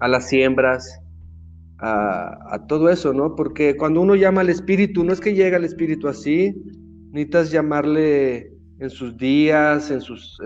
a 0.00 0.08
las 0.08 0.28
siembras, 0.28 1.00
a, 1.78 2.64
todo 2.68 2.88
eso, 2.88 3.12
¿no? 3.12 3.34
Porque 3.34 3.76
cuando 3.76 4.00
uno 4.00 4.14
llama 4.14 4.42
al 4.42 4.50
espíritu, 4.50 5.04
no 5.04 5.12
es 5.12 5.20
que 5.20 5.34
llega 5.34 5.56
el 5.56 5.64
espíritu 5.64 6.08
así, 6.08 6.54
necesitas 7.10 7.50
llamarle 7.50 8.52
en 8.78 8.90
sus 8.90 9.16
días, 9.16 9.90
en 9.90 10.00
sus, 10.00 10.38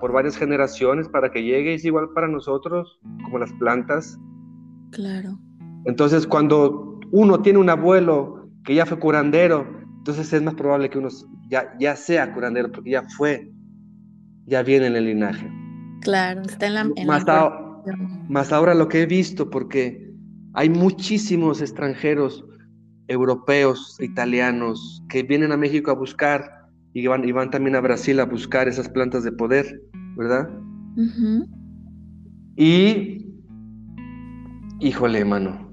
por 0.00 0.12
varias 0.12 0.36
generaciones 0.36 1.08
para 1.08 1.30
que 1.30 1.42
llegue, 1.42 1.74
es 1.74 1.84
igual 1.84 2.10
para 2.14 2.28
nosotros, 2.28 2.98
como 3.24 3.38
las 3.38 3.52
plantas. 3.54 4.18
Claro. 4.92 5.38
Entonces, 5.86 6.26
cuando 6.26 6.98
uno 7.10 7.40
tiene 7.40 7.58
un 7.58 7.70
abuelo 7.70 8.48
que 8.64 8.74
ya 8.74 8.86
fue 8.86 8.98
curandero, 8.98 9.79
entonces 10.10 10.32
es 10.32 10.42
más 10.42 10.54
probable 10.54 10.90
que 10.90 10.98
uno 10.98 11.08
ya, 11.48 11.72
ya 11.78 11.96
sea 11.96 12.32
curandero, 12.32 12.70
porque 12.70 12.90
ya 12.90 13.02
fue, 13.16 13.50
ya 14.46 14.62
viene 14.62 14.86
en 14.86 14.96
el 14.96 15.06
linaje. 15.06 15.50
Claro, 16.02 16.42
está 16.42 16.66
en 16.66 16.74
la... 16.74 16.84
más, 17.06 17.24
más 18.28 18.52
ahora 18.52 18.74
lo 18.74 18.88
que 18.88 19.02
he 19.02 19.06
visto, 19.06 19.48
porque 19.48 20.12
hay 20.54 20.68
muchísimos 20.68 21.60
extranjeros 21.60 22.44
europeos, 23.08 23.96
italianos, 24.00 25.02
que 25.08 25.22
vienen 25.22 25.52
a 25.52 25.56
México 25.56 25.90
a 25.90 25.94
buscar 25.94 26.68
y 26.92 27.06
van, 27.06 27.24
y 27.24 27.32
van 27.32 27.50
también 27.50 27.76
a 27.76 27.80
Brasil 27.80 28.18
a 28.20 28.24
buscar 28.24 28.68
esas 28.68 28.88
plantas 28.88 29.24
de 29.24 29.32
poder, 29.32 29.80
¿verdad? 30.16 30.48
Y, 32.56 33.26
híjole, 34.80 35.24
mano, 35.24 35.69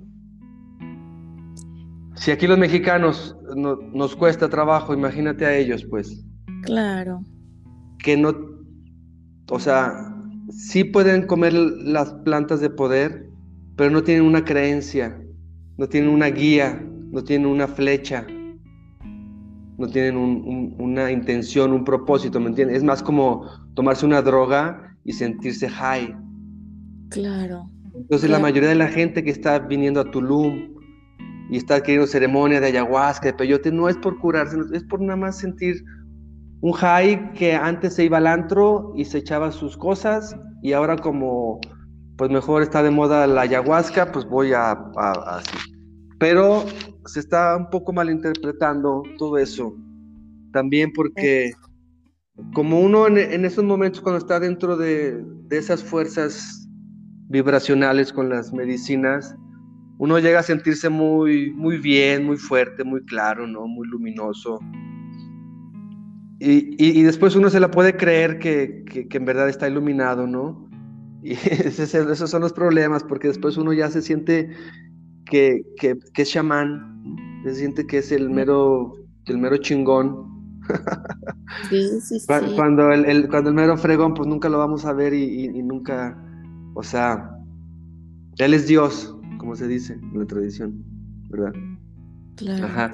si 2.18 2.32
aquí 2.32 2.48
los 2.48 2.58
mexicanos 2.58 3.36
nos 3.56 4.16
cuesta 4.16 4.50
trabajo, 4.50 4.94
imagínate 4.94 5.46
a 5.46 5.56
ellos, 5.56 5.86
pues. 5.90 6.26
Claro. 6.64 7.22
Que 8.00 8.18
no, 8.18 8.36
o 9.50 9.60
sea, 9.60 10.14
sí 10.50 10.84
pueden 10.84 11.28
comer 11.28 11.54
las 11.54 12.14
plantas 12.26 12.60
de 12.60 12.70
poder, 12.70 13.30
pero 13.76 13.92
no 13.92 14.04
tienen 14.04 14.26
una 14.26 14.44
creencia, 14.44 15.20
no 15.78 15.88
tienen 15.88 16.10
una 16.10 16.28
guía, 16.28 16.84
no 17.12 17.24
tienen 17.24 17.48
una 17.48 17.68
flecha, 17.68 18.26
no 19.78 19.88
tienen 19.88 20.18
una 20.80 21.12
intención, 21.12 21.72
un 21.72 21.86
propósito, 21.86 22.40
¿me 22.40 22.48
entiendes? 22.50 22.78
Es 22.78 22.84
más 22.84 23.04
como 23.04 23.46
tomarse 23.76 24.06
una 24.06 24.22
droga 24.22 24.96
y 25.04 25.14
sentirse 25.14 25.70
high. 25.70 26.18
Claro. 27.10 27.70
Entonces 27.94 28.30
la 28.30 28.40
mayoría 28.40 28.70
de 28.70 28.76
la 28.76 28.88
gente 28.88 29.24
que 29.24 29.30
está 29.30 29.60
viniendo 29.60 30.02
a 30.02 30.12
Tulum, 30.12 30.77
y 31.50 31.58
está 31.58 31.82
queriendo 31.82 32.08
ceremonia 32.08 32.60
de 32.60 32.68
ayahuasca, 32.68 33.28
de 33.28 33.34
peyote, 33.34 33.72
no 33.72 33.90
es 33.90 33.98
por 33.98 34.20
curarse, 34.20 34.58
es 34.74 34.84
por 34.84 35.02
nada 35.02 35.16
más 35.16 35.38
sentir 35.38 35.84
un 36.62 36.74
high 36.74 37.34
que 37.34 37.54
antes 37.54 37.96
se 37.96 38.06
iba 38.06 38.18
al 38.18 38.28
antro 38.28 38.94
y 38.96 39.06
se 39.06 39.20
echaba 39.20 39.52
sus 39.52 39.78
cosas 39.78 40.36
y 40.62 40.74
ahora 40.74 40.96
como 40.98 41.60
pues 42.18 42.32
mejor 42.32 42.64
está 42.64 42.82
de 42.82 42.90
moda 42.90 43.28
la 43.28 43.42
ayahuasca, 43.42 44.12
pues 44.12 44.26
voy 44.26 44.52
a, 44.52 44.72
así. 44.72 45.58
Pero 46.20 46.66
se 47.06 47.20
está 47.20 47.56
un 47.56 47.70
poco 47.70 47.94
malinterpretando 47.94 49.04
todo 49.20 49.38
eso. 49.38 49.76
También 50.52 50.92
porque 50.94 51.52
como 52.54 52.80
uno 52.80 53.08
en, 53.08 53.46
esos 53.46 53.64
momentos 53.64 54.02
cuando 54.02 54.18
está 54.18 54.40
dentro 54.40 54.78
de, 54.78 55.24
de 55.24 55.58
esas 55.58 55.84
fuerzas 55.84 56.68
vibracionales 57.30 58.12
con 58.12 58.30
las 58.30 58.52
medicinas, 58.52 59.36
uno 60.00 60.20
llega 60.20 60.40
a 60.40 60.44
sentirse 60.44 60.90
muy, 60.90 61.52
muy 61.54 61.78
bien, 61.78 62.26
muy 62.26 62.38
fuerte, 62.38 62.84
muy 62.84 63.04
claro, 63.06 63.48
¿no? 63.48 63.68
Muy 63.68 63.88
luminoso. 63.88 64.60
Y, 66.40 67.02
después 67.02 67.36
uno 67.36 67.50
se 67.50 67.60
la 67.60 67.72
puede 67.72 67.98
creer 67.98 68.38
que, 68.38 68.86
en 69.12 69.26
verdad 69.26 69.50
está 69.50 69.68
iluminado, 69.68 70.28
¿no? 70.28 70.70
Y 71.24 71.32
esos 71.34 72.30
son 72.30 72.42
los 72.42 72.54
problemas, 72.54 73.04
porque 73.04 73.28
después 73.28 73.58
uno 73.58 73.74
ya 73.74 73.90
se 73.90 74.04
siente 74.04 74.52
que, 75.26 75.64
es 76.16 76.30
chamán, 76.30 77.42
se 77.44 77.56
siente 77.56 77.88
que 77.88 77.98
es 77.98 78.12
el 78.12 78.30
mero, 78.30 78.94
el 79.26 79.40
mero 79.40 79.58
chingón. 79.58 80.28
Sí, 81.70 81.88
sí, 82.02 82.20
sí. 82.20 82.28
Cuando 82.56 82.92
el, 82.92 83.28
cuando 83.30 83.50
el 83.50 83.56
mero 83.56 83.76
fregón, 83.78 84.14
pues 84.14 84.28
nunca 84.28 84.48
lo 84.48 84.60
vamos 84.60 84.86
a 84.86 84.94
ver 84.94 85.16
y, 85.16 85.46
y 85.46 85.64
nunca, 85.64 86.16
o 86.76 86.84
sea, 86.84 87.32
él 88.38 88.54
es 88.54 88.68
Dios, 88.68 89.17
como 89.48 89.56
se 89.56 89.70
dice 89.70 89.94
en 89.94 90.20
la 90.20 90.26
tradición, 90.26 90.84
¿verdad? 91.30 91.54
Claro. 92.36 92.66
Ajá. 92.66 92.92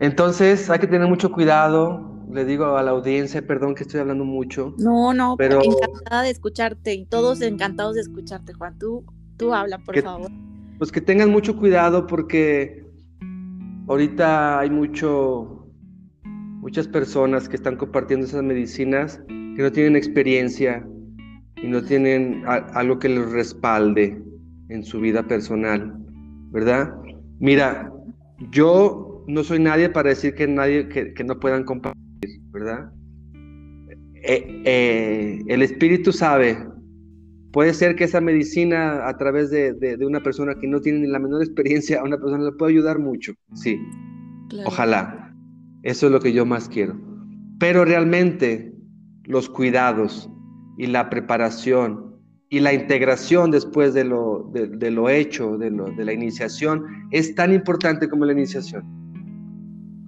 Entonces 0.00 0.68
hay 0.68 0.80
que 0.80 0.88
tener 0.88 1.08
mucho 1.08 1.30
cuidado. 1.30 2.26
Le 2.28 2.44
digo 2.44 2.76
a 2.76 2.82
la 2.82 2.90
audiencia, 2.90 3.46
perdón 3.46 3.76
que 3.76 3.84
estoy 3.84 4.00
hablando 4.00 4.24
mucho. 4.24 4.74
No, 4.78 5.14
no, 5.14 5.36
pero 5.36 5.62
encantada 5.62 6.22
de 6.22 6.30
escucharte 6.30 6.92
y 6.92 7.06
todos 7.06 7.40
encantados 7.40 7.94
de 7.94 8.00
escucharte, 8.00 8.52
Juan. 8.52 8.76
Tú, 8.80 9.04
tú 9.36 9.54
habla, 9.54 9.78
por 9.78 9.96
favor. 10.02 10.28
Pues 10.78 10.90
que 10.90 11.00
tengan 11.00 11.30
mucho 11.30 11.56
cuidado 11.56 12.08
porque 12.08 12.84
ahorita 13.86 14.58
hay 14.58 14.70
mucho, 14.70 15.68
muchas 16.24 16.88
personas 16.88 17.48
que 17.48 17.54
están 17.54 17.76
compartiendo 17.76 18.26
esas 18.26 18.42
medicinas 18.42 19.22
que 19.28 19.62
no 19.62 19.70
tienen 19.70 19.94
experiencia 19.94 20.84
y 21.62 21.68
no 21.68 21.80
tienen 21.80 22.42
algo 22.44 22.98
que 22.98 23.08
los 23.08 23.30
respalde 23.30 24.20
en 24.68 24.84
su 24.84 25.00
vida 25.00 25.22
personal, 25.26 25.94
¿verdad? 26.50 26.94
Mira, 27.40 27.92
yo 28.50 29.24
no 29.26 29.44
soy 29.44 29.58
nadie 29.58 29.88
para 29.88 30.10
decir 30.10 30.34
que 30.34 30.46
nadie 30.46 30.88
que, 30.88 31.24
no 31.24 31.38
puedan 31.38 31.64
compartir, 31.64 32.00
¿verdad? 32.50 32.90
Eh, 34.22 34.62
eh, 34.64 35.42
el 35.48 35.62
espíritu 35.62 36.12
sabe. 36.12 36.58
Puede 37.52 37.72
ser 37.72 37.94
que 37.94 38.04
esa 38.04 38.20
medicina 38.20 39.06
a 39.06 39.16
través 39.16 39.50
de, 39.50 39.96
una 40.04 40.22
persona 40.22 40.54
que 40.60 40.66
no 40.66 40.80
tiene 40.80 41.00
ni 41.00 41.06
la 41.06 41.20
menor 41.20 41.42
experiencia, 41.42 42.00
a 42.00 42.04
una 42.04 42.18
persona 42.18 42.44
le 42.44 42.52
puede 42.52 42.72
ayudar 42.72 42.98
mucho, 42.98 43.32
sí. 43.54 43.78
Ojalá. 44.64 45.32
Eso 45.82 46.06
es 46.06 46.12
lo 46.12 46.20
que 46.20 46.32
yo 46.32 46.46
más 46.46 46.68
quiero. 46.68 46.98
Pero 47.58 47.84
realmente 47.84 48.72
los 49.24 49.48
cuidados 49.48 50.30
y 50.78 50.86
la 50.86 51.10
preparación 51.10 52.13
y 52.50 52.60
la 52.60 52.72
integración 52.72 53.50
después 53.50 53.94
de 53.94 54.04
lo, 54.04 54.50
de, 54.52 54.90
lo 54.90 55.08
hecho, 55.08 55.58
de, 55.58 55.70
lo, 55.70 55.86
de 55.86 56.04
la 56.04 56.12
iniciación, 56.12 56.84
es 57.10 57.34
tan 57.34 57.52
importante 57.52 58.08
como 58.08 58.24
la 58.24 58.32
iniciación. 58.32 58.84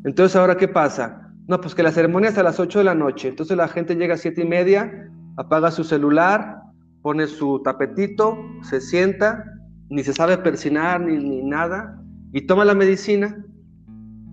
Entonces, 0.04 0.36
¿ahora 0.36 0.56
qué 0.56 0.68
pasa? 0.68 1.32
No, 1.48 1.60
pues 1.60 1.74
que 1.74 1.82
la 1.82 1.92
ceremonia 1.92 2.30
es 2.30 2.38
a 2.38 2.42
las 2.42 2.60
8 2.60 2.80
de 2.80 2.84
la 2.84 2.94
noche, 2.94 3.28
entonces 3.28 3.56
la 3.56 3.68
gente 3.68 3.96
llega 3.96 4.14
a 4.14 4.18
siete 4.18 4.42
y 4.42 4.46
media, 4.46 5.10
apaga 5.36 5.70
su 5.70 5.84
celular, 5.84 6.60
pone 7.02 7.26
su 7.26 7.62
tapetito, 7.62 8.38
se 8.62 8.80
sienta, 8.80 9.44
ni 9.88 10.02
se 10.02 10.12
sabe 10.12 10.38
persinar 10.38 11.00
ni, 11.00 11.16
ni 11.16 11.42
nada, 11.42 12.00
y 12.32 12.46
toma 12.46 12.64
la 12.64 12.74
medicina. 12.74 13.44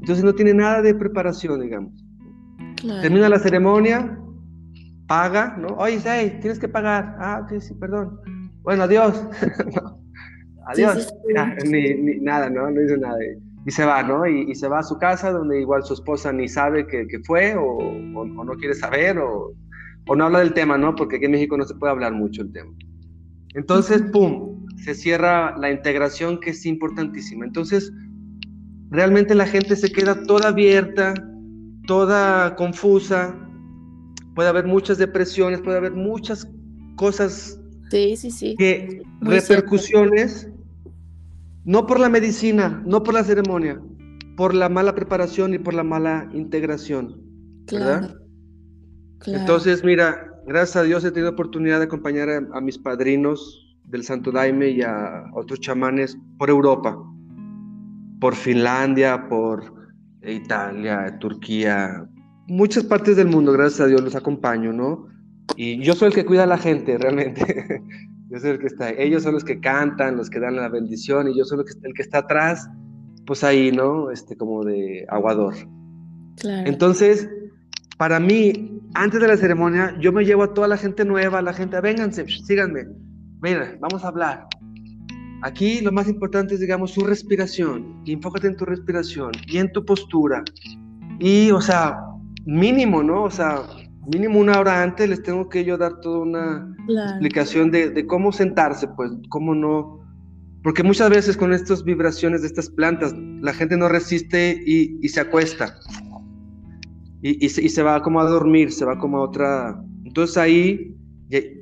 Entonces 0.01 0.23
no 0.23 0.33
tiene 0.33 0.53
nada 0.53 0.81
de 0.81 0.93
preparación, 0.95 1.61
digamos. 1.61 1.93
Termina 3.01 3.29
la 3.29 3.39
ceremonia, 3.39 4.19
paga, 5.13 5.55
¿no? 5.59 5.67
Oye, 5.77 5.99
hey, 6.03 6.39
tienes 6.41 6.57
que 6.57 6.67
pagar. 6.67 7.15
Ah, 7.19 7.45
sí, 7.47 7.61
sí, 7.61 7.75
perdón. 7.75 8.19
Bueno, 8.63 8.83
adiós. 8.83 9.13
Adiós. 10.65 11.13
ni, 11.65 12.19
nada, 12.21 12.49
¿no? 12.49 12.71
No 12.71 12.81
dice 12.81 12.97
nada. 12.97 13.19
Y 13.63 13.69
se 13.69 13.85
va, 13.85 14.01
¿no? 14.01 14.25
Y, 14.25 14.55
se 14.55 14.67
va 14.67 14.79
a 14.79 14.83
su 14.83 14.97
casa 14.97 15.31
donde 15.31 15.59
igual 15.61 15.83
su 15.83 15.93
esposa 15.93 16.33
ni 16.33 16.47
sabe 16.47 16.87
que, 16.87 17.19
fue 17.27 17.55
o, 17.55 17.77
o, 18.15 18.25
no 18.25 18.53
quiere 18.53 18.73
saber 18.73 19.19
o, 19.19 19.53
no 20.15 20.25
habla 20.25 20.39
del 20.39 20.53
tema, 20.53 20.79
¿no? 20.79 20.95
Porque 20.95 21.17
aquí 21.17 21.25
en 21.25 21.31
México 21.31 21.57
no 21.57 21.65
se 21.65 21.75
puede 21.75 21.91
hablar 21.91 22.13
mucho 22.13 22.41
el 22.41 22.51
tema. 22.51 22.71
Entonces, 23.53 24.01
¡pum! 24.13 24.65
Se 24.77 24.95
cierra 24.95 25.55
la 25.57 25.69
integración 25.69 26.39
que 26.39 26.51
es 26.51 26.65
importantísima. 26.65 27.45
Entonces, 27.45 27.91
realmente 28.89 29.35
la 29.35 29.45
gente 29.45 29.75
se 29.75 29.91
queda 29.91 30.23
toda 30.23 30.49
abierta, 30.49 31.13
toda 31.85 32.55
confusa, 32.55 33.42
puede 34.35 34.49
haber 34.49 34.65
muchas 34.65 34.97
depresiones, 34.97 35.61
puede 35.61 35.77
haber 35.77 35.93
muchas 35.93 36.47
cosas 36.95 37.59
sí, 37.89 38.15
sí, 38.17 38.31
sí. 38.31 38.55
que 38.57 39.03
repercusiones, 39.21 40.49
no 41.65 41.85
por 41.85 41.99
la 41.99 42.09
medicina, 42.09 42.81
no 42.85 43.03
por 43.03 43.13
la 43.13 43.23
ceremonia, 43.23 43.81
por 44.35 44.53
la 44.53 44.69
mala 44.69 44.95
preparación 44.95 45.53
y 45.53 45.59
por 45.59 45.73
la 45.73 45.83
mala 45.83 46.29
integración. 46.33 47.21
¿verdad? 47.71 48.17
Entonces, 49.25 49.83
mira, 49.83 50.33
gracias 50.45 50.75
a 50.77 50.83
Dios 50.83 51.05
he 51.05 51.11
tenido 51.11 51.31
oportunidad 51.31 51.79
de 51.79 51.85
acompañar 51.85 52.29
a, 52.29 52.61
mis 52.61 52.77
padrinos 52.77 53.77
del 53.85 54.03
Santo 54.03 54.31
Daime 54.31 54.69
y 54.69 54.81
a 54.81 55.25
otros 55.33 55.59
chamanes 55.59 56.17
por 56.37 56.49
Europa, 56.49 56.97
por 58.19 58.35
Finlandia, 58.35 59.27
por 59.29 59.73
Italia, 60.23 61.17
Turquía, 61.19 62.07
muchas 62.47 62.83
partes 62.83 63.15
del 63.15 63.27
mundo, 63.27 63.51
gracias 63.51 63.81
a 63.81 63.87
Dios, 63.87 64.01
los 64.01 64.15
acompaño, 64.15 64.73
¿no? 64.73 65.07
Y 65.55 65.81
yo 65.83 65.93
soy 65.93 66.09
el 66.09 66.13
que 66.13 66.25
cuida 66.25 66.43
a 66.43 66.47
la 66.47 66.57
gente, 66.57 66.97
realmente. 66.99 67.81
yo 68.29 68.39
soy 68.39 68.51
el 68.51 68.59
que 68.59 68.67
está. 68.67 68.89
Ellos 68.91 69.23
son 69.23 69.33
los 69.33 69.43
que 69.43 69.59
cantan, 69.59 70.17
los 70.17 70.29
que 70.29 70.39
dan 70.39 70.55
la 70.55 70.69
bendición, 70.69 71.27
y 71.27 71.37
yo 71.37 71.45
soy 71.45 71.59
el 71.83 71.93
que, 71.93 72.01
está 72.01 72.19
atrás, 72.19 72.69
pues 73.25 73.43
ahí, 73.43 73.71
¿no? 73.71 74.11
Este, 74.11 74.35
como 74.35 74.63
de 74.63 75.05
aguador. 75.09 75.55
Claro. 76.37 76.67
Entonces, 76.67 77.29
para 77.97 78.19
mí, 78.19 78.81
antes 78.95 79.19
de 79.19 79.27
la 79.27 79.37
ceremonia, 79.37 79.95
yo 79.99 80.11
me 80.11 80.25
llevo 80.25 80.43
a 80.43 80.53
toda 80.53 80.67
la 80.67 80.77
gente 80.77 81.05
nueva, 81.05 81.39
a 81.39 81.41
la 81.41 81.53
gente, 81.53 81.79
vénganse, 81.79 82.25
síganme, 82.27 82.85
mira, 83.41 83.77
vamos 83.79 84.03
a 84.03 84.07
hablar. 84.07 84.47
Aquí 85.43 85.81
lo 85.81 85.91
más 85.91 86.07
importante 86.07 86.53
es, 86.53 86.61
digamos, 86.61 86.91
su 86.91 87.01
respiración. 87.01 88.01
Y 88.05 88.13
enfócate 88.13 88.47
en 88.47 88.55
tu 88.55 88.63
respiración 88.63 89.31
y 89.45 89.57
en 89.57 89.71
tu 89.73 89.83
postura. 89.83 90.41
Y, 91.19 91.51
o 91.51 91.59
sea, 91.59 91.99
mínimo, 92.45 93.03
¿no? 93.03 93.23
O 93.23 93.31
sea, 93.31 93.61
mínimo 94.07 94.39
una 94.39 94.59
hora 94.59 94.83
antes 94.83 95.09
les 95.09 95.23
tengo 95.23 95.49
que 95.49 95.63
yo 95.63 95.77
dar 95.77 95.99
toda 96.01 96.19
una 96.19 96.75
explicación 96.87 97.71
de, 97.71 98.05
cómo 98.07 98.31
sentarse, 98.31 98.87
pues, 98.89 99.11
cómo 99.29 99.55
no. 99.55 99.99
Porque 100.63 100.83
muchas 100.83 101.09
veces 101.09 101.35
con 101.35 101.53
estas 101.53 101.83
vibraciones 101.83 102.41
de 102.41 102.47
estas 102.47 102.69
plantas, 102.69 103.13
la 103.41 103.53
gente 103.53 103.75
no 103.75 103.89
resiste 103.89 104.61
y, 104.65 105.07
se 105.09 105.19
acuesta. 105.19 105.75
Y, 107.21 107.49
se, 107.49 107.83
va 107.83 108.01
como 108.01 108.19
a 108.19 108.25
dormir, 108.25 108.71
se 108.71 108.85
va 108.85 108.97
como 108.97 109.17
a 109.17 109.21
otra. 109.21 109.81
Entonces 110.05 110.37
ahí 110.37 110.95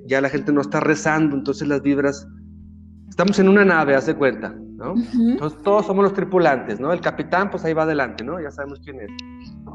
ya, 0.07 0.21
la 0.21 0.29
gente 0.29 0.51
no 0.51 0.61
está 0.61 0.79
rezando, 0.79 1.36
entonces 1.36 1.67
las 1.67 1.82
vibras. 1.82 2.27
Estamos 3.09 3.39
en 3.39 3.49
una 3.49 3.65
nave, 3.65 3.95
hace 3.95 4.15
cuenta, 4.15 4.55
¿no? 4.77 4.95
Entonces 5.13 5.61
todos 5.63 5.86
somos 5.86 6.03
los 6.03 6.13
tripulantes, 6.13 6.79
¿no? 6.79 6.93
El 6.93 7.01
capitán, 7.01 7.49
pues 7.49 7.65
ahí 7.65 7.73
va 7.73 7.84
adelante, 7.84 8.23
¿no? 8.23 8.39
Ya 8.41 8.51
sabemos 8.51 8.79
quién 8.84 9.01
es. 9.01 9.11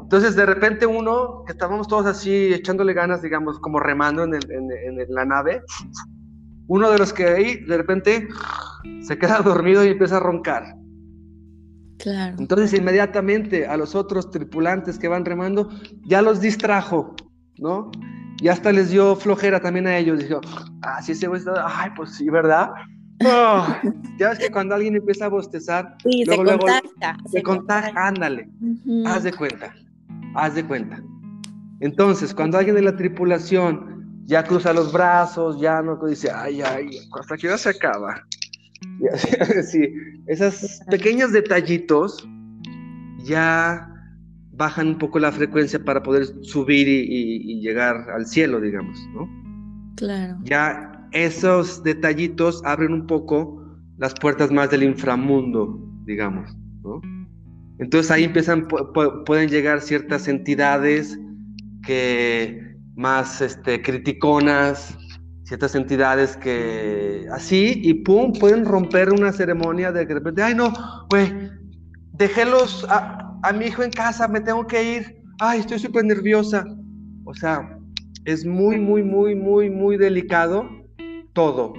Entonces, 0.07 0.37
de 0.37 0.45
repente 0.45 0.85
uno, 0.85 1.43
que 1.45 1.51
estábamos 1.51 1.85
todos 1.89 2.05
así 2.05 2.53
echándole 2.53 2.93
ganas, 2.93 3.21
digamos, 3.21 3.59
como 3.59 3.77
remando 3.77 4.23
en, 4.23 4.39
la 5.09 5.25
nave, 5.25 5.63
uno 6.67 6.89
de 6.89 6.97
los 6.97 7.11
que 7.11 7.25
ahí, 7.27 7.57
de 7.65 7.75
repente, 7.75 8.29
se 9.01 9.17
queda 9.17 9.39
dormido 9.43 9.83
y 9.83 9.89
empieza 9.89 10.15
a 10.15 10.19
roncar. 10.21 10.63
Claro. 11.99 12.37
Entonces, 12.39 12.73
inmediatamente 12.79 13.67
a 13.67 13.75
los 13.75 13.95
otros 13.95 14.31
tripulantes 14.31 14.97
que 14.97 15.09
van 15.09 15.25
remando, 15.25 15.69
ya 16.05 16.21
los 16.21 16.39
distrajo, 16.39 17.13
¿no? 17.57 17.91
Y 18.39 18.47
hasta 18.47 18.71
les 18.71 18.91
dio 18.91 19.13
flojera 19.17 19.59
también 19.59 19.87
a 19.87 19.97
ellos. 19.97 20.19
Dijo, 20.19 20.39
ah, 20.83 21.01
sí, 21.01 21.11
ese 21.11 21.27
güey 21.27 21.39
está, 21.39 21.65
ay, 21.67 21.89
pues 21.97 22.11
sí, 22.11 22.29
¿verdad? 22.29 22.69
ya 23.19 24.29
ves 24.29 24.39
que 24.39 24.51
cuando 24.51 24.73
alguien 24.73 24.95
empieza 24.95 25.25
a 25.25 25.29
bostezar, 25.29 25.97
luego, 26.05 26.31
se 26.31 26.59
contagia. 26.59 27.17
se, 27.29 27.43
contagia, 27.43 27.93
ándale, 27.97 28.49
haz 29.05 29.23
de 29.23 29.33
cuenta 29.33 29.73
haz 30.35 30.55
de 30.55 30.65
cuenta. 30.65 31.01
Entonces, 31.79 32.33
cuando 32.33 32.57
alguien 32.57 32.75
de 32.75 32.81
la 32.81 32.95
tripulación 32.95 34.23
ya 34.25 34.43
cruza 34.43 34.73
los 34.73 34.91
brazos, 34.91 35.59
ya 35.59 35.81
no 35.81 35.97
dice, 36.05 36.29
ay, 36.33 36.61
ay, 36.61 36.89
hasta 37.19 37.37
que 37.37 37.47
ya 37.47 37.57
se 37.57 37.69
acaba. 37.69 38.25
Y 38.99 39.07
así, 39.59 39.93
esos 40.27 40.81
pequeños 40.89 41.31
detallitos 41.31 42.27
ya 43.23 43.89
bajan 44.51 44.87
un 44.87 44.97
poco 44.97 45.19
la 45.19 45.31
frecuencia 45.31 45.83
para 45.83 46.01
poder 46.01 46.25
subir 46.41 46.87
y, 46.87 47.61
llegar 47.61 48.09
al 48.09 48.25
cielo, 48.25 48.59
digamos, 48.59 48.99
¿no? 49.13 49.29
Claro. 49.95 50.37
Ya 50.43 51.07
esos 51.11 51.83
detallitos 51.83 52.61
abren 52.65 52.93
un 52.93 53.07
poco 53.07 53.63
las 53.97 54.13
puertas 54.15 54.51
más 54.51 54.69
del 54.71 54.83
inframundo, 54.83 55.79
digamos. 56.05 56.55
Entonces 57.79 58.11
ahí 58.11 58.23
empiezan, 58.23 58.67
pueden 59.25 59.49
llegar 59.49 59.81
ciertas 59.81 60.27
entidades 60.27 61.17
que 61.85 62.75
más 62.95 63.41
este, 63.41 63.81
criticonas, 63.81 64.97
ciertas 65.43 65.75
entidades 65.75 66.35
que 66.37 67.25
así 67.31 67.79
y 67.83 67.93
pum, 67.93 68.33
pueden 68.33 68.65
romper 68.65 69.13
una 69.13 69.31
ceremonia 69.31 69.91
de 69.91 70.05
repente, 70.05 70.41
ay 70.41 70.55
no, 70.55 70.73
güey, 71.09 71.31
déjelos 72.13 72.85
a, 72.89 73.39
a 73.43 73.53
mi 73.53 73.65
hijo 73.65 73.83
en 73.83 73.91
casa, 73.91 74.27
me 74.27 74.41
tengo 74.41 74.65
que 74.65 74.95
ir, 74.95 75.21
ay, 75.39 75.59
estoy 75.59 75.79
súper 75.79 76.03
nerviosa. 76.05 76.65
O 77.25 77.33
sea, 77.33 77.77
es 78.25 78.45
muy, 78.45 78.79
muy, 78.79 79.03
muy, 79.03 79.35
muy, 79.35 79.69
muy 79.69 79.97
delicado 79.97 80.67
todo 81.33 81.73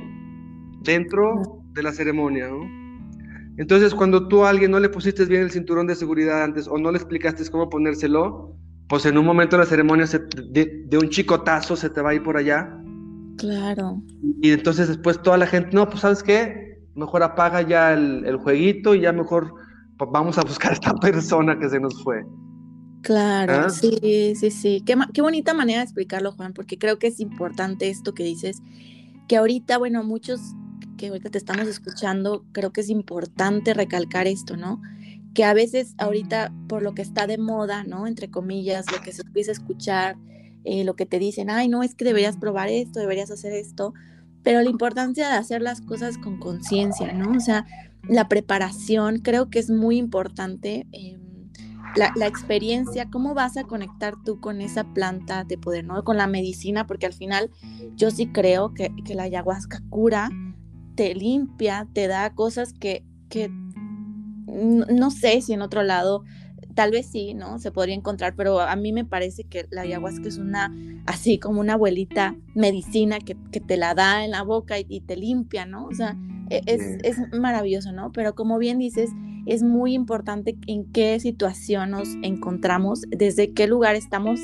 dentro 0.83 1.63
de 1.73 1.83
la 1.83 1.93
ceremonia, 1.93 2.49
¿no? 2.49 2.88
Entonces, 3.59 3.93
cuando 3.93 4.29
tú 4.29 4.45
a 4.45 4.51
alguien 4.51 4.71
no 4.71 4.79
le 4.79 4.89
pusiste 4.89 5.25
bien 5.25 5.43
el 5.43 5.51
cinturón 5.51 5.89
de 5.89 5.97
seguridad 5.97 6.45
antes 6.45 6.69
o 6.69 6.79
no 6.79 6.93
le 6.93 6.99
explicaste 6.99 7.45
cómo 7.51 7.69
ponérselo, 7.69 8.57
pues 8.89 9.05
en 9.05 9.19
un 9.19 9.27
momento 9.27 9.57
de 9.57 9.65
la 9.65 9.69
ceremonia 9.69 10.07
de, 10.07 10.99
un 10.99 11.09
chicotazo 11.09 11.75
se 11.75 11.91
te 11.91 12.01
va 12.01 12.11
a 12.11 12.15
ir 12.15 12.23
por 12.23 12.37
allá. 12.37 12.73
Claro. 13.37 14.01
Y, 14.43 14.53
entonces 14.53 14.87
después 14.87 15.21
toda 15.21 15.39
la 15.39 15.47
gente, 15.47 15.71
no, 15.73 15.89
pues 15.89 16.01
sabes 16.01 16.23
qué, 16.23 16.79
mejor 16.95 17.25
apaga 17.25 17.63
ya 17.63 17.93
el, 17.95 18.37
jueguito 18.37 18.95
y 18.95 19.01
ya 19.01 19.13
mejor 19.13 19.53
pues, 19.99 20.09
vamos 20.13 20.39
a 20.39 20.43
buscar 20.43 20.71
a 20.71 20.75
esta 20.75 20.95
persona 21.01 21.59
que 21.59 21.69
se 21.69 21.81
nos 21.81 22.01
fue. 22.05 22.25
Claro, 23.03 23.65
¿Ah? 23.67 23.71
sí, 23.71 24.35
sí, 24.37 24.51
sí. 24.53 24.83
Qué, 24.87 24.97
qué 25.13 25.21
bonita 25.21 25.53
manera 25.53 25.81
de 25.81 25.85
explicarlo, 25.85 26.31
Juan, 26.31 26.53
porque 26.53 26.79
creo 26.79 27.01
que 27.01 27.09
es 27.09 27.19
importante 27.19 27.89
esto 27.89 28.15
que 28.15 28.23
dices, 28.23 28.63
que 29.27 29.37
ahorita, 29.37 29.79
bueno, 29.79 30.05
muchos 30.05 30.55
que 30.99 31.09
ahorita 31.09 31.31
te 31.31 31.39
estamos 31.39 31.67
escuchando, 31.67 32.45
creo 32.53 32.73
que 32.73 32.83
es 32.83 32.91
importante 32.91 33.73
recalcar 33.73 34.27
esto, 34.27 34.59
¿no? 34.59 34.83
Que 35.33 35.45
a 35.45 35.55
veces 35.55 35.95
ahorita 35.97 36.53
por 36.69 36.83
lo 36.83 36.95
que 36.95 37.01
está 37.01 37.27
de 37.27 37.39
moda, 37.39 37.85
¿no? 37.85 38.07
Entre 38.07 38.31
comillas, 38.31 38.85
lo 38.93 39.01
que 39.01 39.13
se 39.13 39.23
empieza 39.23 39.53
a 39.53 39.55
escuchar, 39.55 40.17
eh, 40.65 40.85
lo 40.85 40.95
que 40.97 41.07
te 41.07 41.19
dicen, 41.19 41.49
ay, 41.49 41.69
no, 41.69 41.83
es 41.83 41.95
que 41.95 42.05
deberías 42.05 42.37
probar 42.37 42.69
esto, 42.69 43.01
deberías 43.01 43.31
hacer 43.31 43.55
esto, 43.55 43.95
pero 44.43 44.61
la 44.61 44.69
importancia 44.69 45.29
de 45.29 45.37
hacer 45.37 45.63
las 45.63 45.81
cosas 45.81 46.19
con 46.19 46.39
conciencia, 46.39 47.13
¿no? 47.13 47.33
O 47.33 47.41
sea, 47.41 47.65
la 48.07 48.29
preparación 48.29 49.21
creo 49.21 49.49
que 49.49 49.59
es 49.59 49.71
muy 49.71 49.97
importante. 49.97 50.87
Em, 50.93 51.19
la, 51.97 52.27
experiencia, 52.27 53.09
cómo 53.11 53.35
vas 53.35 53.57
a 53.57 53.65
conectar 53.65 54.15
tú 54.25 54.41
con 54.41 54.61
esa 54.61 54.85
planta 54.93 55.45
de 55.45 55.59
poder, 55.59 55.85
¿no? 55.85 56.05
Con 56.05 56.17
la 56.17 56.27
medicina, 56.27 56.87
porque 56.87 57.07
al 57.07 57.13
final 57.13 57.51
yo 57.97 58.11
sí 58.11 58.29
creo 58.29 58.75
que, 58.75 58.93
que 59.05 59.15
la 59.15 59.25
ayahuasca 59.25 59.81
cura, 59.89 60.31
te 60.99 61.15
limpia, 61.15 61.87
te 61.93 62.09
da 62.09 62.35
cosas 62.35 62.73
que, 62.73 63.05
que 63.29 63.49
no 64.49 65.13
sé 65.13 65.41
si 65.43 65.53
en 65.53 65.63
otro 65.63 65.85
lado 65.85 66.25
tal 66.75 66.91
vez 66.91 67.07
sí, 67.07 67.35
¿no? 67.35 67.61
Se 67.61 67.71
podría 67.71 67.95
encontrar, 67.95 68.35
pero 68.35 68.59
a 68.59 68.75
mí 68.75 68.93
me 68.93 69.05
parece 69.05 69.45
que 69.45 69.69
la 69.71 69.83
ayahuasca 69.83 70.27
es 70.27 70.39
una, 70.39 70.75
así 71.07 71.39
como 71.39 71.61
una 71.61 71.75
abuelita 71.75 72.35
medicina 72.57 73.21
que, 73.21 73.37
te 73.37 73.77
la 73.77 73.95
da 73.95 74.25
en 74.25 74.33
la 74.33 74.43
boca 74.43 74.75
y, 74.77 75.01
te 75.03 75.15
limpia, 75.15 75.67
¿no? 75.67 75.85
O 75.85 75.95
sea, 75.95 76.17
e, 76.51 76.63
es, 76.67 76.99
es, 77.05 77.33
maravilloso, 77.33 77.93
¿no? 77.93 78.11
Pero 78.11 78.35
como 78.35 78.59
bien 78.59 78.79
dices, 78.79 79.11
es 79.47 79.63
muy 79.63 79.95
importante 79.95 80.57
en 80.67 80.91
qué 80.91 81.21
situación 81.21 81.93
nos 81.93 82.09
encontramos, 82.23 83.03
desde 83.09 83.53
qué 83.53 83.69
lugar 83.69 83.95
estamos 83.95 84.41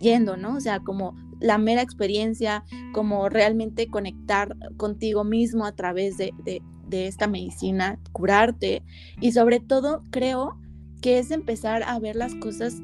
yendo, 0.00 0.36
¿no? 0.36 0.56
O 0.56 0.60
sea, 0.60 0.80
como 0.80 1.14
la 1.42 1.58
mera 1.58 1.82
experiencia, 1.82 2.64
como 2.92 3.28
realmente 3.28 3.88
conectar 3.88 4.56
contigo 4.76 5.24
mismo 5.24 5.66
a 5.66 5.72
través 5.72 6.16
de, 6.16 6.32
de, 6.44 6.62
esta 7.06 7.26
medicina, 7.26 7.98
curarte 8.12 8.82
y 9.18 9.32
sobre 9.32 9.60
todo 9.60 10.02
creo 10.10 10.58
que 11.00 11.18
es 11.18 11.30
empezar 11.30 11.82
a 11.84 11.98
ver 11.98 12.16
las 12.16 12.34
cosas 12.34 12.74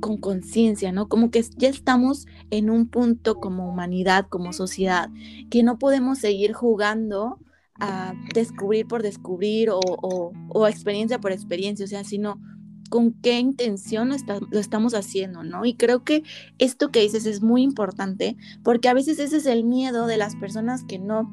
con 0.00 0.16
conciencia, 0.16 0.90
¿no? 0.90 1.08
Como 1.08 1.30
que 1.30 1.44
ya 1.56 1.68
estamos 1.68 2.26
en 2.50 2.70
un 2.70 2.88
punto 2.88 3.36
como 3.36 3.68
humanidad, 3.68 4.26
como 4.28 4.52
sociedad, 4.52 5.10
que 5.48 5.62
no 5.62 5.78
podemos 5.78 6.18
seguir 6.18 6.54
jugando 6.54 7.38
a 7.78 8.14
descubrir 8.34 8.86
por 8.86 9.02
descubrir 9.02 9.70
o, 9.70 9.80
o, 9.80 10.66
experiencia 10.66 11.20
por 11.20 11.32
experiencia, 11.32 11.84
o 11.84 11.88
sea, 11.88 12.04
sino 12.04 12.40
con 12.88 13.12
qué 13.12 13.38
intención 13.38 14.08
lo, 14.08 14.16
lo, 14.50 14.58
estamos 14.58 14.94
haciendo, 14.94 15.42
¿no? 15.42 15.64
Y 15.64 15.74
creo 15.74 16.04
que 16.04 16.22
esto 16.58 16.90
que 16.90 17.00
dices 17.00 17.26
es 17.26 17.42
muy 17.42 17.62
importante 17.62 18.36
porque 18.62 18.88
a 18.88 18.94
veces 18.94 19.18
ese 19.18 19.38
es 19.38 19.46
el 19.46 19.64
miedo 19.64 20.06
de 20.06 20.16
las 20.16 20.36
personas 20.36 20.84
que 20.84 20.98
no 20.98 21.30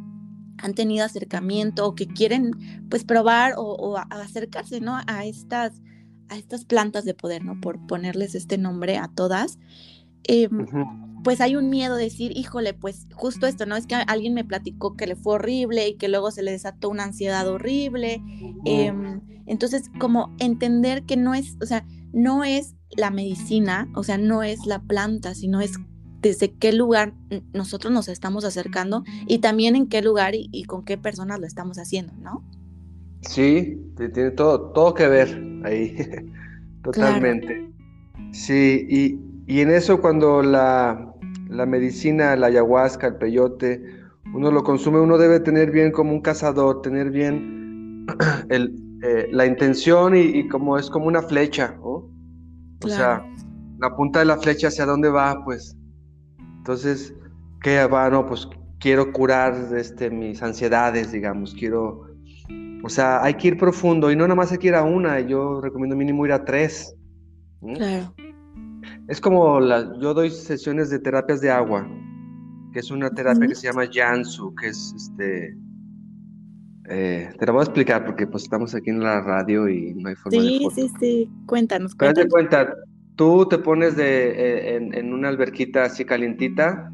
han 0.58 0.74
tenido 0.74 1.06
acercamiento 1.06 1.86
o 1.86 1.96
que 1.96 2.08
quieren 2.08 2.52
pues 2.90 3.04
probar 3.04 3.54
o, 3.58 3.98
acercarse, 3.98 4.80
¿no? 4.80 4.98
A 5.08 5.26
estas, 5.26 5.82
a 6.30 6.38
estas 6.38 6.66
plantas 6.66 7.06
de 7.06 7.14
poder, 7.14 7.44
¿no? 7.44 7.60
Por 7.60 7.86
ponerles 7.86 8.36
este 8.36 8.58
nombre 8.58 8.98
a 8.98 9.10
todas. 9.14 9.60
Em, 10.26 10.66
pues 11.24 11.40
hay 11.42 11.56
un 11.56 11.70
miedo 11.70 11.96
de 11.96 12.06
decir, 12.06 12.36
híjole, 12.36 12.74
pues 12.74 13.08
justo 13.14 13.48
esto, 13.48 13.66
¿no? 13.66 13.76
Es 13.76 13.88
que 13.88 13.96
alguien 13.96 14.34
me 14.34 14.44
platicó 14.44 14.96
que 14.96 15.08
le 15.08 15.16
fue 15.16 15.36
horrible 15.36 15.88
y 15.88 15.96
que 15.96 16.10
luego 16.10 16.32
se 16.32 16.44
le 16.44 16.52
desató 16.52 16.90
una 16.90 17.06
ansiedad 17.06 17.48
horrible. 17.48 18.22
Em, 18.66 19.22
entonces, 19.46 19.90
como 20.00 20.36
entender 20.40 21.04
que 21.04 21.18
no 21.18 21.34
es, 21.34 21.58
o 21.62 21.66
sea, 21.66 21.86
no 22.12 22.44
es 22.44 22.76
la 22.96 23.10
medicina, 23.10 23.90
o 23.96 24.04
sea, 24.04 24.18
no 24.18 24.44
es 24.44 24.66
la 24.66 24.82
planta, 24.82 25.34
sino 25.34 25.62
es 25.62 25.74
desde 26.22 26.54
qué 26.54 26.72
lugar 26.72 27.14
nosotros 27.54 27.92
nos 27.92 28.08
estamos 28.08 28.46
acercando 28.46 29.04
y 29.28 29.40
también 29.40 29.76
en 29.76 29.88
qué 29.88 30.02
lugar 30.02 30.34
y, 30.36 30.64
con 30.64 30.86
qué 30.86 30.98
personas 30.98 31.40
lo 31.40 31.46
estamos 31.46 31.78
haciendo, 31.78 32.14
¿no? 32.22 32.44
Sí, 33.22 33.78
tiene 33.98 34.32
todo, 34.32 34.72
todo 34.72 34.94
que 34.94 35.08
ver 35.08 35.62
ahí, 35.66 35.96
totalmente. 36.84 37.70
Sí, 38.32 38.88
y, 38.90 39.33
y, 39.48 39.62
en 39.62 39.72
eso 39.72 40.02
cuando 40.02 40.42
la, 40.42 41.14
la, 41.50 41.66
medicina, 41.66 42.36
la 42.36 42.48
ayahuasca, 42.48 43.08
el 43.08 43.16
peyote, 43.16 43.84
uno 44.34 44.52
lo 44.52 44.64
consume, 44.64 45.00
uno 45.00 45.18
debe 45.18 45.40
tener 45.40 45.72
bien 45.72 45.92
como 45.92 46.12
un 46.14 46.22
cazador, 46.22 46.82
tener 46.82 47.12
bien 47.12 48.06
el, 48.50 48.76
eh, 49.04 49.28
la 49.32 49.46
intención 49.46 50.16
y, 50.16 50.48
como 50.48 50.78
es 50.78 50.90
como 50.90 51.08
una 51.08 51.22
flecha, 51.22 51.76
¿no? 51.78 52.10
O 52.84 52.88
sea, 52.88 53.26
la 53.80 53.96
punta 53.96 54.20
de 54.20 54.26
la 54.26 54.38
flecha 54.38 54.68
hacia 54.68 54.86
dónde 54.86 55.10
va, 55.10 55.44
pues 55.46 55.78
entonces, 56.64 57.14
¿qué 57.62 57.86
va? 57.88 58.10
No, 58.10 58.26
pues 58.26 58.48
quiero 58.80 59.12
curar 59.12 59.54
este, 59.76 60.10
mis 60.10 60.42
ansiedades, 60.42 61.12
digamos, 61.12 61.54
quiero... 61.54 62.08
O 62.86 62.90
sea, 62.90 63.22
hay 63.22 63.34
que 63.34 63.50
ir 63.50 63.58
profundo 63.58 64.10
y 64.10 64.16
no 64.16 64.24
nada 64.24 64.36
más 64.36 64.54
hay 64.54 64.60
que 64.60 64.70
ir 64.70 64.76
a 64.76 64.84
una, 64.84 65.20
yo 65.20 65.60
recomiendo 65.60 65.98
mínimo 65.98 66.26
ir 66.26 66.32
a 66.32 66.46
tres. 66.46 66.96
Claro. 67.76 68.14
Es 69.08 69.20
como 69.20 69.60
la, 69.60 70.00
yo 70.00 70.14
doy 70.14 70.30
sesiones 70.30 70.90
de 70.90 71.00
terapias 71.00 71.42
de 71.42 71.52
agua, 71.52 71.88
que 72.72 72.80
es 72.80 72.90
una 72.90 73.10
terapia 73.10 73.48
que 73.48 73.56
se 73.56 73.68
llama 73.68 73.90
Jansu, 73.92 74.54
que 74.56 74.68
es 74.68 74.94
este... 74.96 75.58
Eh, 76.90 77.30
te 77.40 77.46
la 77.46 77.54
voy 77.54 77.62
a 77.62 77.64
explicar 77.64 78.06
porque 78.06 78.28
pues 78.28 78.44
estamos 78.44 78.76
aquí 78.76 78.90
en 78.90 79.00
la 79.00 79.22
radio 79.22 79.70
y 79.70 79.94
no 79.94 80.10
hay 80.10 80.16
forma 80.16 80.42
sí, 80.42 80.60
de... 80.60 80.76
Sí, 80.76 80.82
sí, 80.82 80.94
sí, 81.00 81.32
cuéntanos. 81.46 81.96
cuéntanos. 81.96 82.32
cuenta, 82.32 82.76
Tú 83.16 83.48
te 83.48 83.60
pones 83.60 83.96
de, 83.96 84.32
eh, 84.32 84.76
en, 84.76 85.14
una 85.14 85.30
alberquita 85.30 85.84
así 85.84 86.04
calientita, 86.04 86.92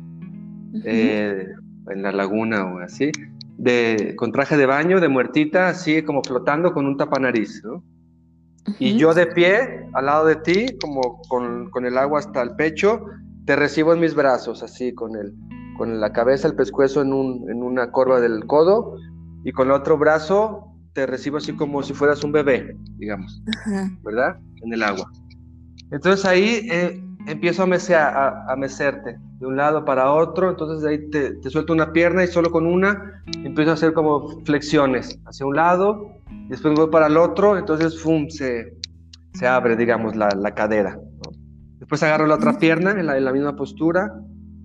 eh, 0.84 1.48
en 1.90 2.02
la 2.02 2.12
laguna 2.12 2.66
o 2.66 2.80
así, 2.80 3.12
de, 3.58 4.16
con 4.18 4.32
traje 4.32 4.58
de 4.58 4.66
baño, 4.66 5.00
de 5.00 5.08
muertita, 5.08 5.70
así 5.70 6.02
como 6.04 6.22
flotando 6.22 6.74
con 6.74 6.86
un 6.86 6.98
tapanariz, 6.98 7.64
¿no? 7.64 7.84
Y 8.78 8.98
yo 8.98 9.14
de 9.14 9.28
pie, 9.28 9.88
al 9.94 10.06
lado 10.06 10.26
de 10.26 10.36
ti, 10.36 10.78
como 10.80 11.22
con, 11.28 11.70
con, 11.72 11.86
el 11.86 11.98
agua 11.98 12.20
hasta 12.20 12.42
el 12.42 12.56
pecho, 12.56 13.06
te 13.46 13.56
recibo 13.56 13.94
en 13.94 14.00
mis 14.00 14.14
brazos, 14.14 14.62
así, 14.62 14.94
con, 14.94 15.16
el, 15.16 15.34
con 15.78 16.00
la 16.00 16.14
cabeza, 16.14 16.48
el 16.48 16.56
pescuezo 16.56 17.02
en, 17.02 17.14
un, 17.14 17.50
en 17.50 17.64
una 17.64 17.92
corva 17.92 18.20
del 18.20 18.46
codo, 18.46 18.96
y 19.44 19.52
con 19.52 19.68
el 19.68 19.74
otro 19.74 19.98
brazo 19.98 20.66
te 20.94 21.06
recibo 21.06 21.38
así 21.38 21.54
como 21.54 21.82
si 21.82 21.94
fueras 21.94 22.24
un 22.24 22.32
bebé, 22.32 22.76
digamos, 22.98 23.42
¿verdad? 24.04 24.38
En 24.64 24.74
el 24.74 24.84
agua. 24.84 25.10
Entonces 25.92 26.26
ahí 26.26 26.68
eh, 26.72 27.02
empiezo 27.30 27.64
a, 27.64 28.52
a, 28.52 28.56
mecerte 28.56 29.18
de 29.40 29.46
un 29.46 29.56
lado 29.56 29.86
para 29.86 30.12
otro, 30.12 30.50
entonces 30.50 30.86
ahí 30.86 31.10
te, 31.10 31.36
te, 31.36 31.50
suelto 31.50 31.74
una 31.74 31.94
pierna 31.94 32.24
y 32.24 32.28
solo 32.28 32.52
con 32.52 32.66
una 32.66 33.24
empiezo 33.44 33.72
a 33.72 33.74
hacer 33.76 33.94
como 33.94 34.44
flexiones 34.46 35.20
hacia 35.26 35.46
un 35.46 35.56
lado, 35.56 36.12
después 36.48 36.74
voy 36.74 36.90
para 36.90 37.08
el 37.08 37.18
otro, 37.18 37.58
entonces 37.58 38.02
¡fum! 38.02 38.30
Se, 38.30 38.76
se 39.34 39.48
abre, 39.48 39.76
digamos, 39.76 40.16
la, 40.16 40.30
la 40.30 40.56
cadera. 40.56 41.00
Después 41.78 42.02
agarro 42.04 42.26
la 42.26 42.36
otra 42.36 42.58
pierna 42.58 42.92
en 42.92 43.06
la, 43.06 43.18
en 43.18 43.26
la, 43.26 43.32
misma 43.32 43.56
postura 43.56 44.12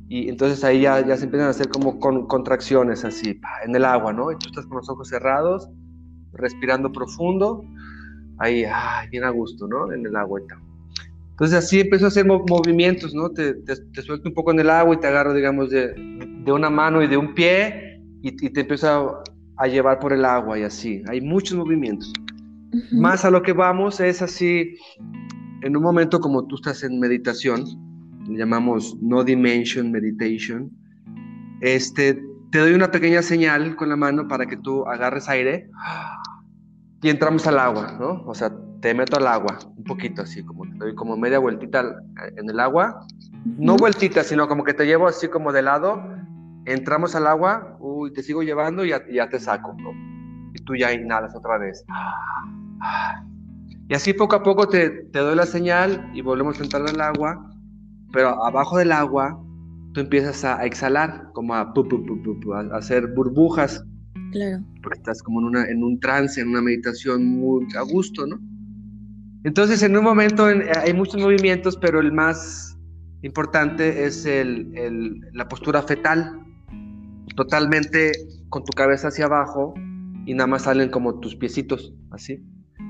y 0.09 0.29
entonces 0.29 0.65
ahí 0.65 0.81
ya, 0.81 1.05
ya 1.07 1.17
se 1.17 1.25
empiezan 1.25 1.49
a 1.49 1.51
hacer 1.51 1.69
como 1.69 1.99
con, 2.01 2.27
contracciones 2.27 3.05
así, 3.05 3.41
en 3.65 3.77
el 3.77 3.85
agua, 3.85 4.13
¿no? 4.13 4.33
Y 4.33 4.37
tú 4.39 4.49
estás 4.49 4.67
con 4.67 4.79
los 4.79 4.89
ojos 4.89 5.09
cerrados, 5.09 5.69
respirando 6.33 6.91
profundo, 6.91 7.63
ahí, 8.39 8.65
ay, 8.65 9.09
bien 9.11 9.25
a 9.25 9.31
gusto, 9.31 9.69
¿no? 9.69 9.93
En 9.93 10.05
el 10.07 10.17
agua. 10.17 10.41
Entonces 11.35 11.65
así 11.65 11.81
empiezo 11.81 12.05
a 12.05 12.09
hacer 12.09 12.25
movimientos, 12.25 13.13
¿no? 13.13 13.29
Te, 13.29 13.55
te, 13.55 14.03
suelto 14.03 14.29
un 14.29 14.35
poco 14.35 14.53
en 14.53 14.61
el 14.61 14.71
agua 14.71 14.95
y 14.95 14.99
te 15.01 15.09
agarro, 15.09 15.35
digamos, 15.35 15.69
de, 15.69 15.93
de 16.45 16.53
una 16.53 16.71
mano 16.71 17.03
y 17.03 17.09
de 17.09 17.17
un 17.17 17.35
pie 17.35 18.01
y, 18.23 18.51
te 18.51 18.61
empiezo 18.61 19.21
a, 19.57 19.67
llevar 19.67 19.99
por 19.99 20.13
el 20.13 20.25
agua 20.25 20.57
y 20.59 20.63
así. 20.63 21.03
Hay 21.09 21.21
muchos 21.21 21.59
movimientos. 21.59 22.13
Más 22.93 23.25
a 23.25 23.31
lo 23.31 23.43
que 23.43 23.53
vamos 23.53 23.99
es 23.99 24.23
así, 24.23 24.77
en 25.63 25.77
un 25.77 25.83
momento 25.83 26.21
como 26.21 26.47
tú 26.47 26.55
estás 26.55 26.85
en 26.85 27.01
meditación, 27.01 27.65
le 28.29 28.39
llamamos 28.39 28.97
no 29.03 29.25
dimension 29.25 29.91
meditation, 29.91 30.71
este, 31.61 32.23
te 32.53 32.59
doy 32.59 32.75
una 32.75 32.93
pequeña 32.93 33.23
señal 33.23 33.75
con 33.75 33.89
la 33.89 33.97
mano 33.97 34.29
para 34.29 34.47
que 34.47 34.57
tú 34.57 34.87
agarres 34.87 35.29
aire 35.29 35.69
y 37.03 37.09
entramos 37.09 37.47
al 37.49 37.59
agua, 37.59 37.97
¿no? 37.99 38.23
O 38.27 38.35
sea, 38.35 38.53
te 38.85 38.93
meto 38.93 39.17
al 39.17 39.27
agua, 39.27 39.61
un 39.79 39.85
poquito 39.85 40.21
así, 40.21 40.43
como 40.45 40.67
te 40.67 40.77
doy 40.77 40.95
como 40.95 41.17
media 41.17 41.39
vueltita 41.39 42.03
en 42.37 42.51
el 42.51 42.61
agua. 42.61 43.07
No 43.47 43.77
vueltita, 43.77 44.23
sino 44.23 44.47
como 44.47 44.63
que 44.63 44.75
te 44.75 44.85
llevo 44.85 45.09
así 45.09 45.27
como 45.29 45.53
de 45.53 45.63
lado, 45.63 46.03
entramos 46.67 47.15
al 47.15 47.27
agua, 47.27 47.79
uy, 47.81 48.13
te 48.13 48.23
sigo 48.23 48.43
llevando 48.43 48.85
y 48.85 48.91
ya, 48.91 49.29
te 49.31 49.41
saco, 49.41 49.75
¿no? 49.81 49.91
Y 50.53 50.63
tú 50.65 50.77
ya 50.77 50.93
inhalas 50.93 51.35
otra 51.35 51.57
vez. 51.57 51.83
Y 53.89 53.95
así 53.95 54.13
poco 54.13 54.37
a 54.37 54.43
poco 54.43 54.69
te, 54.69 54.91
te 54.91 55.19
doy 55.19 55.35
la 55.35 55.47
señal 55.47 56.11
y 56.13 56.21
volvemos 56.21 56.61
a 56.61 56.65
entrar 56.65 56.83
al 56.87 57.01
agua, 57.01 57.51
pero 58.13 58.45
abajo 58.45 58.77
del 58.77 58.93
agua 58.93 59.43
tú 59.95 60.01
empiezas 60.01 60.45
a, 60.45 60.63
exhalar, 60.67 61.31
como 61.33 61.55
a, 61.55 61.73
a, 61.73 62.77
hacer 62.77 63.07
burbujas. 63.15 63.83
Claro. 64.33 64.63
Porque 64.83 64.99
estás 64.99 65.23
como 65.23 65.41
en, 65.41 65.47
una, 65.47 65.65
en 65.71 65.83
un 65.83 65.99
trance, 66.01 66.39
en 66.39 66.49
una 66.49 66.61
meditación 66.61 67.25
muy 67.25 67.67
a 67.79 67.81
gusto, 67.81 68.27
¿no? 68.27 68.39
Entonces, 69.45 69.83
en 69.83 69.97
un 69.97 70.05
momento 70.05 70.47
hay 70.47 70.95
muchos 70.95 71.21
movimientos, 71.21 71.77
pero 71.77 72.01
el 72.01 72.13
más 72.13 72.79
importante 73.23 74.05
es 74.05 74.25
el, 74.27 75.21
la 75.33 75.49
postura 75.49 75.83
fetal, 75.83 76.41
totalmente 77.37 78.13
con 78.49 78.65
tu 78.65 78.73
cabeza 78.73 79.09
hacia 79.09 79.27
abajo 79.27 79.75
y 80.27 80.35
nada 80.35 80.47
más 80.47 80.63
salen 80.63 80.91
como 80.91 81.21
tus 81.21 81.37
piecitos, 81.37 81.93
así. 82.11 82.43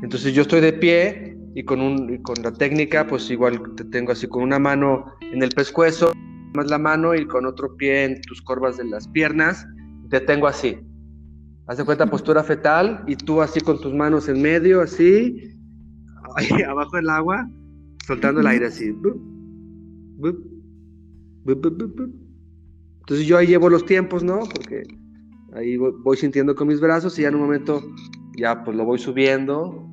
Entonces 0.02 0.32
yo 0.32 0.42
estoy 0.42 0.60
de 0.60 0.72
pie 0.72 1.36
y 1.54 1.64
con, 1.64 1.80
un, 1.80 2.18
con 2.22 2.36
la 2.42 2.52
técnica, 2.52 3.06
pues 3.06 3.30
igual 3.30 3.60
te 3.76 3.84
tengo 3.84 4.12
así 4.12 4.26
con 4.28 4.42
una 4.42 4.58
mano 4.58 5.06
en 5.20 5.42
el 5.42 5.50
pescuezo, 5.50 6.12
más 6.54 6.70
la 6.70 6.78
mano 6.78 7.14
y 7.14 7.26
con 7.26 7.46
otro 7.46 7.76
pie 7.76 8.04
en 8.04 8.20
tus 8.22 8.42
corvas 8.42 8.76
de 8.76 8.84
las 8.84 9.08
piernas, 9.08 9.66
te 10.10 10.20
tengo 10.20 10.46
así. 10.46 10.78
Haz 11.66 11.78
de 11.78 11.84
cuenta 11.84 12.06
postura 12.10 12.44
fetal 12.44 13.02
y 13.06 13.16
tú 13.16 13.42
así 13.42 13.60
con 13.60 13.80
tus 13.80 13.92
manos 13.92 14.28
en 14.28 14.42
medio, 14.42 14.82
así, 14.82 15.54
abajo 16.68 16.96
del 16.96 17.10
agua, 17.10 17.48
soltando 18.06 18.40
el 18.40 18.46
aire 18.46 18.66
así. 18.66 18.96
Entonces 23.00 23.26
yo 23.26 23.38
ahí 23.38 23.46
llevo 23.46 23.68
los 23.68 23.84
tiempos, 23.84 24.24
¿no? 24.24 24.40
Porque 24.40 24.82
ahí 25.54 25.76
voy, 25.76 26.16
sintiendo 26.16 26.54
con 26.54 26.68
mis 26.68 26.80
brazos 26.80 27.18
y 27.18 27.22
ya 27.22 27.28
en 27.28 27.36
un 27.36 27.42
momento 27.42 27.82
ya 28.36 28.64
pues 28.64 28.76
lo 28.76 28.84
voy 28.84 28.98
subiendo 28.98 29.88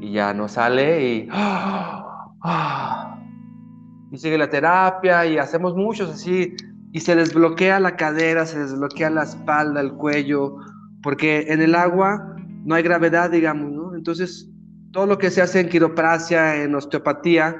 y 0.00 0.12
ya 0.12 0.32
no 0.32 0.48
sale 0.48 1.14
y, 1.14 1.28
y 4.12 4.18
sigue 4.18 4.38
la 4.38 4.48
terapia 4.48 5.26
y 5.26 5.38
hacemos 5.38 5.74
muchos 5.74 6.10
así 6.10 6.54
y 6.92 7.00
se 7.00 7.16
desbloquea 7.16 7.80
la 7.80 7.96
cadera, 7.96 8.46
se 8.46 8.58
desbloquea 8.58 9.10
la 9.10 9.24
espalda, 9.24 9.80
el 9.80 9.94
cuello, 9.94 10.56
porque 11.02 11.46
en 11.48 11.62
el 11.62 11.74
agua 11.74 12.36
no 12.64 12.74
hay 12.74 12.82
gravedad, 12.82 13.30
digamos, 13.30 13.72
¿no? 13.72 13.94
Entonces, 13.94 14.51
todo 14.92 15.06
lo 15.06 15.18
que 15.18 15.30
se 15.30 15.42
hace 15.42 15.60
en 15.60 15.68
quiropracia, 15.68 16.62
en 16.62 16.74
osteopatía, 16.74 17.56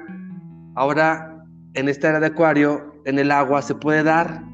ahora 0.75 1.45
en 1.75 1.89
esta 1.89 2.11
era 2.11 2.21
de 2.21 2.27
acuario, 2.27 2.95
en 3.07 3.19
el 3.19 3.31
agua 3.31 3.63
se 3.63 3.75
puede 3.75 4.03
dar, 4.03 4.45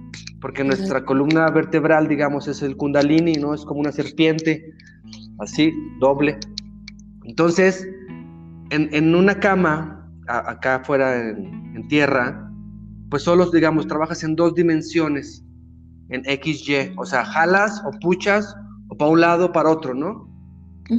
porque 0.40 0.62
nuestra 0.62 1.04
columna 1.04 1.50
vertebral, 1.50 2.08
digamos, 2.08 2.46
es 2.46 2.62
el 2.62 2.76
kundalini, 2.76 3.34
¿no? 3.34 3.54
Es 3.54 3.64
como 3.64 3.80
una 3.80 3.92
serpiente, 3.92 4.72
así, 5.40 5.72
doble. 6.00 6.38
Entonces, 7.24 7.86
en, 8.70 9.14
una 9.14 9.40
cama, 9.40 10.08
acá 10.28 10.76
afuera 10.76 11.18
en 11.18 11.88
tierra, 11.88 12.48
pues 13.10 13.24
solo, 13.24 13.50
digamos, 13.50 13.88
trabajas 13.88 14.22
en 14.22 14.36
dos 14.36 14.54
dimensiones, 14.54 15.44
en 16.10 16.22
XY, 16.24 16.94
o 16.96 17.04
sea, 17.04 17.24
jalas 17.24 17.82
o 17.84 17.90
puchas 18.00 18.54
o 18.88 18.96
para 18.96 19.10
un 19.10 19.20
lado 19.20 19.46
o 19.46 19.52
para 19.52 19.70
otro, 19.70 19.94
¿no? 19.94 20.28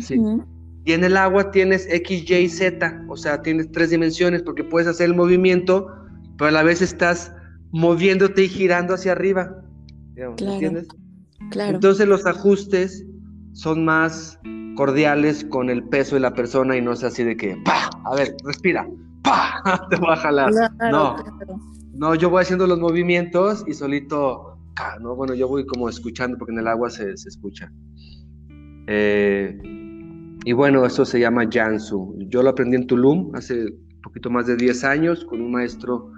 Sí. 0.01 0.19
Y 0.85 0.93
en 0.93 1.03
el 1.03 1.17
agua 1.17 1.51
tienes 1.51 1.87
X, 1.89 2.29
Y, 2.29 2.49
Z, 2.49 3.05
o 3.07 3.17
sea, 3.17 3.41
tienes 3.41 3.71
tres 3.71 3.89
dimensiones 3.89 4.41
porque 4.41 4.63
puedes 4.63 4.87
hacer 4.87 5.07
el 5.07 5.15
movimiento, 5.15 5.87
pero 6.37 6.49
a 6.49 6.51
la 6.51 6.63
vez 6.63 6.81
estás 6.81 7.33
moviéndote 7.71 8.45
y 8.45 8.47
girando 8.47 8.93
hacia 8.93 9.11
arriba. 9.11 9.61
¿Entiendes? 10.15 10.87
Claro. 11.51 11.75
Entonces 11.75 12.07
los 12.07 12.25
ajustes 12.25 13.05
son 13.53 13.85
más 13.85 14.39
cordiales 14.75 15.45
con 15.45 15.69
el 15.69 15.83
peso 15.83 16.15
de 16.15 16.21
la 16.21 16.33
persona 16.33 16.77
y 16.77 16.81
no 16.81 16.93
es 16.93 17.03
así 17.03 17.23
de 17.23 17.35
que, 17.35 17.57
¡pa! 17.65 17.89
A 18.05 18.15
ver, 18.15 18.35
respira, 18.45 18.87
¡pa! 19.23 19.61
Te 19.89 19.97
voy 19.97 20.11
a 20.11 20.15
jalar. 20.15 20.51
no. 20.91 21.15
No, 21.99 22.15
yo 22.15 22.29
voy 22.29 22.43
haciendo 22.43 22.65
los 22.65 22.79
movimientos 22.79 23.65
y 23.67 23.73
solito, 23.73 24.57
¿no? 25.01 25.17
Bueno, 25.17 25.33
yo 25.33 25.49
voy 25.49 25.65
como 25.65 25.89
escuchando 25.89 26.37
porque 26.37 26.53
en 26.53 26.59
el 26.59 26.67
agua 26.67 26.89
se, 26.89 27.11
escucha. 27.11 27.69
Eh, 28.87 29.57
y 30.45 30.53
bueno, 30.53 30.85
eso 30.85 31.05
se 31.05 31.19
llama 31.19 31.47
Jansu. 31.51 32.15
Yo 32.29 32.43
lo 32.43 32.49
aprendí 32.49 32.75
en 32.75 32.87
Tulum 32.87 33.35
hace 33.35 33.65
un 33.65 34.01
poquito 34.01 34.29
más 34.29 34.47
de 34.47 34.55
10 34.55 34.83
años 34.83 35.25
con 35.25 35.41
un 35.41 35.51
maestro 35.51 36.11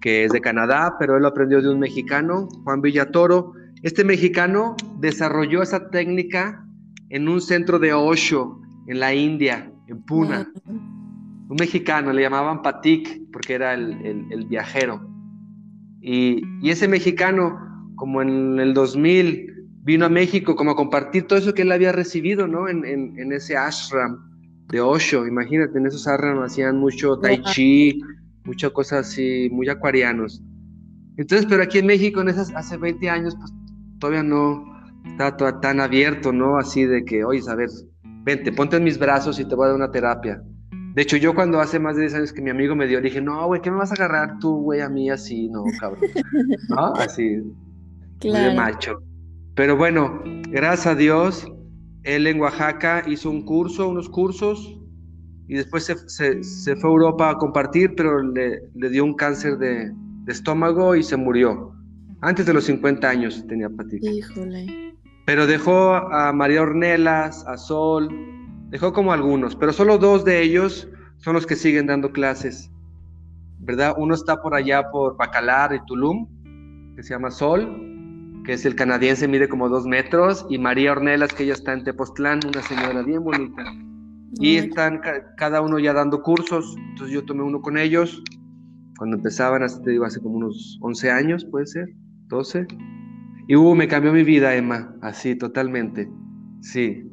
que 0.00 0.24
es 0.24 0.32
de 0.32 0.40
Canadá, 0.40 0.96
pero 0.98 1.16
él 1.16 1.22
lo 1.22 1.28
aprendió 1.28 1.60
de 1.60 1.70
un 1.70 1.80
mexicano, 1.80 2.48
Juan 2.64 2.80
Villatoro. 2.80 3.52
Este 3.82 4.04
mexicano 4.04 4.76
desarrolló 5.00 5.62
esa 5.62 5.90
técnica 5.90 6.64
en 7.10 7.28
un 7.28 7.40
centro 7.40 7.78
de 7.78 7.92
Osho, 7.92 8.60
en 8.86 9.00
la 9.00 9.14
India, 9.14 9.72
en 9.88 10.02
Pune 10.02 10.46
un 11.48 11.56
mexicano, 11.58 12.12
le 12.12 12.22
llamaban 12.22 12.62
Patik, 12.62 13.22
porque 13.32 13.54
era 13.54 13.74
el, 13.74 14.46
viajero. 14.48 15.00
Y, 16.00 16.42
ese 16.68 16.88
mexicano, 16.88 17.58
como 17.96 18.20
en 18.22 18.58
el 18.58 18.74
2000, 18.74 19.57
vino 19.88 20.04
a 20.04 20.10
México 20.10 20.54
como 20.54 20.72
a 20.72 20.76
compartir 20.76 21.26
todo 21.26 21.38
eso 21.38 21.54
que 21.54 21.62
él 21.62 21.72
había 21.72 21.92
recibido, 21.92 22.46
¿no? 22.46 22.68
En, 22.68 23.32
ese 23.32 23.56
ashram 23.56 24.18
de 24.68 24.82
Osho, 24.82 25.26
imagínate, 25.26 25.78
en 25.78 25.86
esos 25.86 26.06
ashram 26.06 26.42
hacían 26.42 26.76
mucho 26.76 27.18
tai 27.18 27.40
chi, 27.42 27.98
muchas 28.44 28.70
cosas 28.72 29.08
así, 29.08 29.48
muy 29.50 29.66
acuarianos. 29.70 30.42
Entonces, 31.16 31.46
pero 31.48 31.62
aquí 31.62 31.78
en 31.78 31.86
México, 31.86 32.20
en 32.20 32.28
esas, 32.28 32.54
hace 32.54 32.76
20 32.76 33.08
años, 33.08 33.34
pues 33.34 33.50
todavía 33.98 34.22
no 34.22 34.62
está 35.06 35.58
tan 35.58 35.80
abierto, 35.80 36.34
¿no? 36.34 36.58
Así 36.58 36.84
de 36.84 37.02
que, 37.06 37.24
oye, 37.24 37.40
a 37.48 37.54
ver, 37.54 37.70
vente, 38.24 38.52
ponte 38.52 38.76
en 38.76 38.84
mis 38.84 38.98
brazos 38.98 39.40
y 39.40 39.46
te 39.46 39.54
voy 39.54 39.64
a 39.64 39.68
dar 39.68 39.76
una 39.76 39.90
terapia. 39.90 40.42
De 40.94 41.00
hecho, 41.00 41.16
yo 41.16 41.34
cuando 41.34 41.60
hace 41.60 41.78
más 41.78 41.96
de 41.96 42.02
10 42.02 42.14
años 42.14 42.32
que 42.34 42.42
mi 42.42 42.50
amigo 42.50 42.76
me 42.76 42.86
dio, 42.86 43.00
dije, 43.00 43.22
no, 43.22 43.46
güey, 43.46 43.62
¿qué 43.62 43.70
me 43.70 43.78
vas 43.78 43.90
a 43.90 43.94
agarrar 43.94 44.38
tú, 44.38 44.64
güey, 44.64 44.82
a 44.82 44.90
mí 44.90 45.08
así? 45.08 45.48
No, 45.48 45.64
cabrón. 45.80 46.02
¿No? 46.68 46.92
Así. 46.92 47.42
Claro. 48.20 48.50
De 48.50 48.54
macho. 48.54 49.07
Pero 49.58 49.76
bueno, 49.76 50.22
gracias 50.50 50.86
a 50.86 50.94
Dios, 50.94 51.44
él 52.04 52.28
en 52.28 52.40
Oaxaca 52.40 53.02
hizo 53.08 53.28
un 53.28 53.44
curso, 53.44 53.88
unos 53.88 54.08
cursos, 54.08 54.78
y 55.48 55.54
después 55.54 55.84
se, 55.84 56.44
se, 56.44 56.76
fue 56.76 56.88
a 56.88 56.92
Europa 56.92 57.30
a 57.30 57.38
compartir, 57.38 57.96
pero 57.96 58.22
le, 58.22 58.62
le 58.76 58.88
dio 58.88 59.04
un 59.04 59.14
cáncer 59.14 59.58
de, 59.58 59.90
de, 59.90 60.32
estómago 60.32 60.94
y 60.94 61.02
se 61.02 61.16
murió. 61.16 61.72
Antes 62.20 62.46
de 62.46 62.54
los 62.54 62.66
50 62.66 63.10
años 63.10 63.44
tenía 63.48 63.68
patica. 63.68 64.08
Híjole. 64.08 64.94
Pero 65.26 65.48
dejó 65.48 65.94
a 65.94 66.32
María 66.32 66.62
Ornelas, 66.62 67.44
a 67.48 67.56
Sol, 67.56 68.08
Dejó 68.70 68.92
como 68.92 69.12
algunos, 69.12 69.56
pero 69.56 69.72
solo 69.72 69.98
dos 69.98 70.24
de 70.24 70.40
ellos 70.40 70.88
son 71.16 71.34
los 71.34 71.46
que 71.46 71.56
siguen 71.56 71.86
dando 71.86 72.12
clases, 72.12 72.70
¿verdad? 73.58 73.94
Uno 73.96 74.14
está 74.14 74.40
por 74.40 74.54
allá 74.54 74.88
por 74.92 75.16
Bacalar 75.16 75.74
y 75.74 75.84
Tulum, 75.86 76.28
que 76.94 77.02
se 77.02 77.14
llama 77.14 77.32
Sol, 77.32 77.87
que 78.48 78.54
es 78.54 78.64
el 78.64 78.76
canadiense, 78.76 79.28
mide 79.28 79.46
como 79.46 79.68
dos 79.68 79.84
metros, 79.84 80.46
y 80.48 80.56
María 80.56 80.92
Ornelas, 80.92 81.34
que 81.34 81.44
ella 81.44 81.52
está 81.52 81.74
en 81.74 81.84
Tepoztlán, 81.84 82.40
una 82.46 82.62
señora 82.62 83.02
bien 83.02 83.22
bonita. 83.22 83.62
Y 84.40 84.56
están 84.56 85.02
cada 85.36 85.60
uno 85.60 85.78
ya 85.78 85.92
dando 85.92 86.22
cursos, 86.22 86.74
entonces 86.92 87.14
yo 87.14 87.26
tomé 87.26 87.42
uno 87.42 87.60
con 87.60 87.76
ellos, 87.76 88.22
cuando 88.96 89.18
empezaban, 89.18 89.62
hasta 89.62 89.82
te 89.82 89.90
digo, 89.90 90.06
hace 90.06 90.22
como 90.22 90.36
unos 90.36 90.78
11 90.80 91.10
años, 91.10 91.44
puede 91.44 91.66
ser, 91.66 91.90
12. 92.28 92.66
Y 93.48 93.54
uh, 93.54 93.74
me 93.74 93.86
cambió 93.86 94.14
mi 94.14 94.22
vida, 94.22 94.54
Emma, 94.54 94.96
así, 95.02 95.36
totalmente. 95.36 96.10
Sí, 96.62 97.06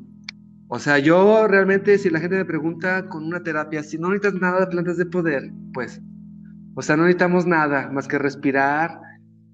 o 0.69 0.79
sea, 0.79 0.99
yo 0.99 1.49
realmente, 1.49 1.97
si 1.97 2.09
la 2.09 2.21
gente 2.21 2.37
me 2.37 2.45
pregunta 2.45 3.09
con 3.09 3.25
una 3.25 3.43
terapia, 3.43 3.83
si 3.83 3.97
no 3.97 4.07
necesitas 4.07 4.39
nada 4.39 4.61
de 4.61 4.67
plantas 4.67 4.95
de 4.95 5.05
poder, 5.05 5.51
pues, 5.73 6.01
o 6.75 6.81
sea, 6.81 6.95
no 6.95 7.03
necesitamos 7.03 7.45
nada 7.45 7.91
más 7.91 8.07
que 8.07 8.19
respirar 8.19 9.04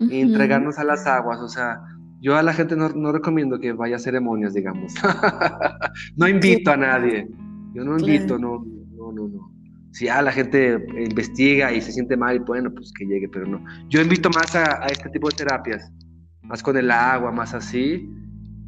y 0.10 0.22
entregarnos 0.22 0.78
a 0.78 0.84
las 0.84 1.06
aguas. 1.08 1.40
O 1.40 1.48
sea, 1.48 1.80
yo 2.22 2.36
a 2.36 2.44
la 2.44 2.54
gente 2.54 2.76
no, 2.76 2.90
no 2.90 3.12
recomiendo 3.12 3.60
que 3.60 3.74
vaya 3.74 3.96
a 3.96 4.00
ceremonias, 4.00 4.54
digamos. 4.54 4.94
no 6.16 6.28
invito 6.28 6.72
a 6.72 6.78
nadie. 6.78 7.28
Yo 7.74 7.84
no 7.84 7.98
invito, 7.98 8.38
no, 8.38 8.66
no, 8.96 9.12
no, 9.12 9.28
no. 9.28 9.52
Si 9.92 10.06
ya 10.06 10.22
la 10.22 10.32
gente 10.32 10.86
investiga 10.98 11.74
y 11.74 11.82
se 11.82 11.92
siente 11.92 12.16
mal, 12.16 12.40
bueno, 12.42 12.72
pues 12.74 12.92
que 12.98 13.06
llegue, 13.06 13.28
pero 13.30 13.46
no. 13.46 13.64
Yo 13.90 14.02
invito 14.02 14.30
más 14.30 14.56
a, 14.56 14.84
a 14.84 14.88
este 14.88 15.10
tipo 15.10 15.30
de 15.30 15.36
terapias, 15.36 15.92
más 16.44 16.64
con 16.64 16.78
el 16.78 16.90
agua, 16.92 17.32
más 17.32 17.54
así. 17.54 18.10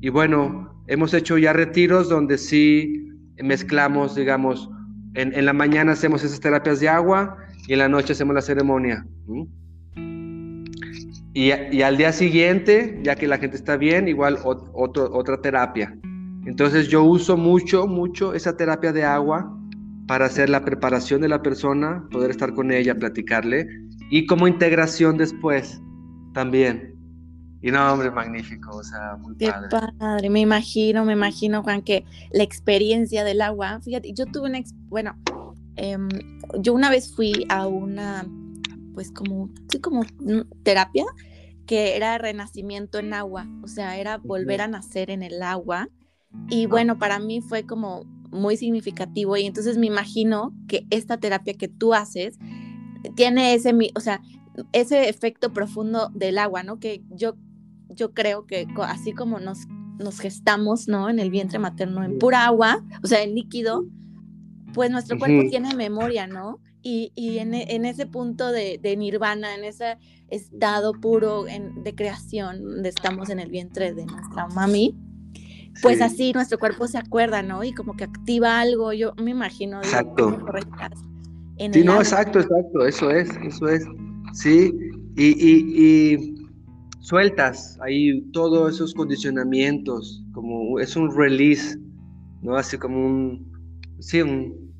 Y 0.01 0.09
bueno, 0.09 0.73
Hemos 0.88 1.13
hecho 1.13 1.38
ya 1.38 1.53
retiros 1.53 2.09
donde 2.09 2.38
sí 2.38 3.09
mezclamos, 3.41 4.15
digamos, 4.15 4.69
en, 5.13 5.45
la 5.45 5.53
mañana 5.53 5.93
hacemos 5.93 6.23
esas 6.23 6.39
terapias 6.39 6.79
de 6.79 6.89
agua 6.89 7.38
y 7.67 7.73
en 7.73 7.79
la 7.79 7.88
noche 7.88 8.13
hacemos 8.13 8.36
la 8.36 8.41
ceremonia. 8.41 9.05
Y, 11.36 11.51
al 11.51 11.97
día 11.97 12.11
siguiente, 12.11 12.99
ya 13.03 13.15
que 13.15 13.27
la 13.27 13.39
gente 13.39 13.57
está 13.57 13.75
bien, 13.75 14.07
igual 14.07 14.38
otra 14.43 15.41
terapia. 15.41 15.97
Entonces 16.45 16.89
yo 16.89 17.03
uso 17.03 17.38
mucho, 17.38 17.88
mucho 17.88 18.34
esa 18.34 18.55
terapia 18.55 18.91
de 18.91 19.03
agua 19.03 19.51
para 20.07 20.25
hacer 20.25 20.49
la 20.49 20.63
preparación 20.63 21.21
de 21.21 21.29
la 21.29 21.41
persona, 21.41 22.07
poder 22.11 22.29
estar 22.29 22.53
con 22.53 22.71
ella, 22.71 22.95
platicarle 22.95 23.67
y 24.09 24.25
como 24.27 24.47
integración 24.47 25.17
después 25.17 25.81
también. 26.34 26.93
Y 27.61 27.71
no, 27.71 27.93
hombre, 27.93 28.11
magnífico, 28.11 28.75
o 28.75 28.84
sea, 28.84 29.15
muy 29.19 29.38
Qué 29.38 29.49
padre. 29.69 30.29
me 30.29 30.41
imagino, 30.41 31.05
me 31.05 31.13
imagino, 31.13 31.63
Juan, 31.63 31.81
que 31.81 32.03
la 32.34 32.43
experiencia 32.43 33.23
del 33.23 33.41
agua, 33.41 33.79
fíjate, 33.81 34.11
yo 34.13 34.25
tuve 34.25 34.49
una, 34.49 34.59
bueno, 34.89 35.15
em, 35.77 36.09
yo 36.59 36.73
una 36.73 36.89
vez 36.89 37.15
fui 37.15 37.45
a 37.47 37.65
una, 37.65 38.25
pues 38.93 39.11
como, 39.11 39.49
sí, 39.69 39.79
como 39.79 40.05
terapia, 40.63 41.05
que 41.65 41.95
era 41.95 42.17
renacimiento 42.17 42.99
en 42.99 43.13
agua, 43.13 43.47
o 43.63 43.67
sea, 43.67 43.97
era 43.97 44.17
volver 44.17 44.61
a 44.61 44.67
nacer 44.67 45.09
en 45.09 45.23
el 45.23 45.41
agua. 45.41 45.89
Y 46.49 46.65
bueno, 46.65 46.97
para 46.97 47.19
mí 47.19 47.41
fue 47.41 47.65
como 47.65 48.05
muy 48.31 48.57
significativo 48.57 49.37
y 49.37 49.45
entonces 49.45 49.77
me 49.77 49.85
imagino 49.85 50.53
que 50.67 50.85
esta 50.89 51.17
terapia 51.17 51.53
que 51.53 51.67
tú 51.67 51.93
haces 51.93 52.37
tiene 53.15 53.53
ese, 53.53 53.73
o 53.95 53.99
sea, 53.99 54.21
ese 54.71 55.09
efecto 55.09 55.53
profundo 55.53 56.09
del 56.13 56.37
agua, 56.37 56.63
¿no? 56.63 56.79
Que 56.79 57.03
yo 57.09 57.35
yo 57.95 58.13
creo 58.13 58.45
que 58.45 58.67
así 58.81 59.13
como 59.13 59.39
nos, 59.39 59.67
nos 59.99 60.19
gestamos, 60.19 60.87
¿no? 60.87 61.09
En 61.09 61.19
el 61.19 61.29
vientre 61.29 61.59
materno 61.59 62.03
en 62.03 62.17
pura 62.17 62.45
agua, 62.45 62.83
o 63.03 63.07
sea, 63.07 63.21
en 63.23 63.35
líquido, 63.35 63.85
pues 64.73 64.91
nuestro 64.91 65.17
cuerpo 65.17 65.49
tiene 65.49 65.75
memoria, 65.75 66.27
¿no? 66.27 66.59
Y, 66.86 67.13
y 67.15 67.39
en, 67.39 67.53
en, 67.53 67.86
ese 67.86 68.05
punto 68.05 68.51
de, 68.51 68.77
de, 68.77 68.97
nirvana, 68.97 69.55
en 69.55 69.63
ese 69.63 69.97
estado 70.27 70.93
puro 70.93 71.45
de 71.45 71.95
creación, 71.95 72.61
donde 72.61 72.89
estamos 72.89 73.29
en 73.29 73.39
el 73.39 73.49
vientre 73.49 73.93
de 73.93 74.05
nuestra 74.05 74.47
mami, 74.47 74.93
pues 75.81 76.01
así 76.01 76.34
nuestro 76.34 76.59
cuerpo 76.59 76.88
se 76.88 76.97
acuerda, 76.97 77.41
¿no? 77.41 77.63
Y 77.63 77.73
como 77.73 77.95
que 77.95 78.03
activa 78.03 78.59
algo, 78.59 78.93
yo 78.93 79.13
me 79.15 79.31
imagino. 79.31 79.77
Exacto. 79.77 80.45
sí, 81.57 81.84
no, 81.84 81.95
exacto, 81.95 82.39
exacto, 82.39 82.86
eso 82.86 83.09
es, 83.09 83.29
eso 83.43 83.67
es. 83.67 83.84
Sí, 84.34 84.73
y, 85.15 85.25
y, 85.25 86.13
y 86.15 86.36
sueltas 86.99 87.77
ahí 87.81 88.21
todos 88.31 88.75
esos 88.75 88.93
condicionamientos, 88.93 90.23
como 90.34 90.79
es 90.79 90.95
un 90.95 91.15
release, 91.15 91.77
¿no? 92.41 92.55
Así 92.55 92.77
como 92.77 93.05
un, 93.05 93.51
sí, 93.99 94.21
un, 94.21 94.72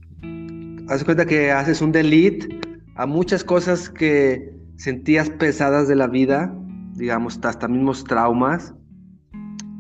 haz 0.90 1.04
cuenta 1.04 1.26
que 1.26 1.52
haces 1.52 1.82
un 1.82 1.92
delete 1.92 2.48
a 2.96 3.06
muchas 3.06 3.44
cosas 3.44 3.90
que 3.90 4.54
sentías 4.78 5.30
pesadas 5.30 5.88
de 5.88 5.96
la 5.96 6.08
vida, 6.08 6.54
digamos, 6.94 7.40
hasta 7.44 7.68
mismos 7.68 8.04
traumas, 8.04 8.74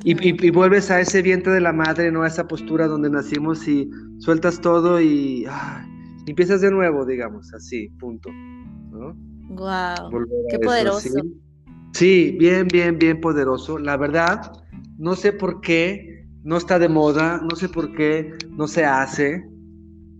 y, 0.05 0.49
vuelves 0.51 0.91
a 0.91 0.99
ese 0.99 1.21
vientre 1.21 1.53
de 1.53 1.61
la 1.61 1.71
madre, 1.71 2.11
¿no? 2.11 2.23
A 2.23 2.27
esa 2.27 2.45
postura 2.45 2.87
donde 2.87 3.09
nacimos 3.09 3.65
y 3.67 3.89
sueltas 4.19 4.59
todo 4.59 4.99
y, 4.99 5.45
empiezas 6.27 6.59
de 6.61 6.71
nuevo, 6.71 7.05
digamos, 7.05 7.53
así, 7.53 7.87
punto. 7.99 8.29
¿no? 8.91 9.15
Wow, 9.55 10.25
qué 10.49 10.59
poderoso. 10.59 11.09
¿sí? 11.93 12.35
bien, 12.37 12.67
bien, 12.67 12.99
bien 12.99 13.21
poderoso. 13.21 13.77
La 13.77 13.95
verdad, 13.95 14.51
no 14.97 15.15
sé 15.15 15.31
por 15.31 15.61
qué 15.61 16.27
no 16.43 16.57
está 16.57 16.79
de 16.79 16.89
moda, 16.89 17.41
no 17.49 17.55
sé 17.55 17.69
por 17.69 17.93
qué 17.93 18.33
no 18.49 18.67
se 18.67 18.83
hace. 18.83 19.45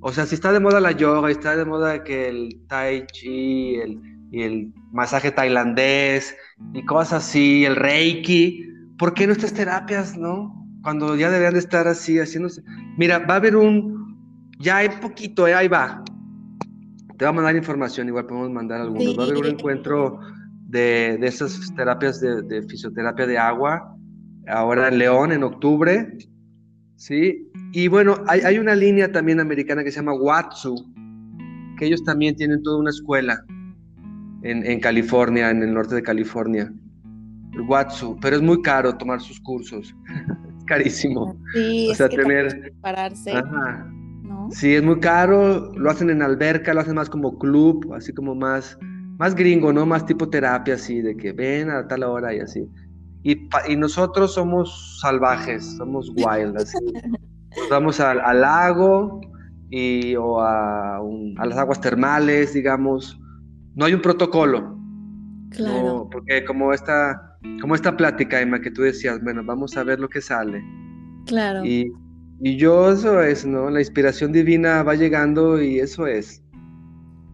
O 0.05 0.11
sea, 0.11 0.25
si 0.25 0.35
está 0.35 0.51
de 0.51 0.59
moda 0.59 0.81
la 0.81 0.91
yoga, 0.91 1.31
está 1.31 1.55
de 1.55 1.63
moda 1.63 2.03
que 2.03 2.27
el 2.27 2.65
tai 2.67 3.07
chi, 3.07 3.75
el, 3.75 3.99
y 4.31 4.41
el 4.41 4.73
masaje 4.91 5.31
tailandés 5.31 6.35
y 6.73 6.83
cosas 6.83 7.23
así, 7.23 7.63
el 7.63 7.77
reiki, 7.77 8.67
¿por 8.97 9.13
qué 9.13 9.25
no 9.25 9.31
estas 9.31 9.53
terapias, 9.53 10.17
no? 10.17 10.53
Cuando 10.83 11.15
ya 11.15 11.29
deberían 11.29 11.53
de 11.53 11.59
estar 11.59 11.87
así, 11.87 12.19
haciéndose. 12.19 12.61
Mira, 12.97 13.19
va 13.19 13.35
a 13.35 13.37
haber 13.37 13.55
un, 13.55 14.51
ya 14.59 14.77
hay 14.77 14.89
poquito, 14.89 15.47
eh, 15.47 15.53
ahí 15.53 15.69
va. 15.69 16.03
Te 17.17 17.23
voy 17.23 17.29
a 17.29 17.31
mandar 17.31 17.55
información, 17.55 18.09
igual 18.09 18.25
podemos 18.25 18.51
mandar 18.51 18.81
algunos. 18.81 19.17
Va 19.17 19.23
a 19.23 19.25
haber 19.27 19.37
un 19.37 19.45
encuentro 19.45 20.19
de, 20.67 21.17
de 21.21 21.27
esas 21.27 21.73
terapias 21.75 22.19
de, 22.19 22.61
fisioterapia 22.67 23.25
de 23.25 23.37
agua, 23.37 23.95
ahora 24.47 24.89
en 24.89 24.97
León, 24.97 25.31
en 25.31 25.43
octubre, 25.43 26.17
¿sí? 27.03 27.51
Y 27.73 27.87
bueno, 27.89 28.15
hay, 28.27 28.41
hay 28.41 28.57
una 28.57 28.75
línea 28.75 29.11
también 29.11 29.39
americana 29.39 29.83
que 29.83 29.91
se 29.91 29.97
llama 29.97 30.13
Watsu, 30.13 30.75
que 31.77 31.85
ellos 31.85 32.03
también 32.03 32.35
tienen 32.35 32.63
toda 32.63 32.77
una 32.77 32.91
escuela 32.91 33.43
en, 34.43 34.65
en 34.65 34.79
California, 34.79 35.49
en 35.49 35.63
el 35.63 35.73
norte 35.73 35.95
de 35.95 36.03
California 36.03 36.71
el 37.53 37.61
Watsu, 37.61 38.17
pero 38.21 38.35
es 38.35 38.41
muy 38.41 38.61
caro 38.61 38.95
tomar 38.97 39.21
sus 39.21 39.39
cursos. 39.39 39.95
es 40.57 40.65
carísimo. 40.65 41.37
Sí, 41.53 41.89
o 41.91 41.95
sea, 41.95 42.09
tener. 42.09 42.73
Pararse. 42.81 43.33
Sí, 44.51 44.73
es 44.73 44.83
muy 44.83 44.99
caro. 44.99 45.71
Lo 45.75 45.89
hacen 45.89 46.09
en 46.09 46.21
alberca, 46.21 46.73
lo 46.73 46.81
hacen 46.81 46.95
más 46.95 47.09
como 47.09 47.37
club, 47.37 47.93
así 47.93 48.13
como 48.13 48.35
más, 48.35 48.77
más 49.17 49.35
gringo, 49.35 49.71
¿no? 49.71 49.85
Más 49.85 50.05
tipo 50.05 50.29
terapia, 50.29 50.75
así, 50.75 51.01
de 51.01 51.15
que 51.15 51.31
ven 51.31 51.69
a 51.69 51.87
tal 51.87 52.03
hora 52.03 52.33
y 52.33 52.39
así. 52.39 52.67
Y, 53.23 53.47
y 53.69 53.75
nosotros 53.75 54.33
somos 54.33 54.99
salvajes, 55.01 55.77
somos 55.77 56.09
wild, 56.09 56.57
así. 56.57 56.77
vamos 57.69 57.99
al, 57.99 58.19
al, 58.19 58.41
lago 58.41 59.21
y, 59.69 60.15
o 60.15 60.41
a, 60.41 60.97
a 60.97 61.45
las 61.45 61.57
aguas 61.57 61.79
termales, 61.79 62.53
digamos. 62.53 63.19
No 63.75 63.85
hay 63.85 63.93
un 63.93 64.01
protocolo. 64.01 64.73
Claro. 65.51 66.09
porque 66.11 66.43
como 66.45 66.73
esta 66.73 67.33
como 67.61 67.75
esta 67.75 67.95
plática, 67.95 68.41
Emma, 68.41 68.61
que 68.61 68.71
tú 68.71 68.81
decías, 68.81 69.21
bueno, 69.23 69.43
vamos 69.43 69.75
a 69.77 69.83
ver 69.83 69.99
lo 69.99 70.09
que 70.09 70.21
sale. 70.21 70.63
Claro. 71.25 71.63
Y, 71.65 71.91
yo 72.57 72.91
eso 72.91 73.21
es, 73.21 73.45
¿no? 73.45 73.69
La 73.69 73.79
inspiración 73.79 74.33
divina 74.33 74.83
va 74.83 74.95
llegando 74.95 75.61
y 75.61 75.79
eso 75.79 76.07
es. 76.07 76.42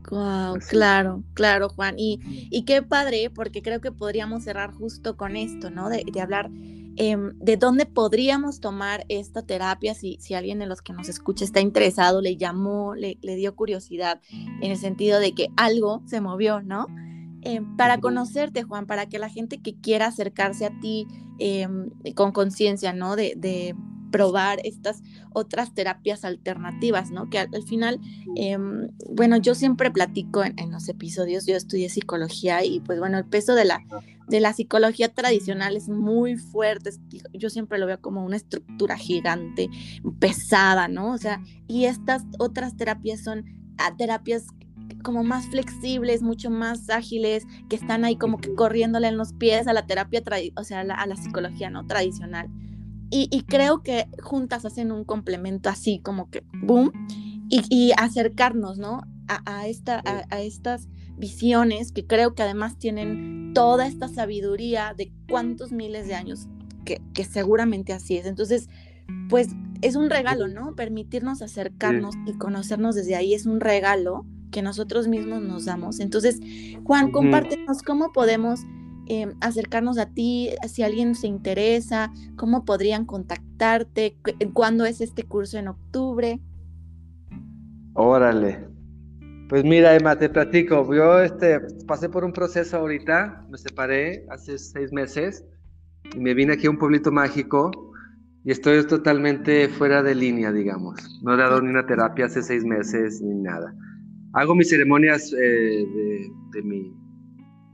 Wow, 0.09 0.57
claro, 0.67 1.23
claro, 1.33 1.69
Juan. 1.69 1.95
Y, 1.97 2.19
y, 2.49 2.63
qué 2.63 2.81
padre, 2.81 3.29
porque 3.29 3.61
creo 3.61 3.79
que 3.79 3.91
podríamos 3.91 4.43
cerrar 4.43 4.71
justo 4.71 5.17
con 5.17 5.35
esto, 5.35 5.69
¿no? 5.69 5.89
De, 5.89 6.03
hablar 6.21 6.49
em, 6.95 7.37
de 7.37 7.57
dónde 7.57 7.85
podríamos 7.85 8.59
tomar 8.59 9.05
esta 9.07 9.43
terapia 9.43 9.93
si, 9.93 10.17
si 10.19 10.33
alguien 10.33 10.59
de 10.59 10.65
los 10.65 10.81
que 10.81 10.93
nos 10.93 11.09
escucha 11.09 11.45
está 11.45 11.59
interesado, 11.59 12.21
le 12.21 12.37
llamó, 12.37 12.95
le, 12.95 13.19
le 13.21 13.35
dio 13.35 13.55
curiosidad, 13.55 14.19
en 14.31 14.71
el 14.71 14.77
sentido 14.77 15.19
de 15.19 15.33
que 15.33 15.49
algo 15.55 16.01
se 16.05 16.21
movió, 16.21 16.61
¿no? 16.61 16.87
Eh, 17.41 17.61
para 17.77 17.99
conocerte, 17.99 18.63
Juan, 18.63 18.85
para 18.85 19.05
que 19.07 19.17
la 19.17 19.29
gente 19.29 19.61
que 19.61 19.75
quiera 19.75 20.07
acercarse 20.07 20.65
a 20.65 20.77
ti 20.79 21.07
em, 21.37 21.89
con 22.15 22.31
conciencia, 22.31 22.91
¿no? 22.91 23.15
De, 23.15 23.75
probar 24.11 24.59
estas 24.63 25.01
otras 25.33 25.73
terapias 25.73 26.25
alternativas, 26.25 27.11
¿no? 27.11 27.29
Que 27.29 27.39
al, 27.39 27.63
final, 27.63 27.99
em, 28.35 28.89
bueno, 29.09 29.37
yo 29.37 29.55
siempre 29.55 29.91
platico 29.91 30.43
en, 30.43 30.71
los 30.71 30.89
episodios, 30.89 31.45
yo 31.45 31.55
estudié 31.55 31.89
psicología 31.89 32.63
y 32.63 32.79
pues 32.79 32.99
bueno, 32.99 33.17
el 33.17 33.25
peso 33.25 33.55
de 33.55 33.65
la, 33.65 33.83
de 34.27 34.39
la 34.39 34.53
psicología 34.53 35.09
tradicional 35.13 35.75
es 35.75 35.89
muy 35.89 36.35
fuerte, 36.37 36.91
yo 37.33 37.49
siempre 37.49 37.79
lo 37.79 37.85
veo 37.85 37.99
como 38.01 38.23
una 38.23 38.35
estructura 38.35 38.97
gigante, 38.97 39.69
pesada, 40.19 40.87
¿no? 40.87 41.11
O 41.11 41.17
sea, 41.17 41.41
y 41.67 41.85
estas 41.85 42.23
otras 42.37 42.77
terapias 42.77 43.21
son 43.23 43.45
ah, 43.77 43.95
terapias 43.97 44.45
como 45.03 45.23
más 45.23 45.47
flexibles, 45.47 46.21
mucho 46.21 46.49
más 46.49 46.89
ágiles, 46.89 47.45
que 47.69 47.75
están 47.75 48.05
ahí 48.05 48.15
como 48.15 48.37
que 48.37 48.53
corriéndole 48.53 49.07
en 49.07 49.17
los 49.17 49.33
pies 49.33 49.67
a 49.67 49.73
la 49.73 49.85
terapia, 49.85 50.21
o 50.55 50.63
sea, 50.63 50.81
a 50.81 51.05
la, 51.05 51.15
psicología 51.15 51.69
no 51.69 51.85
tradicional. 51.85 52.49
Y, 53.11 53.43
creo 53.47 53.81
que 53.81 54.07
juntas 54.21 54.65
hacen 54.65 54.91
un 54.91 55.03
complemento 55.03 55.69
así 55.69 55.99
como 55.99 56.29
que, 56.29 56.43
boom, 56.61 56.91
y, 57.49 57.91
acercarnos, 57.97 58.77
¿no? 58.77 59.01
A, 59.27 59.67
esta, 59.67 60.01
a, 60.05 60.41
estas 60.41 60.87
visiones 61.17 61.91
que 61.91 62.05
creo 62.05 62.33
que 62.33 62.43
además 62.43 62.77
tienen 62.77 63.51
toda 63.53 63.87
esta 63.87 64.07
sabiduría 64.07 64.93
de 64.95 65.11
cuántos 65.29 65.71
miles 65.71 66.07
de 66.07 66.15
años, 66.15 66.47
que, 66.85 67.01
que 67.13 67.25
seguramente 67.25 67.93
así 67.93 68.17
es. 68.17 68.25
Entonces, 68.25 68.69
pues 69.29 69.49
es 69.81 69.95
un 69.95 70.09
regalo, 70.09 70.47
¿no? 70.47 70.75
Permitirnos 70.75 71.41
acercarnos 71.41 72.15
y 72.25 72.33
conocernos 72.33 72.95
desde 72.95 73.15
ahí 73.15 73.33
es 73.33 73.45
un 73.45 73.59
regalo 73.59 74.25
que 74.51 74.61
nosotros 74.61 75.07
mismos 75.07 75.41
nos 75.41 75.65
damos. 75.65 75.99
Entonces, 75.99 76.39
Juan, 76.83 77.11
compártenos 77.11 77.81
cómo 77.83 78.11
podemos 78.11 78.61
em, 79.09 79.33
acercarnos 79.41 79.97
a 79.97 80.05
ti, 80.05 80.49
si 80.67 80.83
alguien 80.83 81.15
se 81.15 81.27
interesa, 81.27 82.11
cómo 82.35 82.63
podrían 82.63 83.05
contactarte, 83.05 84.17
cuándo 84.53 84.85
es 84.85 85.01
este 85.01 85.23
curso 85.23 85.57
en 85.57 85.67
octubre. 85.67 86.39
Órale. 87.93 88.67
Pues 89.49 89.63
mira, 89.63 89.95
Emma, 89.95 90.15
te 90.17 90.29
platico. 90.29 90.93
Yo 90.93 91.21
este, 91.21 91.59
pasé 91.87 92.07
por 92.07 92.23
un 92.23 92.31
proceso 92.31 92.77
ahorita, 92.77 93.45
me 93.49 93.57
separé 93.57 94.25
hace 94.29 94.57
seis 94.57 94.93
meses 94.93 95.43
y 96.15 96.19
me 96.19 96.33
vine 96.33 96.53
aquí 96.53 96.67
a 96.67 96.69
un 96.69 96.77
pueblito 96.77 97.11
mágico 97.11 97.71
y 98.45 98.51
estoy 98.51 98.85
totalmente 98.85 99.67
fuera 99.67 100.03
de 100.03 100.15
línea, 100.15 100.51
digamos. 100.51 101.19
No 101.23 101.33
he 101.33 101.37
dado 101.37 101.61
ni 101.61 101.69
una 101.69 101.85
terapia 101.85 102.27
hace 102.27 102.43
seis 102.43 102.63
meses 102.63 103.21
ni 103.21 103.41
nada 103.41 103.73
hago 104.33 104.55
mis 104.55 104.69
ceremonias 104.69 105.33
eh, 105.33 105.85
de, 106.51 106.61
mi, 106.63 106.93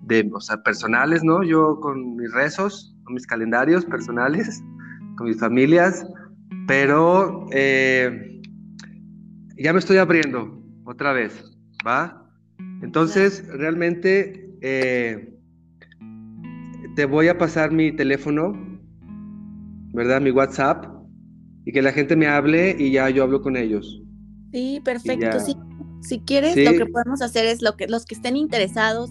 de, 0.06 0.30
o 0.34 0.40
sea, 0.40 0.62
personales, 0.64 1.24
¿no? 1.24 1.44
Yo 1.44 1.80
con 1.80 2.16
mis 2.16 2.32
rezos, 2.34 2.96
con 3.04 3.16
mis 3.16 3.26
calendarios 3.26 3.86
personales, 3.86 4.64
con 5.18 5.28
mis 5.28 5.40
familias, 5.40 6.06
pero 6.68 7.48
eh, 7.52 8.42
ya 9.58 9.74
me 9.74 9.80
estoy 9.80 9.98
abriendo 9.98 10.62
otra 10.86 11.14
vez, 11.14 11.58
¿va? 11.86 12.30
Entonces, 12.82 13.48
realmente 13.48 14.50
eh, 14.62 15.38
te 16.96 17.06
voy 17.06 17.28
a 17.28 17.38
pasar 17.38 17.72
mi 17.72 17.92
teléfono, 17.92 18.54
¿verdad? 19.94 20.22
Mi 20.22 20.32
WhatsApp, 20.32 20.96
y 21.66 21.72
que 21.72 21.82
la 21.82 21.92
gente 21.92 22.16
me 22.16 22.28
hable 22.28 22.76
y 22.78 22.92
ya 22.92 23.10
yo 23.10 23.24
hablo 23.24 23.42
con 23.42 23.58
ellos. 23.58 24.02
Sí, 24.52 24.82
perfecto, 24.84 25.40
sí. 25.40 25.56
Si 26.02 26.20
quieres, 26.20 26.56
lo 26.56 26.74
que 26.74 26.86
podemos 26.86 27.22
hacer 27.24 27.46
es 27.46 27.64
lo 27.64 27.76
que 27.76 27.88
los 27.88 28.06
que 28.06 28.14
estén 28.14 28.36
interesados, 28.36 29.10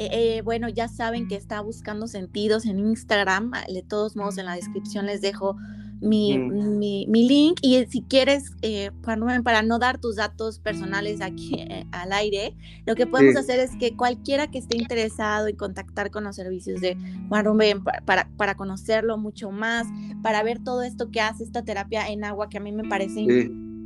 eh, 0.00 0.38
eh, 0.38 0.42
bueno, 0.42 0.70
ya 0.70 0.88
saben 0.88 1.28
que 1.28 1.36
está 1.36 1.60
buscando 1.60 2.06
sentidos 2.06 2.64
en 2.64 2.78
Instagram. 2.78 3.50
Ah, 3.52 3.64
de 3.70 3.82
todos 3.82 4.16
modos, 4.16 4.38
en 4.38 4.46
la 4.46 4.54
descripción 4.54 5.04
les 5.04 5.20
dejo 5.20 5.58
mi, 6.00 6.38
mm. 6.38 6.78
mi, 6.78 7.28
link. 7.28 7.58
Y 7.60 7.84
si 7.84 8.00
quieres, 8.00 8.52
eh, 8.62 8.92
Juan 9.04 9.20
Rubén, 9.20 9.42
para 9.42 9.60
no 9.60 9.78
dar 9.78 10.00
tus 10.00 10.16
datos 10.16 10.58
personales 10.58 11.20
aquí 11.20 11.66
al 11.92 12.14
aire, 12.14 12.56
lo 12.86 12.94
que 12.94 13.06
podemos 13.06 13.36
hacer 13.36 13.60
es 13.60 13.76
que 13.76 13.94
cualquiera 13.94 14.50
que 14.50 14.56
esté 14.56 14.78
interesado 14.78 15.48
en 15.48 15.56
contactar 15.56 16.10
con 16.10 16.24
los 16.24 16.34
servicios 16.34 16.80
de 16.80 16.96
Juan 17.28 17.44
Rubén 17.44 17.84
para, 17.84 18.26
para, 18.38 18.54
conocerlo 18.54 19.18
mucho 19.18 19.50
más, 19.50 19.86
para 20.22 20.42
ver 20.42 20.64
todo 20.64 20.82
esto 20.82 21.10
que 21.10 21.20
hace 21.20 21.44
esta 21.44 21.62
terapia 21.62 22.08
en 22.08 22.24
agua, 22.24 22.48
que 22.48 22.56
a 22.56 22.62
mí 22.62 22.72
me 22.72 22.88
parece 22.88 23.20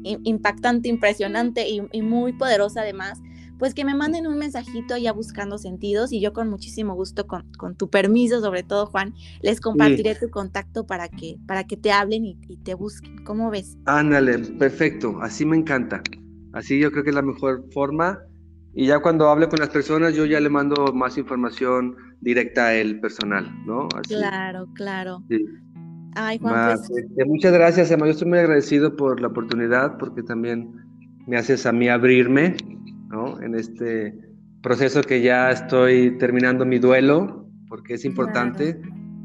impactante, 0.05 0.89
impresionante 0.89 1.67
y, 1.69 2.03
muy 2.03 2.33
poderosa 2.35 2.83
además, 2.83 3.21
pues 3.65 3.73
que 3.73 3.87
me 3.87 3.95
manden 3.95 4.27
un 4.27 4.37
mensajito 4.37 4.95
ya 4.99 5.15
buscando 5.15 5.57
sentidos 5.57 6.13
y 6.13 6.21
yo 6.21 6.35
con 6.35 6.51
muchísimo 6.51 6.95
gusto, 6.95 7.27
con, 7.27 7.47
tu 7.79 7.89
permiso 7.89 8.43
sobre 8.43 8.63
todo 8.63 8.85
Juan, 8.85 9.15
les 9.41 9.59
compartiré 9.59 10.15
tu 10.17 10.29
contacto 10.29 10.87
para 10.87 11.09
que, 11.09 11.39
para 11.47 11.65
que 11.65 11.79
te 11.79 11.91
hablen 11.91 12.27
y, 12.27 12.37
te 12.63 12.75
busquen. 12.75 13.25
¿Cómo 13.25 13.49
ves? 13.51 13.79
Ándale, 13.87 14.37
perfecto, 14.59 15.17
así 15.23 15.47
me 15.47 15.57
encanta. 15.57 16.03
Así 16.53 16.79
yo 16.79 16.93
creo 16.93 17.05
que 17.05 17.09
es 17.09 17.17
la 17.17 17.23
mejor 17.23 17.65
forma. 17.73 18.19
Y 18.75 18.89
ya 18.89 18.99
cuando 19.01 19.31
hable 19.31 19.49
con 19.49 19.61
las 19.61 19.71
personas, 19.71 20.15
yo 20.15 20.27
ya 20.27 20.41
le 20.41 20.51
mando 20.51 20.93
más 20.93 21.17
información 21.17 21.97
directa 22.21 22.67
a 22.67 22.75
él 22.75 23.01
personal, 23.01 23.51
¿no? 23.65 23.89
Claro, 24.07 24.69
claro. 24.75 25.23
Ay, 26.17 26.39
Juan, 26.39 26.77
pues 26.77 26.91
este, 26.91 27.25
muchas 27.25 27.55
gracias, 27.55 27.91
Emma. 27.91 28.05
Yo 28.05 28.13
estoy 28.13 28.29
muy 28.29 28.41
agradecido 28.41 28.95
por 28.95 29.23
la 29.23 29.29
oportunidad 29.29 29.97
porque 29.97 30.23
también 30.23 30.71
me 31.27 31.39
haces 31.39 31.65
a 31.65 31.73
mí 31.73 31.89
abrirme, 31.89 32.57
¿no? 33.15 33.41
En 33.41 33.55
este 33.55 34.13
proceso 34.61 35.03
que 35.03 35.23
ya 35.23 35.51
estoy 35.51 36.19
terminando 36.19 36.67
mi 36.67 36.79
duelo, 36.79 37.49
porque 37.69 37.95
es 37.95 38.05
importante 38.05 38.81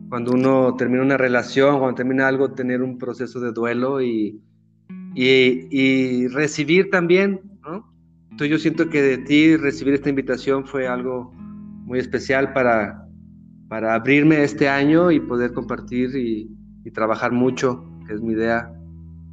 cuando 0.10 0.34
uno 0.34 0.76
termina 0.76 1.02
una 1.02 1.18
relación, 1.18 1.80
cuando 1.80 1.96
termina 1.96 2.28
algo, 2.28 2.52
tener 2.52 2.82
un 2.82 2.98
proceso 2.98 3.40
de 3.40 3.52
duelo 3.52 4.02
y, 4.02 4.42
y, 5.16 6.28
recibir 6.28 6.90
también, 6.90 7.42
¿no? 7.62 7.92
Entonces 8.32 8.50
yo 8.50 8.58
siento 8.60 8.90
que 8.90 9.02
de 9.02 9.18
ti 9.20 9.56
recibir 9.58 9.94
esta 9.96 10.10
invitación 10.10 10.66
fue 10.66 10.88
algo 10.88 11.32
muy 11.86 12.00
especial 12.00 12.54
para, 12.54 13.08
para 13.70 13.96
abrirme 13.96 14.44
este 14.44 14.68
año 14.68 15.12
y 15.12 15.20
poder 15.20 15.54
compartir 15.54 16.16
y, 16.16 16.50
y 16.86 16.92
trabajar 16.92 17.32
mucho, 17.32 17.86
que 18.08 18.14
es 18.14 18.22
mi 18.22 18.34
idea, 18.34 18.72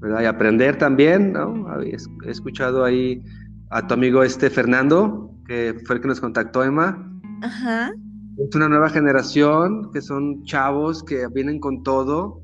¿verdad? 0.00 0.22
Y 0.22 0.26
aprender 0.26 0.76
también, 0.76 1.32
¿no? 1.32 1.66
He 1.82 2.30
escuchado 2.30 2.84
ahí 2.84 3.22
a 3.70 3.86
tu 3.86 3.94
amigo 3.94 4.22
este 4.22 4.50
Fernando, 4.50 5.30
que 5.46 5.74
fue 5.86 5.96
el 5.96 6.02
que 6.02 6.08
nos 6.08 6.20
contactó, 6.20 6.62
Emma. 6.62 7.02
Ajá. 7.42 7.92
Es 8.38 8.54
una 8.54 8.68
nueva 8.68 8.90
generación, 8.90 9.90
que 9.92 10.02
son 10.02 10.44
chavos 10.44 11.02
que 11.02 11.26
vienen 11.28 11.58
con 11.58 11.82
todo 11.82 12.42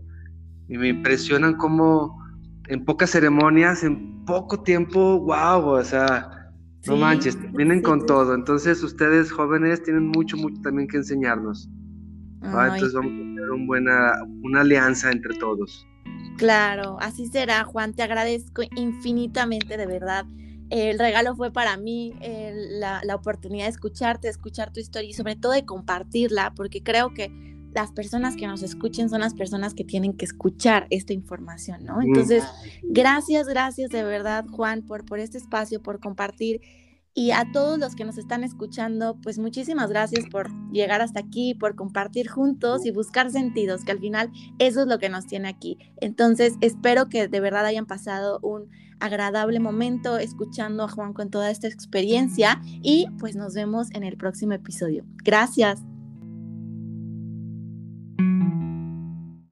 y 0.68 0.78
me 0.78 0.88
impresionan 0.88 1.54
como 1.54 2.18
en 2.68 2.84
pocas 2.84 3.10
ceremonias, 3.10 3.82
en 3.84 4.24
poco 4.24 4.62
tiempo, 4.62 5.20
wow, 5.20 5.64
o 5.66 5.84
sea, 5.84 6.30
no 6.86 6.96
manches, 6.96 7.38
vienen 7.52 7.82
con 7.82 8.06
todo. 8.06 8.34
Entonces 8.34 8.82
ustedes 8.82 9.30
jóvenes 9.30 9.82
tienen 9.82 10.08
mucho, 10.08 10.36
mucho 10.36 10.60
también 10.62 10.88
que 10.88 10.96
enseñarnos. 10.96 11.68
Entonces 12.42 12.92
vamos 12.92 13.12
a 13.12 13.16
tener 13.16 13.50
un 13.50 13.66
buena, 13.66 14.14
una 14.42 14.62
alianza 14.62 15.10
entre 15.10 15.34
todos. 15.38 15.86
Claro, 16.38 16.96
así 17.00 17.26
será, 17.26 17.64
Juan. 17.64 17.92
Te 17.94 18.02
agradezco 18.02 18.62
infinitamente, 18.76 19.76
de 19.76 19.86
verdad. 19.86 20.24
El 20.72 20.98
regalo 20.98 21.36
fue 21.36 21.52
para 21.52 21.76
mí 21.76 22.14
la, 22.22 23.02
la, 23.04 23.14
oportunidad 23.14 23.66
de 23.66 23.70
escucharte, 23.70 24.28
de 24.28 24.30
escuchar 24.30 24.72
tu 24.72 24.80
historia 24.80 25.10
y 25.10 25.12
sobre 25.12 25.36
todo 25.36 25.52
de 25.52 25.66
compartirla, 25.66 26.54
porque 26.54 26.82
creo 26.82 27.12
que 27.12 27.30
las 27.74 27.92
personas 27.92 28.36
que 28.36 28.46
nos 28.46 28.62
escuchen 28.62 29.10
son 29.10 29.20
las 29.20 29.34
personas 29.34 29.74
que 29.74 29.84
tienen 29.84 30.14
que 30.14 30.24
escuchar 30.24 30.86
esta 30.88 31.12
información, 31.12 31.84
¿no? 31.84 32.00
Entonces, 32.00 32.44
gracias, 32.82 33.48
gracias 33.48 33.90
de 33.90 34.02
verdad, 34.02 34.46
Juan, 34.46 34.82
por, 34.82 35.04
por 35.04 35.18
este 35.18 35.38
espacio, 35.38 35.82
por 35.82 36.00
compartir 36.00 36.60
y 37.14 37.32
a 37.32 37.44
todos 37.52 37.78
los 37.78 37.94
que 37.94 38.06
nos 38.06 38.16
están 38.16 38.42
escuchando, 38.42 39.18
pues 39.22 39.38
muchísimas 39.38 39.90
gracias 39.90 40.24
por 40.30 40.50
llegar 40.70 41.02
hasta 41.02 41.20
aquí, 41.20 41.54
por 41.54 41.74
compartir 41.76 42.28
juntos 42.28 42.86
y 42.86 42.90
buscar 42.90 43.30
sentidos, 43.30 43.84
que 43.84 43.92
al 43.92 43.98
final 43.98 44.30
eso 44.58 44.82
es 44.82 44.86
lo 44.86 44.98
que 44.98 45.10
nos 45.10 45.26
tiene 45.26 45.48
aquí. 45.48 45.78
Entonces, 46.00 46.54
espero 46.62 47.10
que 47.10 47.28
de 47.28 47.40
verdad 47.40 47.66
hayan 47.66 47.84
pasado 47.84 48.40
un 48.42 48.70
agradable 49.02 49.60
momento 49.60 50.18
escuchando 50.18 50.84
a 50.84 50.88
Juan 50.88 51.12
con 51.12 51.30
toda 51.30 51.50
esta 51.50 51.66
experiencia 51.68 52.60
y 52.82 53.06
pues 53.18 53.36
nos 53.36 53.54
vemos 53.54 53.90
en 53.92 54.04
el 54.04 54.16
próximo 54.16 54.52
episodio. 54.52 55.04
Gracias. 55.24 55.91